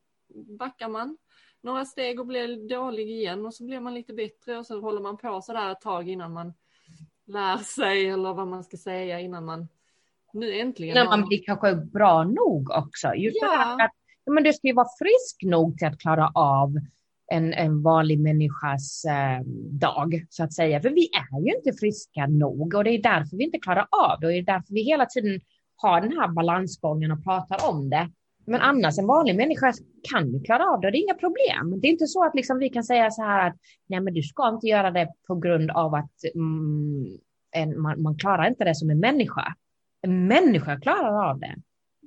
backar 0.57 0.89
man 0.89 1.17
några 1.61 1.85
steg 1.85 2.19
och 2.19 2.27
blir 2.27 2.69
dålig 2.69 3.11
igen 3.11 3.45
och 3.45 3.53
så 3.53 3.63
blir 3.63 3.79
man 3.79 3.93
lite 3.93 4.13
bättre 4.13 4.57
och 4.57 4.65
så 4.65 4.79
håller 4.79 5.01
man 5.01 5.17
på 5.17 5.41
så 5.41 5.53
där 5.53 5.71
ett 5.71 5.81
tag 5.81 6.09
innan 6.09 6.33
man 6.33 6.53
lär 7.31 7.57
sig 7.57 8.09
eller 8.09 8.33
vad 8.33 8.47
man 8.47 8.63
ska 8.63 8.77
säga 8.77 9.19
innan 9.19 9.45
man 9.45 9.67
nu 10.33 10.59
äntligen. 10.59 10.93
När 10.93 11.05
man 11.05 11.27
blir 11.27 11.43
kanske 11.45 11.75
bra 11.75 12.23
nog 12.23 12.71
också. 12.71 13.13
Just 13.15 13.37
ja. 13.41 13.77
att 13.85 13.91
men 14.25 14.43
du 14.43 14.53
ska 14.53 14.67
ju 14.67 14.73
vara 14.73 14.87
frisk 14.99 15.43
nog 15.43 15.77
till 15.77 15.87
att 15.87 15.99
klara 15.99 16.31
av 16.35 16.75
en, 17.31 17.53
en 17.53 17.81
vanlig 17.83 18.19
människas 18.19 19.05
eh, 19.05 19.41
dag, 19.71 20.25
så 20.29 20.43
att 20.43 20.53
säga. 20.53 20.81
För 20.81 20.89
vi 20.89 21.09
är 21.33 21.39
ju 21.39 21.55
inte 21.55 21.79
friska 21.79 22.27
nog 22.27 22.75
och 22.75 22.83
det 22.83 22.91
är 22.91 23.01
därför 23.01 23.37
vi 23.37 23.43
inte 23.43 23.59
klarar 23.59 23.87
av 23.91 24.19
det 24.19 24.27
och 24.27 24.31
det 24.33 24.39
är 24.39 24.43
därför 24.43 24.73
vi 24.73 24.83
hela 24.83 25.05
tiden 25.05 25.41
har 25.75 26.01
den 26.01 26.17
här 26.17 26.27
balansgången 26.27 27.11
och 27.11 27.23
pratar 27.23 27.69
om 27.69 27.89
det. 27.89 28.09
Men 28.45 28.61
annars, 28.61 28.99
en 28.99 29.07
vanlig 29.07 29.35
människa 29.35 29.73
kan 30.11 30.31
ju 30.33 30.43
klara 30.43 30.65
av 30.65 30.81
det, 30.81 30.91
det 30.91 30.97
är 30.97 31.03
inga 31.03 31.13
problem. 31.13 31.81
Det 31.81 31.87
är 31.87 31.91
inte 31.91 32.07
så 32.07 32.25
att 32.25 32.35
liksom 32.35 32.59
vi 32.59 32.69
kan 32.69 32.83
säga 32.83 33.11
så 33.11 33.21
här 33.21 33.47
att 33.47 33.55
nej, 33.87 33.99
men 33.99 34.13
du 34.13 34.23
ska 34.23 34.49
inte 34.49 34.67
göra 34.67 34.91
det 34.91 35.09
på 35.27 35.35
grund 35.35 35.71
av 35.71 35.95
att 35.95 36.23
mm, 36.35 37.17
en, 37.51 37.81
man, 37.81 38.01
man 38.01 38.17
klarar 38.17 38.47
inte 38.47 38.63
det 38.63 38.75
som 38.75 38.89
en 38.89 38.99
människa. 38.99 39.55
En 40.01 40.27
människa 40.27 40.79
klarar 40.79 41.29
av 41.29 41.39
det. 41.39 41.55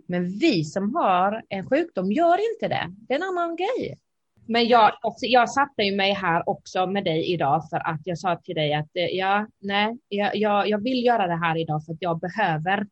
Men 0.08 0.38
vi 0.38 0.64
som 0.64 0.94
har 0.94 1.42
en 1.48 1.68
sjukdom 1.68 2.12
gör 2.12 2.52
inte 2.52 2.68
det. 2.68 2.94
Det 3.08 3.14
är 3.14 3.18
en 3.18 3.22
annan 3.22 3.56
grej. 3.56 3.98
Men 4.46 4.68
jag, 4.68 4.92
jag 5.20 5.50
satte 5.50 5.82
ju 5.82 5.96
mig 5.96 6.12
här 6.12 6.48
också 6.48 6.86
med 6.86 7.04
dig 7.04 7.32
idag 7.32 7.68
för 7.70 7.76
att 7.76 8.00
jag 8.04 8.18
sa 8.18 8.36
till 8.36 8.54
dig 8.54 8.74
att 8.74 8.96
eh, 8.96 9.04
ja, 9.04 9.46
nej, 9.60 9.98
jag, 10.08 10.36
jag, 10.36 10.68
jag 10.68 10.82
vill 10.82 11.04
göra 11.04 11.26
det 11.26 11.36
här 11.36 11.56
idag 11.56 11.84
för 11.84 11.92
att 11.92 12.02
jag 12.02 12.20
behöver, 12.20 12.86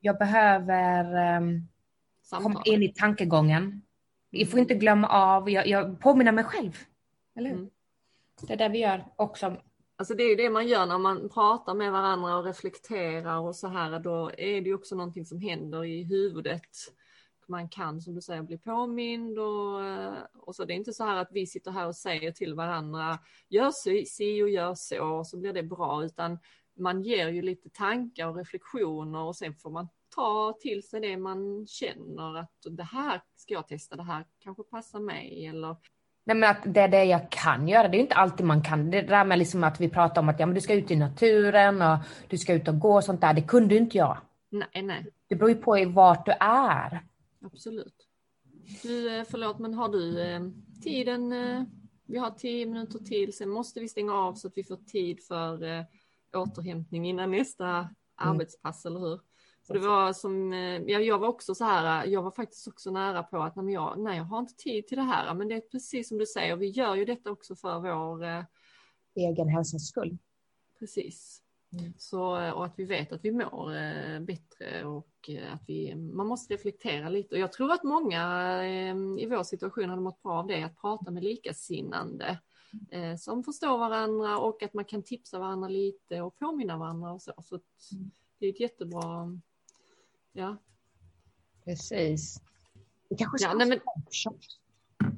jag 0.00 0.18
behöver 0.18 1.36
um, 1.36 1.68
komma 2.40 2.62
in 2.64 2.82
i 2.82 2.88
tankegången. 2.88 3.82
Vi 4.30 4.46
får 4.46 4.60
inte 4.60 4.74
glömma 4.74 5.08
av, 5.08 5.50
jag, 5.50 5.66
jag 5.66 6.00
påminner 6.00 6.32
mig 6.32 6.44
själv. 6.44 6.78
Eller 7.36 7.50
hur? 7.50 7.58
Mm. 7.58 7.70
Det 8.46 8.52
är 8.52 8.56
det 8.56 8.68
vi 8.68 8.78
gör 8.78 9.04
också. 9.16 9.56
Alltså 9.96 10.14
det 10.14 10.22
är 10.22 10.36
det 10.36 10.50
man 10.50 10.68
gör 10.68 10.86
när 10.86 10.98
man 10.98 11.28
pratar 11.28 11.74
med 11.74 11.92
varandra 11.92 12.36
och 12.36 12.44
reflekterar 12.44 13.38
och 13.38 13.56
så 13.56 13.68
här, 13.68 13.98
då 13.98 14.30
är 14.38 14.60
det 14.60 14.74
också 14.74 14.94
någonting 14.94 15.26
som 15.26 15.40
händer 15.40 15.84
i 15.84 16.04
huvudet. 16.04 16.68
Man 17.46 17.68
kan 17.68 18.00
som 18.00 18.14
du 18.14 18.20
säger 18.20 18.42
bli 18.42 18.58
påmind 18.58 19.38
och, 19.38 19.84
eh, 19.84 20.14
och 20.34 20.56
så. 20.56 20.64
Det 20.64 20.72
är 20.72 20.76
inte 20.76 20.92
så 20.92 21.04
här 21.04 21.16
att 21.16 21.32
vi 21.32 21.46
sitter 21.46 21.70
här 21.70 21.86
och 21.86 21.96
säger 21.96 22.32
till 22.32 22.54
varandra, 22.54 23.18
gör 23.48 23.70
si 24.04 24.42
och 24.42 24.50
gör 24.50 24.74
så, 24.74 25.04
och 25.04 25.26
så 25.26 25.36
blir 25.36 25.52
det 25.52 25.62
bra, 25.62 26.04
utan 26.04 26.38
man 26.76 27.02
ger 27.02 27.28
ju 27.28 27.42
lite 27.42 27.68
tankar 27.68 28.26
och 28.26 28.36
reflektioner 28.36 29.22
och 29.22 29.36
sen 29.36 29.54
får 29.54 29.70
man 29.70 29.88
ta 30.14 30.58
till 30.60 30.88
sig 30.88 31.00
det 31.00 31.16
man 31.16 31.66
känner 31.66 32.38
att 32.38 32.56
det 32.70 32.82
här 32.82 33.22
ska 33.36 33.54
jag 33.54 33.68
testa, 33.68 33.96
det 33.96 34.02
här 34.02 34.24
kanske 34.38 34.62
passar 34.62 35.00
mig 35.00 35.46
eller 35.46 35.76
Nej 36.24 36.36
men 36.36 36.50
att 36.50 36.74
det 36.74 36.80
är 36.80 36.88
det 36.88 37.04
jag 37.04 37.30
kan 37.30 37.68
göra, 37.68 37.88
det 37.88 37.96
är 37.96 38.00
inte 38.00 38.14
alltid 38.14 38.46
man 38.46 38.62
kan. 38.62 38.90
Det 38.90 39.02
där 39.02 39.24
med 39.24 39.38
liksom 39.38 39.64
att 39.64 39.80
vi 39.80 39.88
pratar 39.88 40.22
om 40.22 40.28
att 40.28 40.40
ja, 40.40 40.46
men 40.46 40.54
du 40.54 40.60
ska 40.60 40.74
ut 40.74 40.90
i 40.90 40.96
naturen 40.96 41.82
och 41.82 41.98
du 42.28 42.38
ska 42.38 42.54
ut 42.54 42.68
och 42.68 42.78
gå 42.78 42.94
och 42.94 43.04
sånt 43.04 43.20
där, 43.20 43.34
det 43.34 43.42
kunde 43.42 43.76
inte 43.76 43.98
jag. 43.98 44.18
Nej, 44.50 44.82
nej. 44.82 45.06
Det 45.28 45.34
beror 45.34 45.50
ju 45.50 45.56
på 45.56 45.84
vart 45.88 46.26
du 46.26 46.32
är. 46.40 47.00
Absolut. 47.44 48.08
Du, 48.82 49.18
eh, 49.18 49.24
förlåt, 49.30 49.58
men 49.58 49.74
har 49.74 49.88
du 49.88 50.22
eh, 50.22 50.40
tiden? 50.82 51.32
Eh, 51.32 51.62
vi 52.06 52.18
har 52.18 52.30
tio 52.30 52.66
minuter 52.66 52.98
till, 52.98 53.36
sen 53.36 53.48
måste 53.48 53.80
vi 53.80 53.88
stänga 53.88 54.14
av 54.14 54.34
så 54.34 54.48
att 54.48 54.56
vi 54.56 54.64
får 54.64 54.76
tid 54.76 55.24
för 55.24 55.86
återhämtning 56.36 57.08
innan 57.08 57.30
nästa 57.30 57.68
mm. 57.68 57.88
arbetspass, 58.16 58.86
eller 58.86 59.00
hur? 59.00 59.20
Så 59.62 59.72
det 59.72 59.78
var 59.80 60.12
som, 60.12 60.52
eh, 60.52 60.82
ja, 60.82 61.00
jag 61.00 61.18
var 61.18 61.28
också 61.28 61.54
så 61.54 61.64
här, 61.64 62.06
jag 62.06 62.22
var 62.22 62.30
faktiskt 62.30 62.68
också 62.68 62.90
nära 62.90 63.22
på 63.22 63.42
att 63.42 63.56
nej, 63.56 63.74
jag, 63.74 63.98
nej, 63.98 64.16
jag 64.16 64.24
har 64.24 64.38
inte 64.38 64.54
tid 64.54 64.86
till 64.86 64.98
det 64.98 65.02
här. 65.02 65.34
Men 65.34 65.48
det 65.48 65.54
är 65.54 65.60
precis 65.60 66.08
som 66.08 66.18
du 66.18 66.26
säger, 66.26 66.56
vi 66.56 66.66
gör 66.66 66.94
ju 66.94 67.04
detta 67.04 67.30
också 67.30 67.56
för 67.56 67.80
vår 67.80 68.24
eh, 68.24 68.44
egen 69.14 69.48
hälsas 69.48 69.86
skull. 69.86 70.18
Precis. 70.78 71.42
Mm. 71.72 71.92
Så, 71.98 72.40
eh, 72.40 72.50
och 72.50 72.64
att 72.64 72.78
vi 72.78 72.84
vet 72.84 73.12
att 73.12 73.24
vi 73.24 73.32
mår 73.32 73.76
eh, 73.76 74.20
bättre 74.20 74.84
och 74.84 75.28
eh, 75.28 75.54
att 75.54 75.62
vi, 75.66 75.94
man 75.94 76.26
måste 76.26 76.54
reflektera 76.54 77.08
lite. 77.08 77.34
Och 77.34 77.40
jag 77.40 77.52
tror 77.52 77.72
att 77.72 77.84
många 77.84 78.22
eh, 78.64 78.96
i 79.18 79.26
vår 79.30 79.42
situation 79.42 79.90
hade 79.90 80.02
mått 80.02 80.22
bra 80.22 80.32
av 80.32 80.46
det, 80.46 80.62
att 80.62 80.76
prata 80.76 81.10
med 81.10 81.24
likasinnande 81.24 82.38
som 83.18 83.44
förstår 83.44 83.78
varandra 83.78 84.38
och 84.38 84.62
att 84.62 84.74
man 84.74 84.84
kan 84.84 85.02
tipsa 85.02 85.38
varandra 85.38 85.68
lite 85.68 86.20
och 86.20 86.38
påminna 86.38 86.78
varandra 86.78 87.12
och 87.12 87.22
så. 87.22 87.32
så 87.42 87.54
mm. 87.92 88.10
det 88.38 88.46
är 88.46 88.50
ett 88.50 88.60
jättebra 88.60 89.38
Ja. 90.32 90.56
Precis. 91.64 92.40
Vi 93.08 93.16
kanske 93.16 93.38
ska 93.38 93.48
ja, 93.48 93.54
nej, 93.54 93.68
men... 93.68 93.80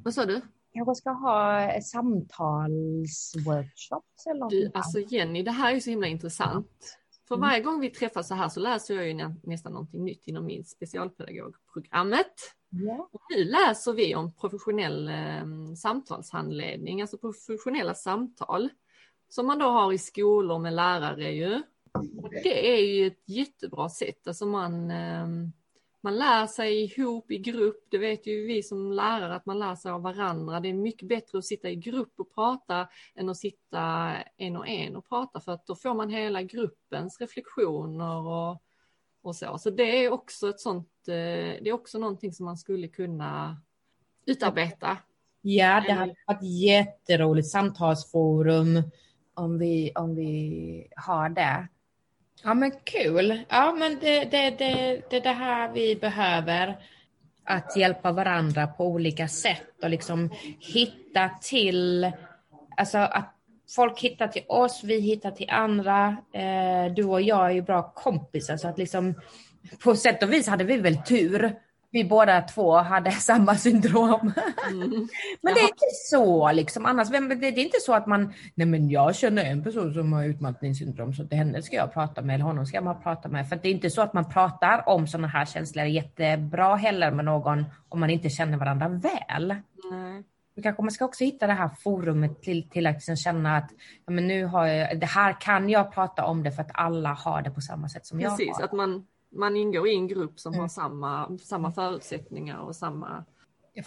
Vad 0.03 0.15
sa 0.15 0.27
du? 0.27 0.41
kanske 0.75 0.95
ska 0.95 1.11
ha 1.11 1.69
samtalsworkshops 1.81 4.27
eller 4.27 4.51
du, 4.51 4.71
Alltså 4.75 5.01
Jenny, 5.01 5.43
det 5.43 5.51
här 5.51 5.75
är 5.75 5.81
så 5.81 5.91
himla 5.91 6.07
intressant. 6.07 6.99
För 7.29 7.35
mm. 7.35 7.49
varje 7.49 7.61
gång 7.61 7.81
vi 7.81 7.91
träffas 7.91 8.29
så 8.29 8.35
här 8.35 8.49
så 8.49 8.61
läser 8.61 8.95
jag 8.95 9.09
ju 9.09 9.15
nästan 9.43 9.73
någonting 9.73 10.05
nytt 10.05 10.27
inom 10.27 10.45
min 10.45 10.65
specialpedagogprogrammet. 10.65 12.35
Ja. 12.69 13.09
Och 13.13 13.23
nu 13.37 13.45
läser 13.45 13.93
vi 13.93 14.15
om 14.15 14.33
professionell 14.33 15.09
eh, 15.09 15.45
samtalshandledning, 15.77 17.01
alltså 17.01 17.19
professionella 17.19 17.95
samtal 17.95 18.69
som 19.29 19.47
man 19.47 19.59
då 19.59 19.67
har 19.67 19.93
i 19.93 19.99
skolor 19.99 20.59
med 20.59 20.73
lärare 20.73 21.33
ju. 21.33 21.63
Det 22.43 22.75
är 22.75 22.87
ju 22.87 23.07
ett 23.07 23.23
jättebra 23.29 23.89
sätt. 23.89 24.29
Alltså 24.29 24.47
man, 24.47 24.91
ehm, 24.91 25.53
man 26.01 26.17
lär 26.17 26.47
sig 26.47 26.83
ihop 26.83 27.31
i 27.31 27.39
grupp. 27.39 27.87
Det 27.91 27.99
vet 27.99 28.27
ju 28.27 28.47
vi 28.47 28.63
som 28.63 28.93
lärare 28.93 29.35
att 29.35 29.47
man 29.47 29.59
lär 29.59 29.75
sig 29.75 29.93
av 29.93 30.03
varandra. 30.03 30.61
Det 30.61 30.69
är 30.69 30.75
mycket 30.75 31.09
bättre 31.09 31.39
att 31.39 31.45
sitta 31.45 31.71
i 31.71 31.77
grupp 31.77 32.13
och 32.17 32.35
prata 32.35 32.89
än 33.15 33.29
att 33.29 33.37
sitta 33.37 34.13
en 34.37 34.57
och 34.57 34.69
en 34.69 34.97
och 34.97 35.09
prata 35.09 35.41
för 35.41 35.53
att 35.53 35.67
då 35.67 35.75
får 35.75 35.95
man 35.95 36.11
hela 36.11 36.43
gruppens 36.43 37.21
reflektioner 37.21 38.17
och, 38.17 38.63
och 39.23 39.37
så. 39.37 39.59
Så 39.59 39.71
det 39.71 40.05
är 40.05 40.13
också 40.13 40.49
ett 40.49 40.61
sånt, 40.61 41.09
eh, 41.09 41.63
det 41.63 41.69
är 41.69 41.73
också 41.73 41.99
någonting 41.99 42.33
som 42.33 42.47
man 42.47 42.57
skulle 42.57 42.89
kunna 42.89 43.61
utarbeta. 44.27 44.99
Ja, 45.41 45.83
det 45.87 45.93
hade 45.93 46.15
varit 46.27 46.43
jätteroligt 46.43 47.49
samtalsforum 47.49 48.83
om 49.35 49.59
vi, 49.59 49.93
om 49.95 50.15
vi 50.15 50.89
har 50.97 51.29
det. 51.29 51.69
Ja 52.45 52.55
men 52.55 52.73
kul. 52.85 53.41
Ja 53.49 53.73
men 53.73 53.99
det, 54.01 54.25
det, 54.25 54.51
det, 54.51 55.03
det 55.11 55.17
är 55.17 55.21
det 55.21 55.29
här 55.29 55.73
vi 55.73 55.97
behöver. 55.97 56.77
Att 57.45 57.77
hjälpa 57.77 58.13
varandra 58.13 58.67
på 58.67 58.87
olika 58.87 59.29
sätt 59.29 59.83
och 59.83 59.91
liksom 59.91 60.31
hitta 60.61 61.31
till, 61.43 62.13
alltså 62.77 62.99
att 62.99 63.35
folk 63.75 64.01
hittar 64.01 64.29
till 64.29 64.45
oss, 64.49 64.81
vi 64.85 65.01
hittar 65.01 65.31
till 65.31 65.51
andra. 65.51 66.17
Eh, 66.33 66.93
du 66.97 67.05
och 67.05 67.23
jag 67.23 67.47
är 67.47 67.51
ju 67.51 67.63
bra 67.63 67.93
kompisar 67.95 68.57
så 68.57 68.69
att 68.69 68.79
liksom 68.79 69.15
på 69.85 69.97
sätt 69.97 70.23
och 70.23 70.33
vis 70.33 70.49
hade 70.49 70.65
vi 70.65 70.77
väl 70.77 70.97
tur 70.97 71.55
vi 71.95 72.05
båda 72.05 72.41
två 72.41 72.77
hade 72.77 73.11
samma 73.31 73.55
syndrom. 73.55 74.33
Mm. 74.71 75.09
men 75.43 75.55
det 75.55 75.61
är 75.61 75.69
inte 75.69 75.91
så 76.11 76.53
liksom. 76.53 76.87
Annars, 76.87 77.09
det 77.09 77.17
är 77.47 77.59
inte 77.59 77.81
så 77.81 77.95
att 77.95 78.07
man, 78.07 78.33
nej 78.55 78.67
men 78.67 78.91
jag 78.91 79.15
känner 79.15 79.45
en 79.45 79.65
person 79.65 79.95
som 79.95 80.13
har 80.13 80.25
utmattningssyndrom 80.25 81.15
så 81.15 81.27
till 81.27 81.39
henne 81.39 81.63
ska 81.63 81.77
jag 81.77 81.93
prata 81.93 82.23
med 82.23 82.35
eller 82.35 82.45
honom 82.45 82.67
ska 82.67 82.81
man 82.81 83.03
prata 83.03 83.29
med. 83.29 83.49
För 83.49 83.57
det 83.57 83.69
är 83.69 83.73
inte 83.73 83.91
så 83.91 84.03
att 84.03 84.13
man 84.13 84.31
pratar 84.31 84.89
om 84.89 85.07
sådana 85.07 85.29
här 85.29 85.45
känslor 85.45 85.85
jättebra 85.85 86.77
heller 86.77 87.11
med 87.11 87.25
någon 87.25 87.65
om 87.89 88.01
man 88.01 88.11
inte 88.11 88.31
känner 88.31 88.59
varandra 88.59 88.89
väl. 88.89 89.55
Nej. 89.91 90.25
Kanske 90.63 90.83
man 90.83 90.91
ska 90.91 91.05
också 91.05 91.25
hitta 91.25 91.47
det 91.47 91.53
här 91.53 91.71
forumet 91.83 92.43
till, 92.43 92.71
till 92.71 92.87
att 92.87 92.95
liksom 92.95 93.17
känna 93.17 93.57
att 93.57 93.71
ja, 94.07 94.13
men 94.13 94.27
nu 94.27 94.45
har 94.45 94.67
jag, 94.67 95.01
det 95.01 95.07
här 95.07 95.41
kan 95.41 95.69
jag 95.69 95.93
prata 95.93 96.25
om 96.25 96.43
det 96.43 96.53
för 96.53 96.63
att 96.63 96.71
alla 96.75 97.13
har 97.13 97.43
det 97.43 97.51
på 97.51 97.61
samma 97.61 97.89
sätt 97.89 98.07
som 98.07 98.19
Precis, 98.19 98.41
jag 98.41 98.47
har. 98.47 98.53
Precis, 98.53 98.65
att 98.65 98.73
man 98.73 99.07
man 99.35 99.57
ingår 99.57 99.89
i 99.89 99.95
en 99.95 100.09
grupp 100.09 100.41
som 100.41 100.55
har 100.55 100.69
samma, 100.69 101.39
samma 101.39 101.73
förutsättningar 101.73 102.59
och 102.59 102.77
samma 102.77 103.25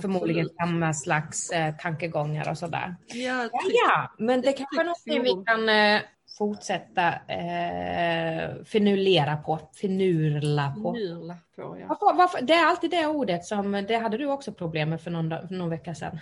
Förmodligen 0.01 0.45
Absolut. 0.45 0.57
samma 0.59 0.93
slags 0.93 1.49
eh, 1.49 1.75
tankegångar 1.75 2.49
och 2.49 2.57
sådär. 2.57 2.95
Ja, 3.07 3.43
Ja, 3.43 3.49
ja, 3.69 4.11
men 4.17 4.41
det 4.41 4.53
kanske 4.53 4.81
är 4.81 4.83
någonting 4.83 5.23
vi 5.23 5.43
kan 5.45 5.69
eh, 5.69 6.01
fortsätta 6.37 7.13
eh, 7.13 8.63
finulera 8.65 9.37
på. 9.37 9.59
Finurla 9.73 10.75
på. 10.83 10.93
Nyrla 10.93 11.35
på 11.55 11.77
ja. 11.79 11.85
Varför, 11.87 12.17
varför, 12.17 12.41
det 12.41 12.53
är 12.53 12.65
alltid 12.65 12.91
det 12.91 13.07
ordet 13.07 13.45
som, 13.45 13.71
det 13.71 13.97
hade 13.97 14.17
du 14.17 14.25
också 14.25 14.51
problem 14.51 14.89
med 14.89 15.01
för 15.01 15.11
någon, 15.11 15.47
för 15.47 15.55
någon 15.55 15.69
vecka 15.69 15.95
sedan. 15.95 16.19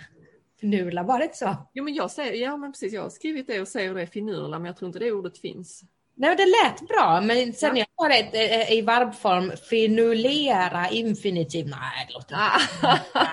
Finurla, 0.60 1.02
var 1.02 1.18
det 1.18 1.24
inte 1.24 1.36
så? 1.36 1.56
Jo 1.72 1.84
men 1.84 1.94
jag 1.94 2.10
säger, 2.10 2.42
ja 2.42 2.56
men 2.56 2.72
precis, 2.72 2.92
jag 2.92 3.02
har 3.02 3.10
skrivit 3.10 3.46
det 3.46 3.60
och 3.60 3.68
säger 3.68 3.94
det 3.94 4.06
finurla 4.06 4.58
men 4.58 4.66
jag 4.66 4.76
tror 4.76 4.86
inte 4.86 4.98
det 4.98 5.12
ordet 5.12 5.38
finns. 5.38 5.84
Nej, 6.18 6.36
det 6.36 6.44
lät 6.46 6.88
bra, 6.88 7.20
men 7.20 7.52
sen 7.52 7.76
Ja. 7.76 7.84
jag 7.98 8.10
sa 8.12 8.14
det 8.32 8.54
eh, 8.62 8.72
i 8.72 8.80
verbform, 8.82 9.52
finulera 9.70 10.88
infinitiv, 10.88 11.66
nej 11.66 12.06
det 12.08 12.14
låter 12.14 12.34
inte, 12.34 12.36
Ah. 12.36 13.28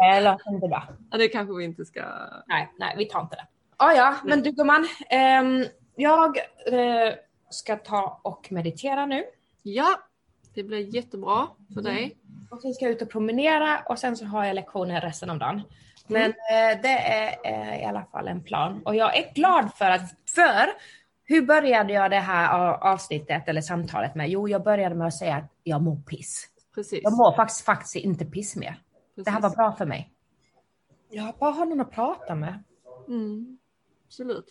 nej, 0.00 0.20
det 0.20 0.30
låter 0.30 0.50
inte 0.54 0.68
bra. 0.68 0.88
Ja, 1.10 1.18
det 1.18 1.28
kanske 1.28 1.54
vi 1.54 1.64
inte 1.64 1.84
ska... 1.84 2.02
Nej, 2.46 2.72
nej, 2.78 2.94
vi 2.98 3.04
tar 3.04 3.20
inte 3.20 3.36
det. 3.36 3.46
Ah, 3.76 3.92
ja, 3.92 4.14
men 4.24 4.42
du 4.42 4.50
gumman, 4.52 4.88
ehm, 5.10 5.64
jag 5.96 6.36
eh, 6.66 7.14
ska 7.50 7.76
ta 7.76 8.20
och 8.24 8.46
meditera 8.52 9.06
nu. 9.06 9.24
Ja, 9.62 9.88
det 10.54 10.62
blir 10.62 10.94
jättebra 10.94 11.46
för 11.74 11.80
Mm. 11.80 11.94
dig. 11.94 12.16
Och 12.50 12.60
sen 12.60 12.74
ska 12.74 12.84
jag 12.84 12.92
ut 12.92 13.02
och 13.02 13.10
promenera 13.10 13.78
och 13.88 13.98
sen 13.98 14.16
så 14.16 14.24
har 14.24 14.44
jag 14.44 14.54
lektioner 14.54 15.00
resten 15.00 15.30
av 15.30 15.38
dagen. 15.38 15.62
Men 16.06 16.24
eh, 16.30 16.80
det 16.82 16.98
är 16.98 17.34
eh, 17.44 17.82
i 17.82 17.84
alla 17.84 18.04
fall 18.12 18.28
en 18.28 18.42
plan. 18.44 18.82
Och 18.84 18.94
jag 18.96 19.16
är 19.16 19.34
glad 19.34 19.74
för 19.74 19.90
att, 19.90 20.02
för 20.34 20.68
hur 21.24 21.42
började 21.42 21.92
jag 21.92 22.10
det 22.10 22.20
här 22.20 22.72
avsnittet 22.92 23.48
eller 23.48 23.60
samtalet 23.60 24.14
med? 24.14 24.30
Jo, 24.30 24.48
jag 24.48 24.64
började 24.64 24.94
med 24.94 25.06
att 25.06 25.14
säga 25.14 25.36
att 25.36 25.52
jag 25.62 25.82
mår 25.82 25.96
piss. 25.96 26.48
Precis. 26.74 27.00
Jag 27.02 27.12
mår 27.12 27.36
faktiskt, 27.36 27.64
faktiskt 27.64 27.96
inte 27.96 28.24
piss 28.24 28.56
mer. 28.56 28.82
Det 29.16 29.30
här 29.30 29.40
var 29.40 29.48
Precis. 29.48 29.56
bra 29.56 29.72
för 29.72 29.86
mig. 29.86 30.12
Jag 31.10 31.34
bara 31.40 31.50
har 31.50 31.66
någon 31.66 31.80
att 31.80 31.90
prata 31.90 32.34
med. 32.34 32.64
Mm, 33.08 33.58
absolut. 34.06 34.46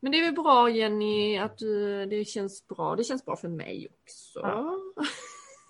Men 0.00 0.12
det 0.12 0.18
är 0.18 0.24
väl 0.24 0.34
bra 0.34 0.70
Jenny 0.70 1.38
att 1.38 1.58
du, 1.58 2.06
det 2.06 2.24
känns 2.24 2.66
bra. 2.66 2.96
Det 2.96 3.04
känns 3.04 3.24
bra 3.24 3.36
för 3.36 3.48
mig 3.48 3.88
också. 4.02 4.40
Ja. 4.42 4.74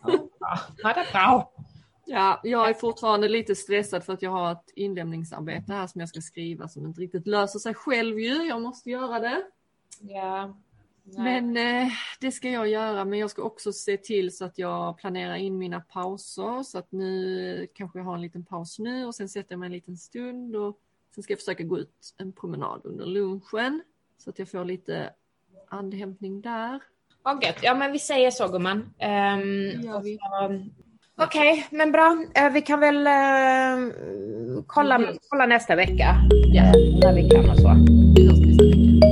Ja, 0.05 0.29
ja, 0.77 0.93
det 0.95 1.01
är 1.01 1.13
bra. 1.13 1.53
Ja, 2.07 2.41
jag 2.43 2.71
är 2.71 2.75
fortfarande 2.75 3.29
lite 3.29 3.55
stressad 3.55 4.05
för 4.05 4.13
att 4.13 4.23
jag 4.23 4.31
har 4.31 4.53
ett 4.53 4.73
inlämningsarbete 4.77 5.73
här 5.73 5.87
som 5.87 6.01
jag 6.01 6.09
ska 6.09 6.21
skriva 6.21 6.69
som 6.69 6.87
inte 6.87 7.01
riktigt 7.01 7.27
löser 7.27 7.59
sig 7.59 7.75
själv 7.75 8.21
ju. 8.21 8.49
Jag 8.49 8.63
måste 8.63 8.91
göra 8.91 9.21
det. 9.21 9.43
Ja. 10.01 10.55
Nej. 11.05 11.43
Men 11.43 11.57
eh, 11.87 11.93
det 12.21 12.33
ska 12.33 12.51
jag 12.51 12.69
göra. 12.69 13.05
Men 13.05 13.19
jag 13.19 13.31
ska 13.31 13.43
också 13.43 13.73
se 13.73 13.97
till 13.97 14.37
så 14.37 14.45
att 14.45 14.59
jag 14.59 14.99
planerar 14.99 15.35
in 15.37 15.59
mina 15.59 15.81
pauser. 15.81 16.63
Så 16.63 16.79
att 16.79 16.93
nu 16.93 17.67
kanske 17.75 17.99
jag 17.99 18.05
har 18.05 18.15
en 18.15 18.21
liten 18.23 18.45
paus 18.45 18.79
nu 18.79 19.05
och 19.07 19.15
sen 19.15 19.29
sätter 19.29 19.53
jag 19.53 19.59
mig 19.61 19.67
en 19.67 19.73
liten 19.73 19.97
stund. 19.97 20.57
Och 20.57 20.79
sen 21.15 21.23
ska 21.25 21.33
jag 21.33 21.39
försöka 21.39 21.63
gå 21.65 21.79
ut 21.79 22.15
en 22.19 22.33
promenad 22.33 22.81
under 22.85 23.07
lunchen. 23.07 23.83
Så 24.19 24.31
att 24.31 24.39
jag 24.39 24.51
får 24.51 24.65
lite 24.65 25.11
andhämtning 25.69 26.41
där. 26.41 26.81
Vad 27.23 27.45
gött. 27.45 27.59
Ja, 27.63 27.75
men 27.75 27.93
vi 27.93 27.99
säger 27.99 28.31
så 28.31 28.49
gumman. 28.49 28.79
Um, 28.79 30.03
vi. 30.03 30.19
Okej, 31.21 31.67
men 31.71 31.93
bra. 31.93 32.25
Eh, 32.35 32.51
vi 32.53 32.63
kan 32.63 32.81
väl 32.81 33.07
eh, 33.07 33.93
kolla, 34.67 35.13
kolla 35.29 35.47
nästa 35.47 35.77
vecka. 35.77 36.15
Ja. 36.31 36.63
eh, 36.63 36.73
När 37.03 37.15
vi 37.15 37.31
kan 37.31 37.51
och 37.51 37.57
så. 37.57 37.75
Vi 38.17 38.29
hörs 38.29 38.39
nästa 38.39 38.65
vecka. 38.65 39.08